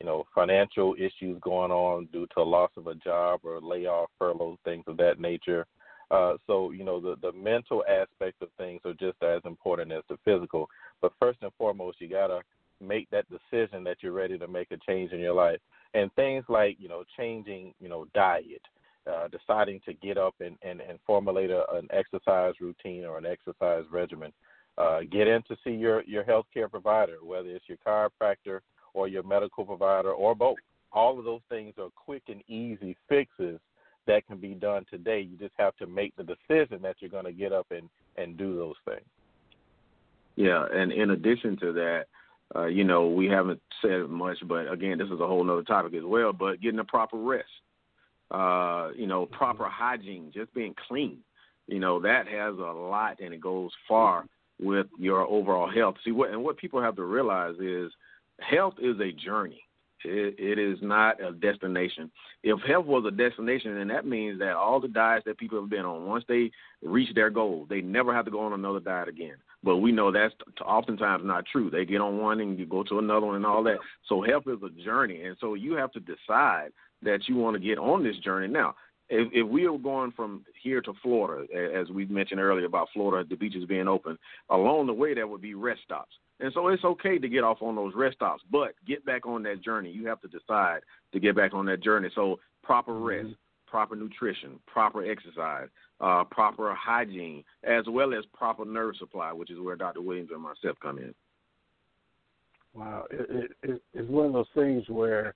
you 0.00 0.06
know, 0.06 0.24
financial 0.34 0.94
issues 0.96 1.38
going 1.40 1.72
on 1.72 2.06
due 2.12 2.26
to 2.34 2.42
loss 2.42 2.70
of 2.76 2.86
a 2.86 2.94
job 2.94 3.40
or 3.42 3.60
layoff, 3.60 4.10
furlough, 4.18 4.58
things 4.64 4.84
of 4.86 4.96
that 4.98 5.18
nature. 5.18 5.66
Uh, 6.10 6.34
so 6.46 6.70
you 6.70 6.84
know 6.84 7.00
the 7.00 7.16
the 7.20 7.32
mental 7.32 7.84
aspect 7.88 8.40
of 8.40 8.48
things 8.56 8.80
are 8.84 8.94
just 8.94 9.22
as 9.22 9.42
important 9.44 9.92
as 9.92 10.02
the 10.08 10.16
physical. 10.24 10.68
But 11.02 11.12
first 11.20 11.38
and 11.42 11.52
foremost, 11.58 12.00
you 12.00 12.08
gotta 12.08 12.40
make 12.80 13.10
that 13.10 13.26
decision 13.28 13.84
that 13.84 13.98
you're 14.00 14.12
ready 14.12 14.38
to 14.38 14.48
make 14.48 14.70
a 14.70 14.78
change 14.88 15.12
in 15.12 15.20
your 15.20 15.34
life. 15.34 15.58
And 15.94 16.12
things 16.14 16.44
like 16.48 16.76
you 16.78 16.88
know 16.88 17.04
changing 17.16 17.74
you 17.78 17.90
know 17.90 18.06
diet, 18.14 18.62
uh, 19.06 19.28
deciding 19.28 19.80
to 19.84 19.92
get 19.94 20.16
up 20.16 20.34
and 20.40 20.56
and, 20.62 20.80
and 20.80 20.98
formulate 21.06 21.50
a, 21.50 21.64
an 21.72 21.88
exercise 21.92 22.54
routine 22.60 23.04
or 23.04 23.18
an 23.18 23.26
exercise 23.26 23.84
regimen. 23.90 24.32
Uh, 24.78 25.00
get 25.10 25.26
in 25.26 25.42
to 25.42 25.56
see 25.62 25.72
your 25.72 26.02
your 26.04 26.24
healthcare 26.24 26.70
provider, 26.70 27.16
whether 27.22 27.48
it's 27.48 27.68
your 27.68 27.78
chiropractor 27.86 28.60
or 28.94 29.08
your 29.08 29.22
medical 29.22 29.64
provider 29.64 30.12
or 30.12 30.34
both. 30.34 30.56
All 30.92 31.18
of 31.18 31.24
those 31.24 31.42
things 31.48 31.74
are 31.78 31.88
quick 31.94 32.22
and 32.28 32.42
easy 32.48 32.96
fixes 33.08 33.60
that 34.06 34.26
can 34.26 34.38
be 34.38 34.54
done 34.54 34.84
today. 34.90 35.20
You 35.20 35.36
just 35.36 35.54
have 35.58 35.76
to 35.76 35.86
make 35.86 36.14
the 36.16 36.24
decision 36.24 36.80
that 36.82 36.96
you're 37.00 37.10
going 37.10 37.26
to 37.26 37.32
get 37.32 37.52
up 37.52 37.66
and 37.70 37.88
and 38.16 38.36
do 38.36 38.56
those 38.56 38.74
things. 38.84 39.06
Yeah, 40.36 40.66
and 40.72 40.92
in 40.92 41.10
addition 41.10 41.56
to 41.58 41.72
that, 41.72 42.04
uh, 42.54 42.66
you 42.66 42.84
know, 42.84 43.08
we 43.08 43.26
haven't 43.26 43.60
said 43.82 44.08
much, 44.08 44.38
but 44.46 44.72
again, 44.72 44.98
this 44.98 45.08
is 45.08 45.20
a 45.20 45.26
whole 45.26 45.48
other 45.50 45.62
topic 45.62 45.94
as 45.94 46.04
well. 46.04 46.32
But 46.32 46.60
getting 46.60 46.78
a 46.78 46.84
proper 46.84 47.18
rest, 47.18 47.48
uh, 48.30 48.90
you 48.96 49.06
know, 49.06 49.26
proper 49.26 49.68
hygiene, 49.68 50.30
just 50.32 50.52
being 50.54 50.74
clean, 50.88 51.18
you 51.66 51.80
know, 51.80 52.00
that 52.00 52.26
has 52.28 52.54
a 52.54 52.60
lot 52.60 53.20
and 53.20 53.34
it 53.34 53.40
goes 53.40 53.70
far 53.86 54.24
with 54.60 54.86
your 54.98 55.22
overall 55.22 55.70
health. 55.70 55.96
See, 56.04 56.12
what 56.12 56.30
and 56.30 56.42
what 56.42 56.56
people 56.56 56.80
have 56.80 56.96
to 56.96 57.04
realize 57.04 57.54
is 57.60 57.92
health 58.40 58.74
is 58.80 58.98
a 59.00 59.12
journey. 59.12 59.62
It, 60.04 60.36
it 60.38 60.58
is 60.60 60.78
not 60.80 61.20
a 61.20 61.32
destination. 61.32 62.10
If 62.44 62.60
health 62.60 62.86
was 62.86 63.04
a 63.04 63.10
destination, 63.10 63.76
then 63.76 63.88
that 63.88 64.06
means 64.06 64.38
that 64.38 64.52
all 64.52 64.78
the 64.80 64.88
diets 64.88 65.24
that 65.26 65.38
people 65.38 65.60
have 65.60 65.70
been 65.70 65.84
on, 65.84 66.06
once 66.06 66.24
they 66.28 66.52
reach 66.82 67.12
their 67.14 67.30
goal, 67.30 67.66
they 67.68 67.80
never 67.80 68.14
have 68.14 68.24
to 68.26 68.30
go 68.30 68.40
on 68.40 68.52
another 68.52 68.78
diet 68.78 69.08
again. 69.08 69.34
But 69.64 69.78
we 69.78 69.90
know 69.90 70.12
that's 70.12 70.34
oftentimes 70.64 71.24
not 71.24 71.46
true. 71.50 71.68
They 71.68 71.84
get 71.84 72.00
on 72.00 72.18
one 72.18 72.40
and 72.40 72.56
you 72.56 72.64
go 72.64 72.84
to 72.84 73.00
another 73.00 73.26
one 73.26 73.36
and 73.36 73.46
all 73.46 73.64
that. 73.64 73.78
So 74.08 74.22
health 74.22 74.44
is 74.46 74.62
a 74.62 74.84
journey, 74.84 75.22
and 75.22 75.36
so 75.40 75.54
you 75.54 75.74
have 75.74 75.90
to 75.92 76.00
decide 76.00 76.68
that 77.02 77.26
you 77.26 77.34
want 77.34 77.54
to 77.54 77.60
get 77.60 77.78
on 77.78 78.04
this 78.04 78.18
journey. 78.18 78.46
Now, 78.46 78.76
if, 79.08 79.28
if 79.32 79.48
we 79.48 79.66
are 79.66 79.78
going 79.78 80.12
from 80.12 80.44
here 80.62 80.80
to 80.82 80.92
Florida, 81.02 81.46
as 81.74 81.88
we 81.90 82.04
mentioned 82.06 82.40
earlier 82.40 82.66
about 82.66 82.88
Florida, 82.92 83.26
the 83.28 83.36
beaches 83.36 83.64
being 83.64 83.88
open, 83.88 84.18
along 84.50 84.86
the 84.86 84.92
way 84.92 85.14
there 85.14 85.26
would 85.26 85.40
be 85.40 85.54
rest 85.54 85.80
stops. 85.84 86.14
And 86.40 86.52
so 86.54 86.68
it's 86.68 86.84
okay 86.84 87.18
to 87.18 87.28
get 87.28 87.42
off 87.42 87.58
on 87.62 87.74
those 87.74 87.94
rest 87.96 88.16
stops, 88.16 88.42
but 88.50 88.74
get 88.86 89.04
back 89.04 89.26
on 89.26 89.42
that 89.42 89.62
journey. 89.62 89.90
You 89.90 90.06
have 90.06 90.20
to 90.20 90.28
decide 90.28 90.80
to 91.12 91.20
get 91.20 91.34
back 91.34 91.52
on 91.52 91.66
that 91.66 91.82
journey. 91.82 92.10
So 92.14 92.38
proper 92.62 92.92
mm-hmm. 92.92 93.04
rest, 93.04 93.26
mm-hmm. 93.26 93.70
proper 93.70 93.96
nutrition, 93.96 94.60
proper 94.66 95.04
exercise, 95.10 95.68
uh, 96.00 96.24
proper 96.30 96.74
hygiene, 96.74 97.42
as 97.64 97.84
well 97.88 98.14
as 98.14 98.24
proper 98.32 98.64
nerve 98.64 98.94
supply, 98.98 99.32
which 99.32 99.50
is 99.50 99.58
where 99.58 99.74
Dr. 99.76 100.00
Williams 100.00 100.30
and 100.32 100.42
myself 100.42 100.76
come 100.80 100.98
in. 100.98 101.14
Wow, 102.74 103.06
it, 103.10 103.50
it, 103.62 103.82
it's 103.92 104.08
one 104.08 104.26
of 104.26 104.32
those 104.32 104.46
things 104.54 104.84
where 104.88 105.34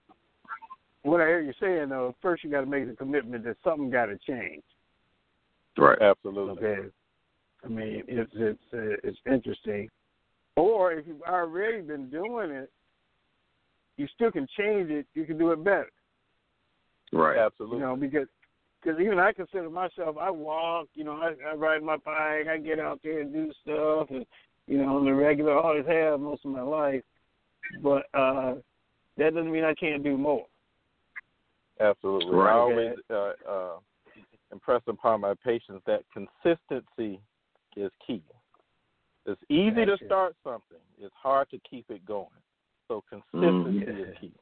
what 1.03 1.21
I 1.21 1.27
hear 1.27 1.41
you 1.41 1.53
saying 1.61 1.89
though, 1.89 2.15
first 2.23 2.45
you 2.45 2.51
got 2.51 2.61
to 2.61 2.67
make 2.67 2.89
the 2.89 2.95
commitment 2.95 3.45
that 3.45 3.57
something 3.65 3.91
got 3.91 4.07
to 4.07 4.19
change. 4.19 4.63
Right. 5.77 6.01
Absolutely. 6.01 6.65
Okay. 6.65 6.89
I 7.65 7.69
mean, 7.69 8.03
it's 8.07 8.31
it's 8.35 8.61
uh, 8.73 8.97
it's 9.03 9.19
interesting. 9.27 9.89
Or 10.57 10.93
if 10.93 11.07
you've 11.07 11.23
already 11.23 11.81
been 11.81 12.11
doing 12.11 12.51
it, 12.51 12.71
you 13.97 14.07
still 14.15 14.31
can 14.31 14.47
change 14.59 14.91
it. 14.91 15.07
You 15.15 15.25
can 15.25 15.39
do 15.39 15.53
it 15.53 15.65
better. 15.65 15.91
Right. 17.13 17.39
Absolutely. 17.39 17.79
You 17.79 17.85
know, 17.85 17.97
because 17.97 18.27
because 18.83 19.01
even 19.01 19.19
I 19.19 19.33
consider 19.33 19.71
myself, 19.71 20.17
I 20.21 20.31
walk, 20.31 20.89
you 20.95 21.05
know, 21.05 21.13
I, 21.13 21.35
I 21.49 21.55
ride 21.55 21.83
my 21.83 21.97
bike, 21.99 22.49
I 22.51 22.59
get 22.59 22.81
out 22.81 23.01
there 23.05 23.21
and 23.21 23.33
do 23.33 23.53
stuff, 23.63 24.09
and 24.11 24.27
you 24.67 24.79
know, 24.79 24.97
on 24.97 25.05
the 25.05 25.15
regular, 25.15 25.57
I 25.57 25.63
always 25.63 25.87
have 25.87 26.21
most 26.21 26.45
of 26.45 26.51
my 26.51 26.63
life. 26.63 27.03
But 27.83 28.07
uh 28.15 28.55
that 29.19 29.35
doesn't 29.35 29.53
mean 29.53 29.65
I 29.65 29.75
can't 29.75 30.03
do 30.03 30.17
more. 30.17 30.47
Absolutely. 31.81 32.35
Right. 32.35 32.51
I 32.51 32.59
always 32.59 32.95
uh, 33.11 33.33
uh, 33.49 33.79
impress 34.53 34.83
upon 34.87 35.21
my 35.21 35.35
patients 35.45 35.83
that 35.87 36.03
consistency 36.13 37.21
is 37.77 37.91
key. 38.07 38.23
It's 39.27 39.41
easy 39.49 39.85
to 39.85 39.97
start 40.05 40.35
something. 40.43 40.79
It's 41.01 41.15
hard 41.21 41.49
to 41.51 41.59
keep 41.69 41.87
it 41.91 42.05
going. 42.05 42.27
So 42.89 43.03
consistency 43.09 43.41
mm, 43.41 43.87
yeah. 43.87 44.05
is 44.05 44.17
key. 44.21 44.33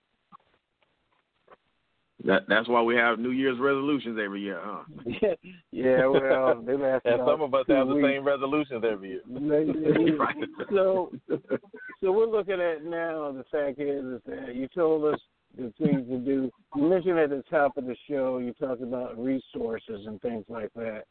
That 2.25 2.43
that's 2.49 2.69
why 2.69 2.83
we 2.83 2.97
have 2.97 3.19
New 3.19 3.31
Year's 3.31 3.59
resolutions 3.59 4.19
every 4.23 4.43
year, 4.43 4.61
huh? 4.63 4.83
Yeah, 5.23 5.35
yeah. 5.73 6.07
Well, 6.07 6.63
they 6.67 6.77
last. 6.77 7.07
and 7.07 7.21
some 7.27 7.41
of 7.41 7.55
us 7.55 7.65
have 7.69 7.89
the 7.89 8.03
same 8.03 8.25
resolutions 8.25 8.85
every 8.85 9.11
year. 9.11 9.23
right. 10.19 10.37
So, 10.71 11.13
so 11.29 12.13
we're 12.13 12.27
looking 12.27 12.61
at 12.61 12.85
now. 12.85 13.33
The 13.33 13.45
fact 13.51 13.81
is, 13.81 14.05
is 14.05 14.21
that 14.27 14.55
you 14.55 14.69
told 14.69 15.15
us 15.15 15.21
the 15.57 15.73
things 15.79 16.07
to 16.09 16.19
do. 16.19 16.51
You 16.77 16.83
mentioned 16.83 17.19
at 17.19 17.31
the 17.31 17.43
top 17.51 17.79
of 17.79 17.87
the 17.87 17.97
show, 18.09 18.39
you 18.39 18.53
talked 18.53 18.83
about 18.83 19.19
resources 19.19 20.07
and 20.07 20.21
things 20.21 20.45
like 20.49 20.71
that. 20.75 21.05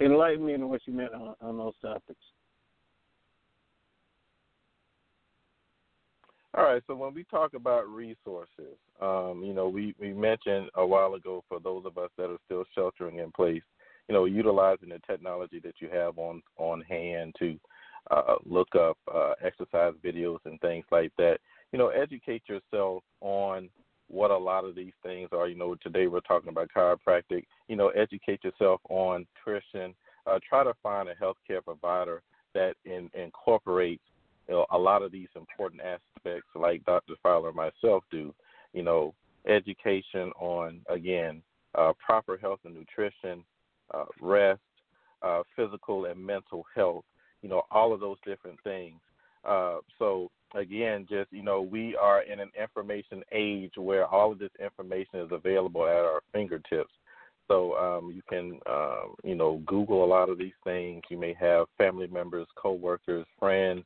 Enlighten 0.00 0.44
me 0.44 0.54
on 0.54 0.68
what 0.68 0.80
you 0.86 0.92
meant 0.92 1.14
on, 1.14 1.34
on 1.40 1.58
those 1.58 1.74
topics. 1.80 2.20
All 6.54 6.64
right. 6.64 6.82
So 6.86 6.94
when 6.94 7.14
we 7.14 7.24
talk 7.24 7.54
about 7.54 7.88
resources, 7.88 8.76
um, 9.00 9.42
you 9.44 9.54
know, 9.54 9.68
we, 9.68 9.94
we 10.00 10.12
mentioned 10.12 10.70
a 10.74 10.86
while 10.86 11.14
ago 11.14 11.44
for 11.48 11.60
those 11.60 11.84
of 11.86 11.98
us 11.98 12.10
that 12.16 12.30
are 12.30 12.38
still 12.46 12.64
sheltering 12.74 13.18
in 13.18 13.30
place, 13.32 13.62
you 14.08 14.14
know, 14.14 14.24
utilizing 14.24 14.88
the 14.88 15.00
technology 15.06 15.60
that 15.60 15.74
you 15.80 15.88
have 15.92 16.18
on 16.18 16.42
on 16.56 16.80
hand 16.82 17.34
to 17.38 17.58
uh, 18.10 18.36
look 18.44 18.68
up 18.74 18.96
uh, 19.14 19.32
exercise 19.44 19.92
videos 20.04 20.38
and 20.46 20.60
things 20.60 20.84
like 20.90 21.12
that 21.18 21.38
you 21.72 21.78
know, 21.78 21.88
educate 21.88 22.42
yourself 22.48 23.02
on 23.20 23.68
what 24.08 24.30
a 24.30 24.36
lot 24.36 24.64
of 24.64 24.74
these 24.74 24.92
things 25.02 25.28
are. 25.32 25.48
You 25.48 25.56
know, 25.56 25.76
today 25.82 26.06
we're 26.06 26.20
talking 26.20 26.48
about 26.48 26.70
chiropractic. 26.74 27.44
You 27.68 27.76
know, 27.76 27.88
educate 27.88 28.42
yourself 28.44 28.80
on 28.88 29.26
nutrition. 29.46 29.94
Uh, 30.26 30.38
try 30.46 30.64
to 30.64 30.74
find 30.82 31.08
a 31.08 31.14
healthcare 31.14 31.64
provider 31.64 32.22
that 32.54 32.74
in, 32.84 33.10
incorporates 33.14 34.02
you 34.48 34.54
know, 34.54 34.66
a 34.70 34.78
lot 34.78 35.02
of 35.02 35.12
these 35.12 35.28
important 35.36 35.82
aspects, 35.82 36.48
like 36.54 36.84
Dr. 36.84 37.14
Fowler 37.22 37.48
and 37.48 37.56
myself 37.56 38.04
do. 38.10 38.34
You 38.72 38.82
know, 38.82 39.14
education 39.46 40.32
on 40.38 40.80
again 40.88 41.42
uh, 41.74 41.92
proper 42.04 42.36
health 42.36 42.60
and 42.64 42.74
nutrition, 42.74 43.44
uh, 43.94 44.04
rest, 44.20 44.60
uh, 45.22 45.42
physical 45.56 46.06
and 46.06 46.24
mental 46.24 46.64
health. 46.74 47.04
You 47.42 47.48
know, 47.48 47.62
all 47.70 47.92
of 47.92 48.00
those 48.00 48.16
different 48.26 48.58
things. 48.64 48.96
Uh, 49.48 49.78
so 49.98 50.30
again, 50.54 51.06
just 51.08 51.32
you 51.32 51.42
know, 51.42 51.62
we 51.62 51.96
are 51.96 52.22
in 52.22 52.40
an 52.40 52.50
information 52.60 53.22
age 53.32 53.72
where 53.76 54.06
all 54.06 54.32
of 54.32 54.38
this 54.38 54.50
information 54.62 55.20
is 55.20 55.28
available 55.32 55.84
at 55.84 55.96
our 55.96 56.20
fingertips. 56.32 56.92
So 57.48 57.74
um, 57.76 58.12
you 58.14 58.20
can, 58.28 58.60
um, 58.68 59.14
you 59.24 59.34
know, 59.34 59.62
Google 59.66 60.04
a 60.04 60.06
lot 60.06 60.28
of 60.28 60.36
these 60.36 60.52
things. 60.64 61.02
You 61.08 61.16
may 61.16 61.34
have 61.40 61.66
family 61.78 62.06
members, 62.06 62.46
coworkers, 62.56 63.26
friends 63.38 63.84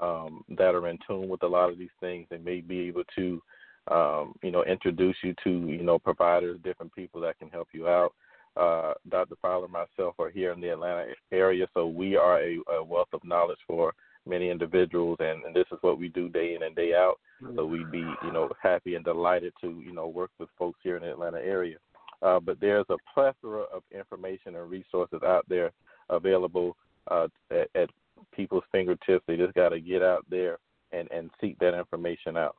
um, 0.00 0.42
that 0.58 0.74
are 0.74 0.88
in 0.88 0.98
tune 1.06 1.28
with 1.28 1.44
a 1.44 1.46
lot 1.48 1.70
of 1.70 1.78
these 1.78 1.88
things. 2.00 2.26
They 2.28 2.38
may 2.38 2.60
be 2.60 2.80
able 2.80 3.04
to, 3.14 3.40
um, 3.88 4.34
you 4.42 4.50
know, 4.50 4.64
introduce 4.64 5.16
you 5.22 5.34
to, 5.44 5.50
you 5.50 5.84
know, 5.84 6.00
providers, 6.00 6.58
different 6.64 6.92
people 6.94 7.20
that 7.20 7.38
can 7.38 7.48
help 7.48 7.68
you 7.72 7.86
out. 7.86 8.12
Uh, 8.56 8.94
Dr. 9.08 9.36
Fowler 9.40 9.64
and 9.66 9.72
myself 9.72 10.16
are 10.18 10.30
here 10.30 10.50
in 10.50 10.60
the 10.60 10.70
Atlanta 10.70 11.06
area, 11.30 11.68
so 11.74 11.86
we 11.86 12.16
are 12.16 12.40
a, 12.40 12.58
a 12.78 12.82
wealth 12.82 13.08
of 13.12 13.22
knowledge 13.22 13.58
for 13.66 13.92
many 14.26 14.50
individuals, 14.50 15.16
and, 15.20 15.44
and 15.44 15.54
this 15.54 15.66
is 15.72 15.78
what 15.80 15.98
we 15.98 16.08
do 16.08 16.28
day 16.28 16.54
in 16.54 16.62
and 16.62 16.74
day 16.74 16.92
out. 16.94 17.16
So 17.54 17.66
we'd 17.66 17.90
be, 17.90 17.98
you 17.98 18.32
know, 18.32 18.48
happy 18.62 18.94
and 18.94 19.04
delighted 19.04 19.52
to, 19.60 19.82
you 19.84 19.92
know, 19.92 20.08
work 20.08 20.30
with 20.38 20.48
folks 20.58 20.78
here 20.82 20.96
in 20.96 21.02
the 21.02 21.10
Atlanta 21.10 21.38
area. 21.38 21.76
Uh, 22.22 22.40
but 22.40 22.58
there's 22.60 22.86
a 22.88 22.96
plethora 23.12 23.64
of 23.74 23.82
information 23.94 24.56
and 24.56 24.70
resources 24.70 25.20
out 25.22 25.44
there 25.48 25.70
available 26.08 26.76
uh, 27.10 27.28
at, 27.50 27.68
at 27.74 27.90
people's 28.34 28.64
fingertips. 28.72 29.24
They 29.26 29.36
just 29.36 29.54
got 29.54 29.68
to 29.70 29.80
get 29.80 30.02
out 30.02 30.24
there 30.30 30.58
and, 30.92 31.10
and 31.10 31.30
seek 31.40 31.58
that 31.58 31.78
information 31.78 32.36
out. 32.36 32.56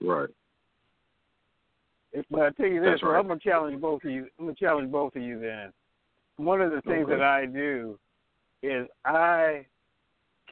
Right. 0.00 0.30
But 2.30 2.42
I 2.42 2.50
tell 2.50 2.66
you 2.66 2.80
this, 2.80 3.02
right. 3.02 3.18
I'm 3.18 3.26
gonna 3.26 3.40
challenge 3.40 3.80
both 3.80 4.04
of 4.04 4.10
you. 4.10 4.26
I'm 4.38 4.46
gonna 4.46 4.54
challenge 4.54 4.92
both 4.92 5.16
of 5.16 5.22
you. 5.22 5.40
Then, 5.40 5.72
one 6.36 6.60
of 6.60 6.70
the 6.70 6.80
things 6.82 7.06
okay. 7.06 7.16
that 7.16 7.22
I 7.22 7.46
do 7.46 7.98
is 8.62 8.86
I 9.04 9.66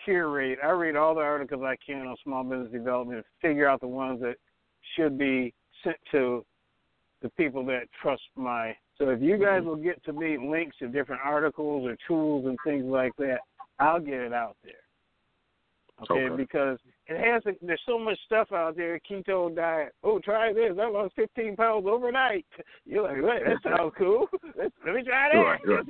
curate. 0.05 0.59
I 0.63 0.71
read 0.71 0.97
all 0.97 1.15
the 1.15 1.21
articles 1.21 1.63
I 1.63 1.77
can 1.85 2.07
on 2.07 2.17
small 2.23 2.45
business 2.45 2.73
development 2.73 3.19
and 3.19 3.27
figure 3.41 3.69
out 3.69 3.81
the 3.81 3.89
ones 3.89 4.21
that 4.21 4.37
should 4.97 5.19
be 5.19 5.55
sent 5.85 5.97
to 6.13 6.45
the 7.23 7.29
people 7.31 7.65
that 7.67 7.85
trust 8.01 8.23
my. 8.37 8.77
So 8.99 9.09
if 9.11 9.21
you 9.21 9.39
guys 9.39 9.61
mm-hmm. 9.61 9.69
will 9.69 9.77
get 9.77 10.03
to 10.05 10.13
me 10.13 10.37
links 10.39 10.77
to 10.79 10.89
different 10.89 11.23
articles 11.25 11.87
or 11.87 11.97
tools 12.07 12.47
and 12.47 12.57
things 12.67 12.85
like 12.85 13.13
that, 13.19 13.39
I'll 13.79 14.01
get 14.01 14.15
it 14.15 14.33
out 14.33 14.57
there. 14.63 14.75
Okay, 16.03 16.25
okay. 16.25 16.37
because 16.37 16.79
it 17.07 17.19
has 17.19 17.43
a, 17.47 17.57
there's 17.65 17.81
so 17.87 17.99
much 17.99 18.19
stuff 18.27 18.53
out 18.53 18.77
there. 18.77 19.01
Keto 19.11 19.55
diet. 19.55 19.93
Oh, 20.05 20.21
try 20.21 20.53
this. 20.53 20.73
I 20.81 20.89
lost 20.89 21.15
15 21.17 21.57
pounds 21.57 21.87
overnight. 21.89 22.47
You're 22.85 23.03
like, 23.03 23.23
wait, 23.23 23.43
that 23.45 23.77
sounds 23.77 23.93
cool. 23.99 24.27
Let's, 24.57 24.73
let 24.87 24.95
me 24.95 25.03
try 25.03 25.31
that. 25.33 25.39
Right, 25.39 25.61
right. 25.67 25.85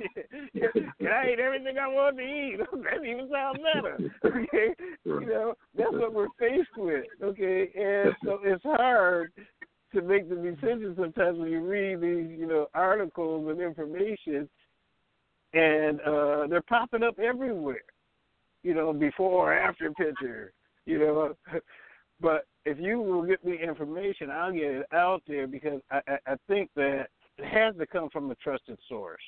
I 1.13 1.27
ate 1.27 1.39
everything 1.39 1.77
I 1.77 1.87
wanted 1.87 2.17
to 2.17 2.23
eat. 2.23 2.57
that 2.71 3.05
even 3.05 3.29
sounds 3.31 3.59
better. 3.73 3.97
Okay, 4.25 4.73
right. 5.05 5.21
you 5.21 5.27
know 5.27 5.53
that's 5.77 5.91
what 5.91 6.13
we're 6.13 6.27
faced 6.39 6.69
with. 6.77 7.05
Okay, 7.21 7.69
and 7.75 8.15
so 8.23 8.39
it's 8.43 8.63
hard 8.63 9.31
to 9.93 10.01
make 10.01 10.29
the 10.29 10.35
decision 10.35 10.95
sometimes 10.97 11.37
when 11.37 11.51
you 11.51 11.61
read 11.61 12.01
these, 12.01 12.39
you 12.39 12.47
know, 12.47 12.67
articles 12.73 13.47
and 13.49 13.61
information, 13.61 14.49
and 15.53 15.99
uh 16.01 16.47
they're 16.47 16.63
popping 16.63 17.03
up 17.03 17.19
everywhere 17.19 17.81
you 18.63 18.73
know, 18.73 18.93
before 18.93 19.51
or 19.51 19.53
after 19.53 19.91
picture, 19.91 20.53
you 20.85 20.99
know. 20.99 21.33
But 22.21 22.45
if 22.63 22.77
you 22.79 23.01
will 23.01 23.23
get 23.23 23.43
me 23.43 23.59
information, 23.61 24.29
I'll 24.29 24.53
get 24.53 24.63
it 24.63 24.85
out 24.93 25.23
there 25.27 25.45
because 25.45 25.81
I, 25.91 25.99
I, 26.07 26.17
I 26.27 26.35
think 26.47 26.69
that 26.75 27.07
it 27.37 27.45
has 27.45 27.75
to 27.77 27.85
come 27.85 28.09
from 28.11 28.31
a 28.31 28.35
trusted 28.35 28.77
source. 28.87 29.21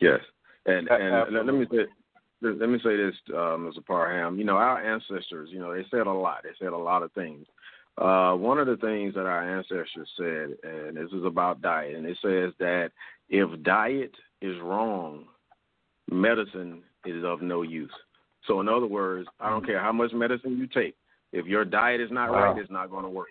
Yes, 0.00 0.20
and 0.64 0.88
and 0.88 1.34
let 1.34 1.54
me 1.54 1.66
say 1.70 1.84
let 2.42 2.68
me 2.68 2.78
say 2.82 2.96
this, 2.96 3.14
uh, 3.30 3.56
Mr. 3.58 3.84
Parham. 3.86 4.38
You 4.38 4.44
know, 4.44 4.56
our 4.56 4.82
ancestors, 4.82 5.50
you 5.52 5.58
know, 5.58 5.74
they 5.74 5.84
said 5.90 6.06
a 6.06 6.12
lot. 6.12 6.42
They 6.42 6.50
said 6.58 6.72
a 6.72 6.78
lot 6.78 7.02
of 7.02 7.12
things. 7.12 7.46
Uh, 7.98 8.32
one 8.34 8.58
of 8.58 8.66
the 8.66 8.78
things 8.78 9.14
that 9.14 9.26
our 9.26 9.58
ancestors 9.58 10.08
said, 10.16 10.56
and 10.62 10.96
this 10.96 11.12
is 11.12 11.24
about 11.24 11.60
diet, 11.60 11.96
and 11.96 12.06
it 12.06 12.16
says 12.22 12.52
that 12.58 12.92
if 13.28 13.62
diet 13.62 14.14
is 14.40 14.56
wrong, 14.62 15.26
medicine 16.10 16.82
is 17.04 17.22
of 17.24 17.42
no 17.42 17.62
use. 17.62 17.90
So 18.46 18.60
in 18.60 18.68
other 18.68 18.86
words, 18.86 19.28
I 19.38 19.50
don't 19.50 19.64
care 19.64 19.80
how 19.80 19.92
much 19.92 20.12
medicine 20.12 20.58
you 20.58 20.66
take. 20.66 20.94
If 21.32 21.46
your 21.46 21.64
diet 21.64 22.00
is 22.00 22.10
not 22.10 22.30
wow. 22.30 22.52
right, 22.52 22.58
it's 22.58 22.70
not 22.70 22.90
going 22.90 23.04
to 23.04 23.10
work. 23.10 23.28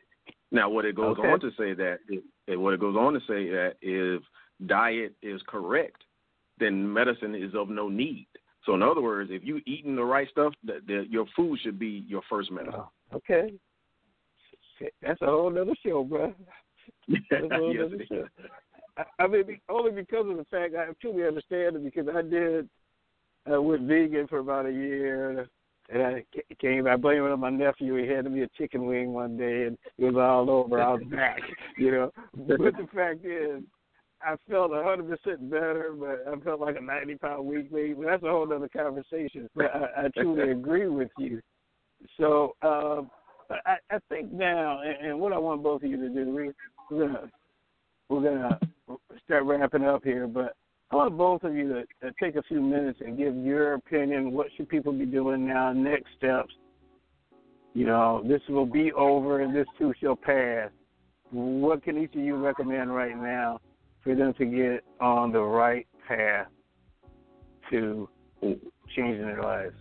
Now, 0.51 0.69
what 0.69 0.85
it 0.85 0.95
goes 0.95 1.17
okay. 1.17 1.27
on 1.27 1.39
to 1.41 1.49
say 1.51 1.73
that, 1.73 1.99
it, 2.47 2.57
what 2.57 2.73
it 2.73 2.79
goes 2.79 2.95
on 2.95 3.13
to 3.13 3.19
say 3.21 3.49
that 3.49 3.73
if 3.81 4.21
diet 4.65 5.13
is 5.21 5.41
correct, 5.47 6.03
then 6.59 6.91
medicine 6.91 7.35
is 7.35 7.53
of 7.55 7.69
no 7.69 7.87
need. 7.87 8.27
So, 8.65 8.73
in 8.73 8.83
other 8.83 9.01
words, 9.01 9.29
if 9.31 9.43
you 9.43 9.61
eating 9.65 9.95
the 9.95 10.03
right 10.03 10.27
stuff, 10.29 10.53
the, 10.63 10.79
the, 10.85 11.05
your 11.09 11.25
food 11.35 11.59
should 11.61 11.79
be 11.79 12.03
your 12.07 12.21
first 12.29 12.51
medicine. 12.51 12.81
Oh, 12.81 13.17
okay, 13.17 13.53
that's 15.01 15.21
a 15.21 15.25
whole 15.25 15.57
other 15.57 15.73
show, 15.85 16.03
bro. 16.03 16.33
yes, 17.07 17.19
show. 18.07 18.25
I, 18.97 19.03
I 19.23 19.27
mean, 19.27 19.59
only 19.69 19.91
because 19.91 20.29
of 20.29 20.37
the 20.37 20.45
fact 20.51 20.75
I 20.75 20.87
truly 21.01 21.25
understand 21.25 21.75
it 21.75 21.83
because 21.83 22.07
I 22.13 22.21
did 22.21 22.69
I 23.51 23.57
went 23.57 23.83
vegan 23.83 24.27
for 24.27 24.39
about 24.39 24.65
a 24.65 24.71
year, 24.71 25.47
and 25.89 26.03
I 26.03 26.23
came. 26.59 26.87
I 26.87 26.95
blame 26.95 27.23
it 27.25 27.31
on 27.31 27.39
my 27.39 27.49
nephew. 27.49 27.95
He 27.95 28.07
handed 28.07 28.31
me 28.31 28.43
a 28.43 28.47
chicken 28.57 28.85
wing 28.85 29.13
one 29.13 29.37
day, 29.37 29.63
and 29.63 29.77
it 29.97 30.05
was 30.05 30.15
all 30.15 30.49
over. 30.49 30.81
I 30.81 30.93
was 30.93 31.03
back, 31.09 31.39
you 31.77 31.91
know. 31.91 32.11
But 32.35 32.59
the 32.59 32.87
fact 32.93 33.25
is, 33.25 33.63
I 34.21 34.35
felt 34.49 34.71
a 34.71 34.83
hundred 34.83 35.09
percent 35.09 35.49
better, 35.49 35.95
but 35.97 36.31
I 36.31 36.39
felt 36.41 36.59
like 36.59 36.75
a 36.77 36.81
ninety 36.81 37.15
pound 37.15 37.45
weak 37.45 37.71
maybe. 37.71 37.93
But 37.93 38.05
that's 38.05 38.23
a 38.23 38.29
whole 38.29 38.51
other 38.53 38.69
conversation. 38.69 39.49
But 39.55 39.75
I, 39.75 40.05
I 40.05 40.07
truly 40.09 40.51
agree 40.51 40.87
with 40.87 41.09
you. 41.17 41.41
So 42.17 42.55
um, 42.61 43.09
I, 43.65 43.77
I 43.89 43.99
think 44.09 44.31
now, 44.31 44.81
and, 44.81 45.07
and 45.07 45.19
what 45.19 45.33
I 45.33 45.37
want 45.37 45.63
both 45.63 45.83
of 45.83 45.89
you 45.89 45.97
to 45.97 46.09
do, 46.09 46.35
we, 46.35 46.51
we're 46.91 47.07
gonna 47.07 47.29
we're 48.09 48.23
gonna 48.23 48.59
start 49.25 49.43
wrapping 49.45 49.83
up 49.83 50.03
here, 50.03 50.27
but 50.27 50.55
I 50.91 50.95
want 50.95 51.17
both 51.17 51.43
of 51.43 51.53
you 51.53 51.67
to, 51.69 51.83
to 52.01 52.13
take 52.21 52.35
a 52.35 52.41
few 52.43 52.61
minutes 52.61 52.99
and 53.05 53.17
give 53.17 53.35
your 53.35 53.75
opinion. 53.75 54.31
What 54.31 54.47
should 54.57 54.69
people 54.69 54.91
be 54.91 55.05
doing 55.05 55.47
now? 55.47 55.71
Next 55.71 56.07
steps. 56.17 56.53
You 57.75 57.85
know, 57.85 58.23
this 58.27 58.41
will 58.49 58.65
be 58.65 58.91
over 58.93 59.41
and 59.41 59.55
this 59.55 59.67
too 59.77 59.93
shall 60.01 60.15
pass. 60.15 60.69
What 61.31 61.83
can 61.83 61.97
each 61.99 62.15
of 62.15 62.21
you 62.21 62.35
recommend 62.37 62.93
right 62.93 63.15
now 63.15 63.59
for 64.03 64.15
them 64.15 64.33
to 64.39 64.45
get 64.45 64.83
on 64.99 65.31
the 65.31 65.41
right 65.41 65.85
path 66.07 66.47
to 67.69 68.09
changing 68.95 69.27
their 69.27 69.43
lives? 69.43 69.75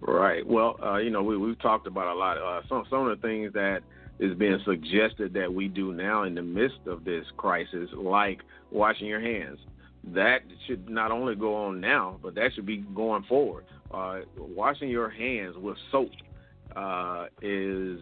Right. 0.00 0.46
Well, 0.46 0.78
uh, 0.84 0.98
you 0.98 1.08
know, 1.08 1.22
we 1.22 1.38
we've 1.38 1.58
talked 1.60 1.86
about 1.86 2.14
a 2.14 2.14
lot. 2.14 2.36
Uh, 2.36 2.60
some 2.68 2.84
some 2.90 3.08
of 3.08 3.18
the 3.18 3.26
things 3.26 3.54
that 3.54 3.80
is 4.18 4.36
being 4.36 4.58
suggested 4.64 5.32
that 5.34 5.52
we 5.52 5.68
do 5.68 5.92
now 5.92 6.24
in 6.24 6.34
the 6.34 6.42
midst 6.42 6.80
of 6.86 7.04
this 7.04 7.24
crisis, 7.36 7.88
like 7.94 8.40
washing 8.70 9.06
your 9.06 9.20
hands. 9.20 9.58
That 10.14 10.40
should 10.66 10.88
not 10.88 11.10
only 11.10 11.34
go 11.34 11.54
on 11.54 11.80
now, 11.80 12.18
but 12.22 12.34
that 12.36 12.50
should 12.54 12.66
be 12.66 12.78
going 12.78 13.24
forward. 13.24 13.64
Uh, 13.92 14.20
washing 14.36 14.88
your 14.88 15.10
hands 15.10 15.56
with 15.56 15.76
soap 15.90 16.10
uh, 16.76 17.26
is 17.42 17.98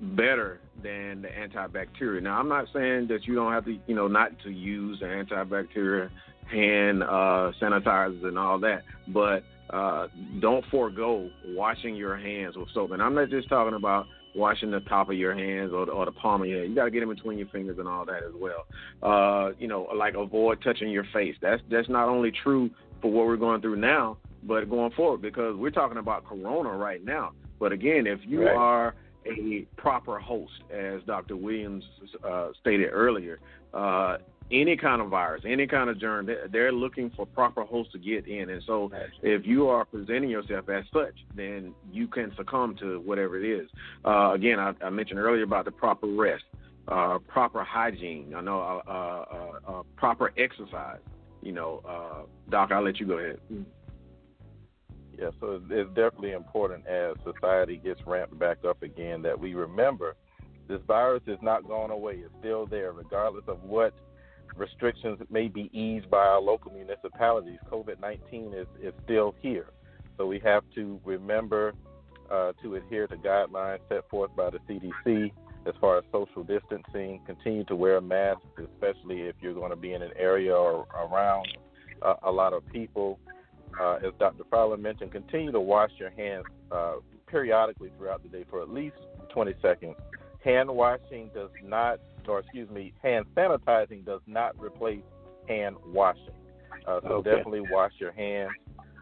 better 0.00 0.60
than 0.82 1.22
the 1.22 1.28
antibacterial. 1.28 2.22
Now, 2.22 2.38
I'm 2.38 2.48
not 2.48 2.66
saying 2.72 3.08
that 3.08 3.26
you 3.26 3.34
don't 3.34 3.52
have 3.52 3.64
to, 3.64 3.78
you 3.86 3.94
know, 3.94 4.08
not 4.08 4.38
to 4.44 4.50
use 4.50 5.00
the 5.00 5.06
antibacterial 5.06 6.10
hand 6.50 7.02
uh, 7.02 7.52
sanitizers 7.60 8.24
and 8.24 8.38
all 8.38 8.58
that, 8.60 8.82
but 9.08 9.42
uh, 9.70 10.06
don't 10.40 10.64
forego 10.70 11.28
washing 11.48 11.96
your 11.96 12.16
hands 12.16 12.56
with 12.56 12.68
soap. 12.72 12.92
And 12.92 13.02
I'm 13.02 13.14
not 13.14 13.30
just 13.30 13.48
talking 13.48 13.74
about 13.74 14.06
washing 14.36 14.70
the 14.70 14.80
top 14.80 15.08
of 15.08 15.16
your 15.16 15.34
hands 15.34 15.72
or 15.72 15.86
the, 15.86 15.92
or 15.92 16.04
the 16.04 16.12
palm 16.12 16.42
of 16.42 16.48
your 16.48 16.58
hand. 16.60 16.70
You 16.70 16.76
got 16.76 16.84
to 16.84 16.90
get 16.90 17.02
in 17.02 17.08
between 17.08 17.38
your 17.38 17.48
fingers 17.48 17.78
and 17.78 17.88
all 17.88 18.04
that 18.04 18.22
as 18.22 18.32
well. 18.34 18.66
Uh, 19.02 19.52
you 19.58 19.68
know, 19.68 19.88
like 19.96 20.14
avoid 20.14 20.62
touching 20.62 20.90
your 20.90 21.06
face. 21.12 21.34
That's 21.40 21.62
that's 21.70 21.88
not 21.88 22.08
only 22.08 22.32
true 22.42 22.70
for 23.00 23.10
what 23.10 23.26
we're 23.26 23.36
going 23.36 23.60
through 23.60 23.76
now, 23.76 24.18
but 24.42 24.68
going 24.70 24.92
forward 24.92 25.22
because 25.22 25.56
we're 25.56 25.70
talking 25.70 25.98
about 25.98 26.24
corona 26.24 26.70
right 26.70 27.04
now. 27.04 27.32
But 27.58 27.72
again, 27.72 28.06
if 28.06 28.20
you 28.24 28.44
right. 28.44 28.54
are 28.54 28.94
a 29.26 29.66
proper 29.76 30.18
host, 30.18 30.52
as 30.72 31.00
Dr. 31.06 31.36
Williams 31.36 31.84
uh, 32.24 32.48
stated 32.60 32.90
earlier, 32.92 33.40
uh, 33.74 34.18
any 34.50 34.76
kind 34.76 35.02
of 35.02 35.08
virus, 35.08 35.42
any 35.44 35.66
kind 35.66 35.90
of 35.90 35.98
germ, 35.98 36.28
they're 36.50 36.72
looking 36.72 37.10
for 37.10 37.26
proper 37.26 37.64
hosts 37.64 37.92
to 37.92 37.98
get 37.98 38.26
in. 38.26 38.50
And 38.50 38.62
so, 38.64 38.90
if 39.22 39.46
you 39.46 39.68
are 39.68 39.84
presenting 39.84 40.30
yourself 40.30 40.68
as 40.68 40.84
such, 40.92 41.14
then 41.34 41.74
you 41.92 42.06
can 42.06 42.32
succumb 42.36 42.76
to 42.80 43.00
whatever 43.00 43.38
it 43.38 43.48
is. 43.48 43.68
Uh, 44.04 44.32
again, 44.32 44.58
I, 44.58 44.72
I, 44.82 44.90
mentioned 44.90 45.18
earlier 45.18 45.42
about 45.42 45.64
the 45.64 45.72
proper 45.72 46.06
rest, 46.06 46.44
uh, 46.88 47.18
proper 47.26 47.64
hygiene. 47.64 48.34
I 48.36 48.40
know 48.40 48.60
uh, 48.60 48.90
uh, 48.90 49.70
uh 49.70 49.82
proper 49.96 50.32
exercise. 50.36 51.00
You 51.42 51.52
know, 51.52 51.82
uh, 51.88 52.26
Doc, 52.50 52.70
I'll 52.72 52.82
let 52.82 53.00
you 53.00 53.06
go 53.06 53.18
ahead. 53.18 53.40
Yeah, 55.18 55.30
so 55.40 55.60
it's 55.70 55.88
definitely 55.94 56.32
important 56.32 56.86
as 56.86 57.16
society 57.24 57.78
gets 57.78 58.00
ramped 58.06 58.38
back 58.38 58.58
up 58.68 58.82
again 58.82 59.22
that 59.22 59.38
we 59.38 59.54
remember 59.54 60.14
this 60.68 60.80
virus 60.86 61.22
is 61.26 61.38
not 61.42 61.66
going 61.66 61.90
away. 61.90 62.16
It's 62.16 62.34
still 62.40 62.66
there, 62.66 62.92
regardless 62.92 63.44
of 63.46 63.62
what 63.62 63.94
restrictions 64.56 65.18
may 65.30 65.48
be 65.48 65.70
eased 65.72 66.10
by 66.10 66.18
our 66.18 66.40
local 66.40 66.72
municipalities, 66.72 67.58
COVID 67.70 68.00
19 68.00 68.54
is, 68.54 68.66
is 68.82 68.94
still 69.04 69.34
here. 69.40 69.68
So 70.16 70.26
we 70.26 70.38
have 70.40 70.62
to 70.74 71.00
remember 71.04 71.74
uh, 72.30 72.52
to 72.62 72.76
adhere 72.76 73.06
to 73.06 73.16
guidelines 73.16 73.80
set 73.88 74.08
forth 74.08 74.34
by 74.36 74.50
the 74.50 74.58
CDC 74.68 75.30
as 75.66 75.74
far 75.80 75.98
as 75.98 76.04
social 76.12 76.42
distancing. 76.42 77.20
Continue 77.26 77.64
to 77.64 77.76
wear 77.76 77.96
a 77.96 78.02
mask, 78.02 78.40
especially 78.58 79.22
if 79.22 79.36
you're 79.40 79.54
going 79.54 79.70
to 79.70 79.76
be 79.76 79.92
in 79.92 80.02
an 80.02 80.12
area 80.16 80.54
or 80.54 80.86
around 80.94 81.46
uh, 82.02 82.14
a 82.22 82.30
lot 82.30 82.52
of 82.52 82.66
people. 82.72 83.18
Uh, 83.80 83.96
as 83.96 84.12
Dr. 84.18 84.44
Fowler 84.50 84.76
mentioned, 84.76 85.12
continue 85.12 85.52
to 85.52 85.60
wash 85.60 85.90
your 85.98 86.10
hands 86.10 86.44
uh, 86.72 86.94
periodically 87.26 87.90
throughout 87.98 88.22
the 88.22 88.28
day 88.28 88.44
for 88.48 88.62
at 88.62 88.70
least 88.70 88.96
20 89.30 89.54
seconds. 89.60 89.96
Hand 90.42 90.70
washing 90.70 91.28
does 91.34 91.50
not 91.62 91.98
or 92.28 92.40
excuse 92.40 92.68
me, 92.70 92.92
hand 93.02 93.26
sanitizing 93.36 94.04
does 94.04 94.20
not 94.26 94.58
replace 94.60 95.02
hand 95.48 95.76
washing. 95.92 96.22
Uh, 96.86 97.00
so 97.02 97.08
okay. 97.14 97.30
definitely 97.30 97.62
wash 97.70 97.92
your 97.98 98.12
hands. 98.12 98.52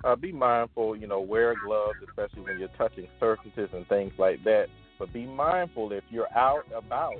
Uh, 0.04 0.14
be 0.14 0.32
mindful, 0.32 0.94
you 0.96 1.06
know, 1.06 1.20
wear 1.20 1.54
gloves, 1.64 1.98
especially 2.06 2.42
when 2.42 2.58
you're 2.58 2.68
touching 2.76 3.08
surfaces 3.18 3.70
and 3.72 3.86
things 3.88 4.12
like 4.18 4.42
that. 4.44 4.66
But 4.98 5.12
be 5.12 5.26
mindful 5.26 5.92
if 5.92 6.04
you're 6.10 6.32
out 6.36 6.66
about 6.74 7.16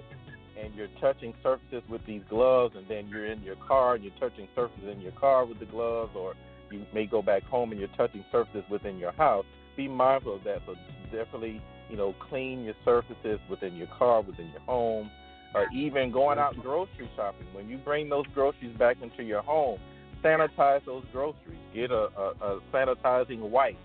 and 0.63 0.75
you're 0.75 0.89
touching 1.01 1.35
surfaces 1.43 1.83
with 1.89 2.05
these 2.07 2.23
gloves, 2.29 2.77
and 2.77 2.87
then 2.89 3.09
you're 3.09 3.27
in 3.27 3.43
your 3.43 3.57
car 3.57 3.95
and 3.95 4.05
you're 4.05 4.13
touching 4.21 4.47
surfaces 4.55 4.85
in 4.91 5.01
your 5.01 5.13
car 5.13 5.45
with 5.45 5.59
the 5.59 5.67
gloves, 5.67 6.13
or 6.15 6.35
you 6.71 6.85
may 6.95 7.07
go 7.07 7.23
back 7.23 7.43
home 7.45 7.73
and 7.73 7.81
you're 7.81 7.89
touching 7.97 8.25
surfaces 8.31 8.63
within 8.71 8.99
your 8.99 9.13
house. 9.13 9.45
Be 9.77 9.89
mindful 9.89 10.37
of 10.37 10.45
that. 10.45 10.61
but 10.67 10.77
definitely, 11.11 11.61
you 11.91 11.97
know, 11.97 12.15
clean 12.29 12.65
your 12.65 12.75
surfaces 12.85 13.41
within 13.51 13.75
your 13.77 13.89
car, 13.99 14.21
within 14.21 14.51
your 14.51 14.61
home 14.61 15.11
or 15.55 15.67
even 15.73 16.11
going 16.11 16.39
out 16.39 16.57
grocery 16.61 17.09
shopping. 17.17 17.47
When 17.53 17.69
you 17.69 17.79
bring 17.79 18.09
those 18.09 18.27
groceries 18.35 18.77
back 18.77 18.97
into 19.03 19.23
your 19.23 19.43
home, 19.43 19.79
sanitize 20.23 20.85
those 20.85 21.05
groceries. 21.13 21.59
Get 21.75 21.91
a, 21.91 22.09
a, 22.17 22.35
a 22.41 22.61
sanitizing 22.73 23.41
wipe. 23.41 23.79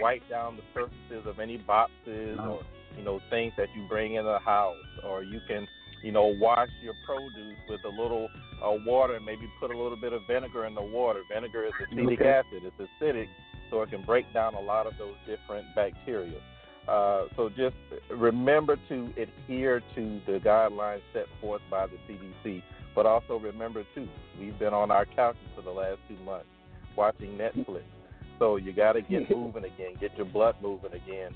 Wipe 0.00 0.28
down 0.28 0.56
the 0.56 0.62
surfaces 0.74 1.26
of 1.26 1.38
any 1.38 1.58
boxes 1.58 2.38
or 2.40 2.62
you 2.96 3.04
know 3.04 3.20
things 3.30 3.52
that 3.56 3.68
you 3.76 3.86
bring 3.88 4.14
in 4.14 4.24
the 4.24 4.38
house, 4.38 4.76
or 5.04 5.22
you 5.22 5.40
can 5.46 5.66
you 6.02 6.12
know 6.12 6.34
wash 6.40 6.68
your 6.82 6.94
produce 7.06 7.58
with 7.68 7.80
a 7.84 7.88
little 7.88 8.28
uh, 8.64 8.72
water 8.86 9.14
and 9.14 9.24
maybe 9.24 9.48
put 9.60 9.70
a 9.70 9.76
little 9.76 9.96
bit 9.96 10.12
of 10.12 10.22
vinegar 10.26 10.64
in 10.64 10.74
the 10.74 10.82
water. 10.82 11.20
Vinegar 11.32 11.66
is 11.66 11.72
acetic 11.80 12.20
okay. 12.20 12.28
acid. 12.28 12.62
It's 12.64 12.90
acidic, 13.00 13.28
so 13.70 13.82
it 13.82 13.90
can 13.90 14.02
break 14.02 14.32
down 14.32 14.54
a 14.54 14.60
lot 14.60 14.86
of 14.86 14.94
those 14.98 15.14
different 15.26 15.66
bacteria. 15.76 16.40
Uh, 16.88 17.24
so 17.36 17.48
just 17.48 17.76
remember 18.10 18.76
to 18.88 19.08
adhere 19.16 19.82
to 19.94 20.20
the 20.26 20.40
guidelines 20.40 21.02
set 21.12 21.26
forth 21.40 21.62
by 21.70 21.86
the 21.86 21.96
CDC. 22.08 22.62
But 22.94 23.06
also 23.06 23.38
remember 23.38 23.84
too, 23.94 24.08
we've 24.38 24.58
been 24.58 24.74
on 24.74 24.90
our 24.90 25.06
couches 25.06 25.40
for 25.54 25.62
the 25.62 25.70
last 25.70 25.98
two 26.08 26.16
months 26.24 26.46
watching 26.96 27.38
Netflix. 27.38 27.84
So 28.38 28.56
you 28.56 28.72
got 28.72 28.92
to 28.92 29.02
get 29.02 29.30
moving 29.30 29.64
again, 29.64 29.94
get 30.00 30.16
your 30.16 30.26
blood 30.26 30.56
moving 30.60 30.92
again. 30.92 31.32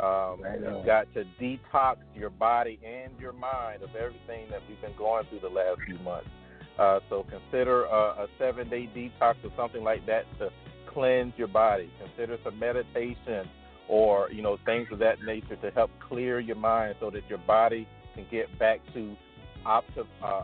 Um, 0.00 0.42
you've 0.62 0.86
got 0.86 1.12
to 1.14 1.24
detox 1.40 1.96
your 2.14 2.30
body 2.30 2.78
and 2.86 3.12
your 3.18 3.32
mind 3.32 3.82
of 3.82 3.94
everything 3.96 4.48
that 4.50 4.60
we've 4.68 4.80
been 4.80 4.96
going 4.96 5.24
through 5.26 5.40
the 5.40 5.48
last 5.48 5.80
few 5.86 5.98
months. 6.00 6.28
Uh, 6.78 7.00
so 7.08 7.26
consider 7.28 7.84
a, 7.84 8.22
a 8.22 8.26
seven-day 8.38 8.88
detox 8.94 9.34
or 9.42 9.50
something 9.56 9.82
like 9.82 10.06
that 10.06 10.24
to 10.38 10.50
cleanse 10.86 11.32
your 11.36 11.48
body. 11.48 11.90
Consider 12.00 12.38
some 12.44 12.58
meditation 12.58 13.48
or 13.88 14.30
you 14.30 14.42
know 14.42 14.58
things 14.64 14.86
of 14.92 14.98
that 14.98 15.22
nature 15.22 15.56
to 15.56 15.70
help 15.70 15.90
clear 16.08 16.38
your 16.40 16.56
mind 16.56 16.94
so 17.00 17.10
that 17.10 17.22
your 17.28 17.38
body 17.38 17.86
can 18.14 18.26
get 18.30 18.46
back 18.58 18.80
to 18.94 19.16
uh, 19.66 19.80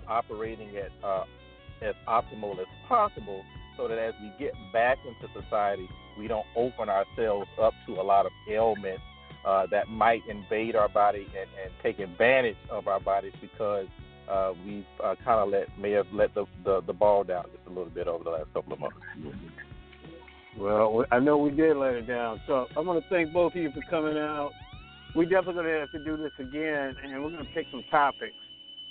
operating 0.09 0.76
at 0.76 0.90
uh, 1.03 1.24
as 1.82 1.95
optimal 2.09 2.59
as 2.59 2.66
possible 2.88 3.42
so 3.76 3.88
that 3.88 3.99
as 3.99 4.14
we 4.20 4.32
get 4.38 4.53
back 4.72 4.99
into 5.07 5.32
society 5.40 5.88
we 6.18 6.28
don't 6.28 6.47
open 6.57 6.88
ourselves 6.88 7.49
up 7.61 7.74
to 7.86 7.95
a 7.95 8.03
lot 8.03 8.26
of 8.26 8.32
ailments 8.51 9.03
uh, 9.45 9.66
that 9.70 9.88
might 9.88 10.22
invade 10.28 10.74
our 10.74 10.88
body 10.88 11.26
and, 11.38 11.49
and, 11.62 11.72
take 11.82 11.99
advantage 11.99 12.57
of 12.70 12.88
our 12.88 13.01
bodies 13.01 13.32
because 13.42 13.86
uh, 14.30 14.53
we've 14.64 14.84
uh, 15.03 15.14
kind 15.22 15.40
of 15.40 15.51
let 15.51 15.78
may 15.78 15.90
have 15.90 16.07
let 16.12 16.32
the, 16.34 16.47
the, 16.64 16.80
the 16.86 16.92
ball 16.92 17.24
down 17.24 17.45
just 17.53 17.66
a 17.66 17.68
little 17.68 17.90
bit 17.90 18.09
over 18.09 18.24
the 18.24 18.30
last 18.30 18.47
couple 18.55 18.72
of 18.72 18.80
months. 18.80 18.97
Well, 20.59 21.05
I 21.11 21.18
know 21.18 21.38
we 21.38 21.50
did 21.50 21.76
let 21.76 21.94
it 21.94 22.07
down. 22.07 22.40
So 22.46 22.66
I 22.76 22.80
want 22.80 23.02
to 23.02 23.11
thank 23.11 23.32
both 23.32 23.55
of 23.55 23.62
you 23.62 23.72
for 23.72 23.82
coming 23.90 24.16
out. 24.16 24.52
We 25.14 25.24
definitely 25.24 25.55
going 25.55 25.66
to 25.66 25.80
have 25.80 25.92
to 25.92 26.05
do 26.05 26.16
this 26.16 26.32
again, 26.38 26.96
and 27.02 27.22
we're 27.22 27.30
going 27.30 27.44
to 27.44 27.52
pick 27.52 27.66
some 27.70 27.84
topics 27.90 28.34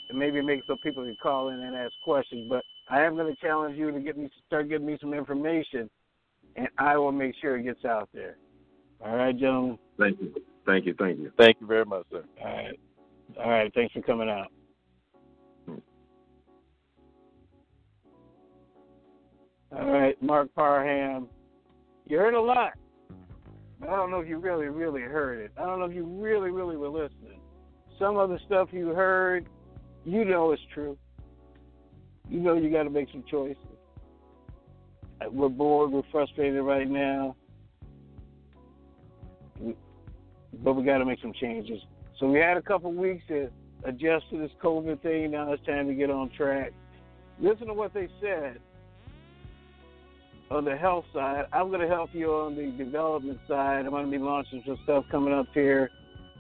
and 0.10 0.18
maybe 0.18 0.42
make 0.42 0.62
so 0.68 0.76
people 0.76 1.04
can 1.04 1.18
call 1.22 1.50
in 1.50 1.60
and 1.60 1.76
ask 1.76 1.94
questions. 2.04 2.48
But 2.50 2.64
I 2.90 3.02
am 3.02 3.16
going 3.16 3.34
to 3.34 3.42
challenge 3.42 3.78
you 3.78 3.92
to 3.92 4.00
get 4.00 4.18
me 4.18 4.30
start 4.48 4.70
giving 4.70 4.88
me 4.88 4.98
some 5.00 5.14
information, 5.14 5.90
and 6.56 6.68
I 6.78 6.98
will 6.98 7.12
make 7.12 7.36
sure 7.42 7.58
it 7.58 7.64
gets 7.64 7.86
out 7.86 8.10
there. 8.14 8.38
All 9.04 9.16
right, 9.16 9.38
gentlemen. 9.38 9.80
Thank 9.98 10.22
you. 10.22 10.34
Thank 10.66 10.86
you. 10.86 10.94
Thank 10.98 11.20
you. 11.20 11.32
Thank 11.38 11.58
you 11.60 11.68
very 11.68 11.86
much, 11.86 12.06
sir. 12.12 12.24
All 12.42 12.48
right. 12.48 12.80
All 13.38 13.50
right. 13.50 13.74
Thanks 13.74 13.94
for 13.94 14.02
coming 14.02 14.30
out. 14.30 14.48
All 19.76 19.92
right, 19.92 20.22
Marc 20.22 20.54
Parham. 20.54 21.28
You 22.06 22.18
heard 22.18 22.34
a 22.34 22.42
lot. 22.42 22.74
But 23.80 23.90
I 23.90 23.96
don't 23.96 24.12
know 24.12 24.20
if 24.20 24.28
you 24.28 24.38
really, 24.38 24.68
really 24.68 25.02
heard 25.02 25.40
it. 25.40 25.52
I 25.58 25.66
don't 25.66 25.80
know 25.80 25.86
if 25.86 25.94
you 25.94 26.06
really, 26.06 26.52
really 26.52 26.78
were 26.78 26.90
listening. 26.90 27.40
Some 28.00 28.18
of 28.18 28.30
the 28.30 28.40
stuff 28.46 28.70
you 28.72 28.90
heard, 28.90 29.48
you 30.06 30.26
know 30.26 30.52
it's 30.52 30.62
true. 30.74 30.98
You 32.30 32.40
know 32.40 32.56
you 32.56 32.70
got 32.72 32.84
to 32.84 32.90
make 32.90 33.10
some 33.12 33.24
choices. 33.30 33.58
Uh, 35.22 35.30
we're 35.30 35.50
bored. 35.50 35.92
We're 35.92 36.04
frustrated 36.12 36.64
right 36.64 36.90
now. 36.90 37.36
But 40.64 40.74
we 40.74 40.84
got 40.84 41.00
to 41.00 41.06
make 41.06 41.20
some 41.22 41.34
changes. 41.34 41.80
So 42.20 42.28
we 42.28 42.40
had 42.40 42.58
a 42.58 42.62
couple 42.62 42.92
weeks 42.94 43.24
to 43.28 43.50
adjust 43.84 44.30
to 44.32 44.38
this 44.38 44.52
COVID 44.64 45.02
thing. 45.02 45.32
Now 45.32 45.52
it's 45.52 45.66
time 45.66 45.88
to 45.88 45.94
get 45.94 46.10
on 46.10 46.30
track. 46.30 46.74
Listen 47.40 47.68
to 47.68 47.74
what 47.74 47.94
they 47.94 48.08
said 48.22 48.60
on 50.54 50.66
the 50.66 50.78
health 50.78 51.06
side. 51.14 51.46
I'm 51.52 51.70
going 51.70 51.82
to 51.82 51.88
help 51.88 52.12
you 52.14 52.32
on 52.32 52.56
the 52.56 52.72
development 52.84 53.40
side. 53.48 53.86
I'm 53.86 53.92
going 53.92 54.06
to 54.06 54.12
be 54.12 54.20
launching 54.24 54.64
some 54.66 54.78
stuff 54.84 55.06
coming 55.10 55.34
up 55.34 55.48
here, 55.54 55.90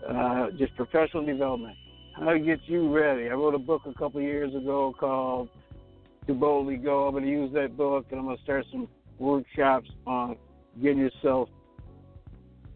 uh, 0.08 0.52
just 0.58 0.76
professional 0.76 1.26
development. 1.26 1.76
How 2.16 2.32
to 2.32 2.40
get 2.40 2.60
you 2.66 2.94
ready. 2.96 3.30
I 3.30 3.34
wrote 3.34 3.56
a 3.56 3.60
book 3.60 3.82
a 3.88 3.94
couple 3.94 4.22
years 4.22 4.54
ago 4.54 4.94
called 5.00 5.50
To 6.28 6.34
Boldly 6.34 6.78
Go. 6.78 7.08
I'm 7.08 7.14
going 7.14 7.24
to 7.24 7.30
use 7.30 7.52
that 7.54 7.76
book 7.76 8.06
and 8.12 8.20
I'm 8.20 8.26
going 8.26 8.38
to 8.38 8.44
start 8.44 8.66
some 8.72 8.88
workshops 9.18 9.90
on 10.06 10.38
getting 10.82 11.00
yourself 11.00 11.50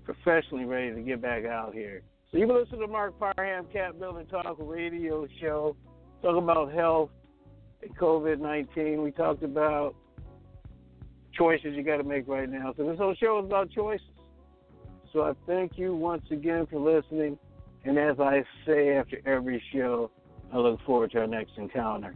professionally 0.06 0.66
ready 0.66 0.96
to 0.96 1.02
get 1.02 1.22
back 1.22 1.46
out 1.46 1.74
here. 1.74 2.02
So 2.32 2.40
you 2.40 2.48
can 2.48 2.56
listen 2.56 2.80
to 2.80 2.88
Marc 2.88 3.14
Parham, 3.20 3.68
Cap 3.72 4.00
Builder 4.00 4.24
Talk 4.24 4.58
radio 4.60 5.28
show, 5.40 5.76
talk 6.24 6.36
about 6.36 6.74
health 6.74 7.12
and 7.84 7.96
COVID 7.96 8.40
19. 8.40 9.04
We 9.04 9.12
talked 9.12 9.44
about 9.44 9.96
choices 11.38 11.76
you 11.76 11.84
got 11.84 11.98
to 11.98 12.04
make 12.04 12.28
right 12.28 12.50
now. 12.50 12.74
So 12.78 12.88
this 12.88 12.98
whole 12.98 13.16
show 13.16 13.40
is 13.40 13.46
about 13.46 13.72
choices. 13.72 14.08
So 15.14 15.24
I 15.24 15.34
thank 15.46 15.78
you 15.78 15.96
once 15.96 16.24
again 16.32 16.68
for 16.68 16.80
listening. 16.80 17.38
And 17.86 17.98
as 17.98 18.20
I 18.20 18.44
say 18.66 18.96
after 18.96 19.20
every 19.26 19.64
show, 19.74 20.12
I 20.52 20.58
look 20.58 20.80
forward 20.86 21.12
to 21.12 21.20
our 21.20 21.28
next 21.28 21.54
encounter. 21.58 22.16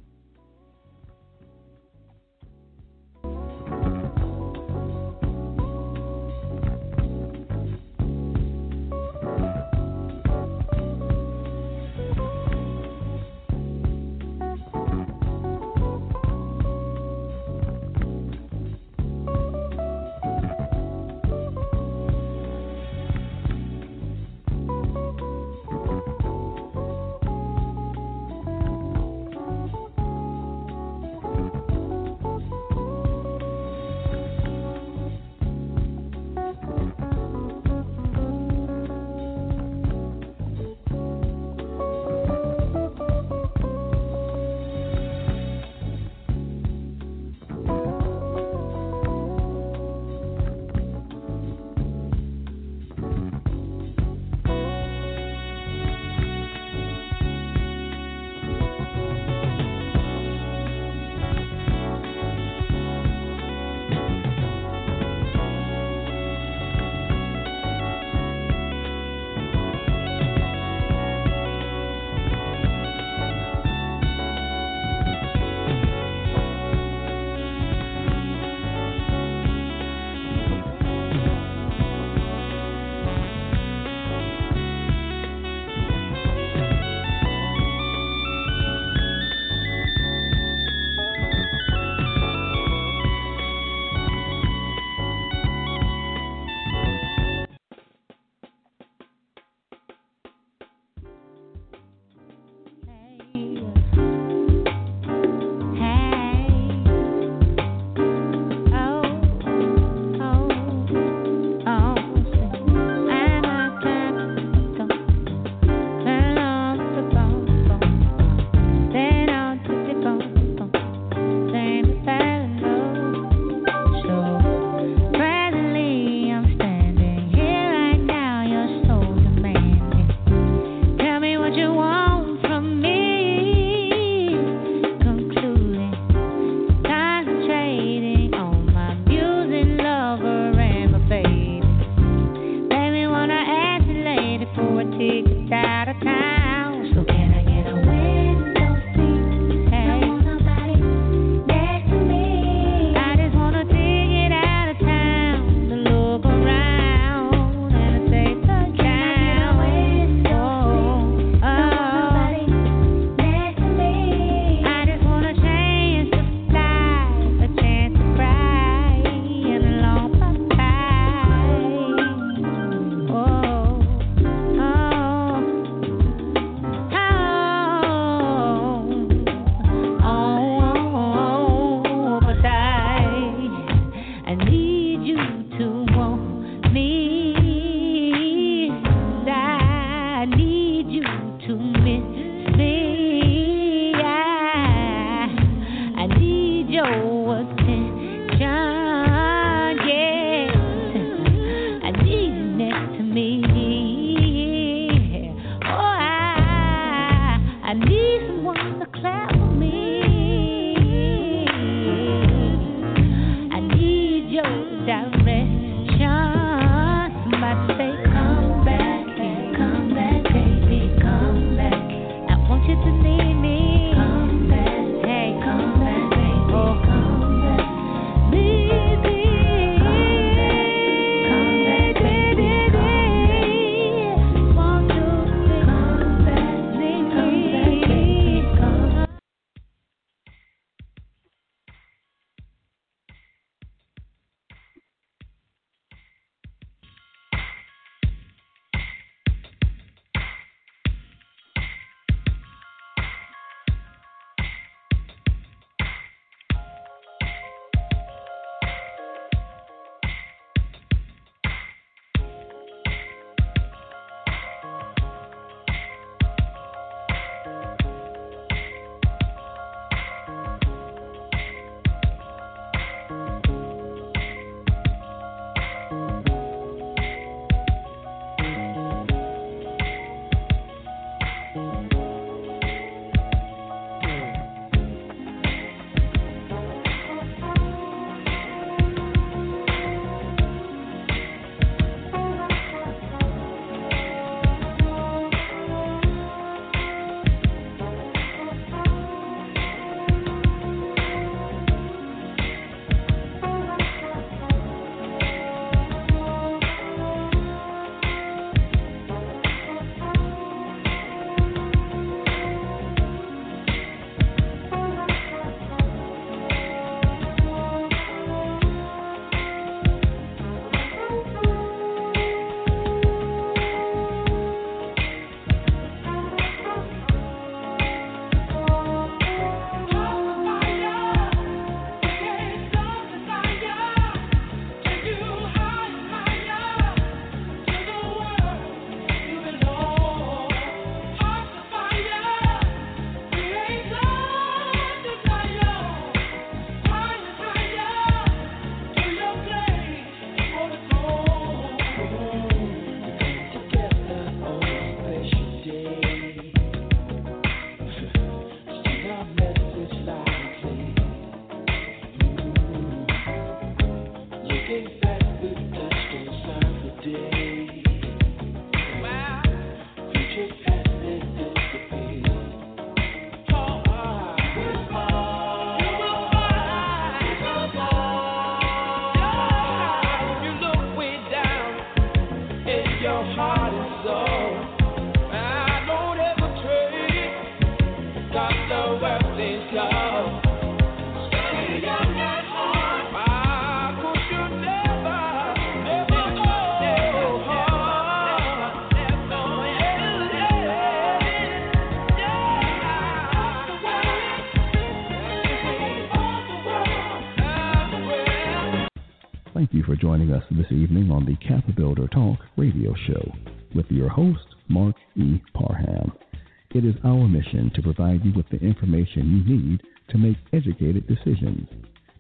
Mission 417.62 417.74
to 417.76 417.82
provide 417.82 418.24
you 418.26 418.34
with 418.36 418.50
the 418.50 418.58
information 418.58 419.44
you 419.48 419.58
need 419.58 419.82
to 420.10 420.18
make 420.18 420.36
educated 420.54 421.08
decisions, 421.08 421.68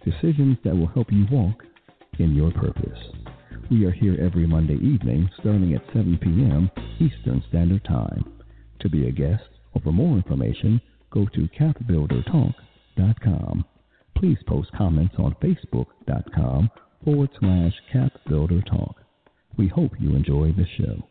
decisions 0.05 0.57
that 0.63 0.73
will 0.75 0.87
help 0.87 1.11
you 1.11 1.25
walk 1.31 1.63
in 2.19 2.35
your 2.35 2.51
purpose. 2.51 2.99
We 3.69 3.85
are 3.85 3.91
here 3.91 4.17
every 4.21 4.47
Monday 4.47 4.75
evening 4.75 5.29
starting 5.39 5.73
at 5.73 5.85
7 5.87 6.17
p.m. 6.21 6.69
Eastern 6.99 7.43
Standard 7.49 7.83
Time. 7.85 8.23
To 8.81 8.89
be 8.89 9.07
a 9.07 9.11
guest 9.11 9.43
or 9.73 9.81
for 9.81 9.91
more 9.91 10.15
information, 10.15 10.79
go 11.11 11.25
to 11.33 11.49
capbuildertalk.com. 11.59 13.65
Please 14.17 14.37
post 14.47 14.69
comments 14.77 15.15
on 15.17 15.35
facebook.com 15.41 16.69
forward 17.03 17.29
slash 17.39 17.73
capbuildertalk. 17.93 18.93
We 19.57 19.67
hope 19.67 19.91
you 19.99 20.15
enjoy 20.15 20.53
the 20.53 20.65
show. 20.77 21.10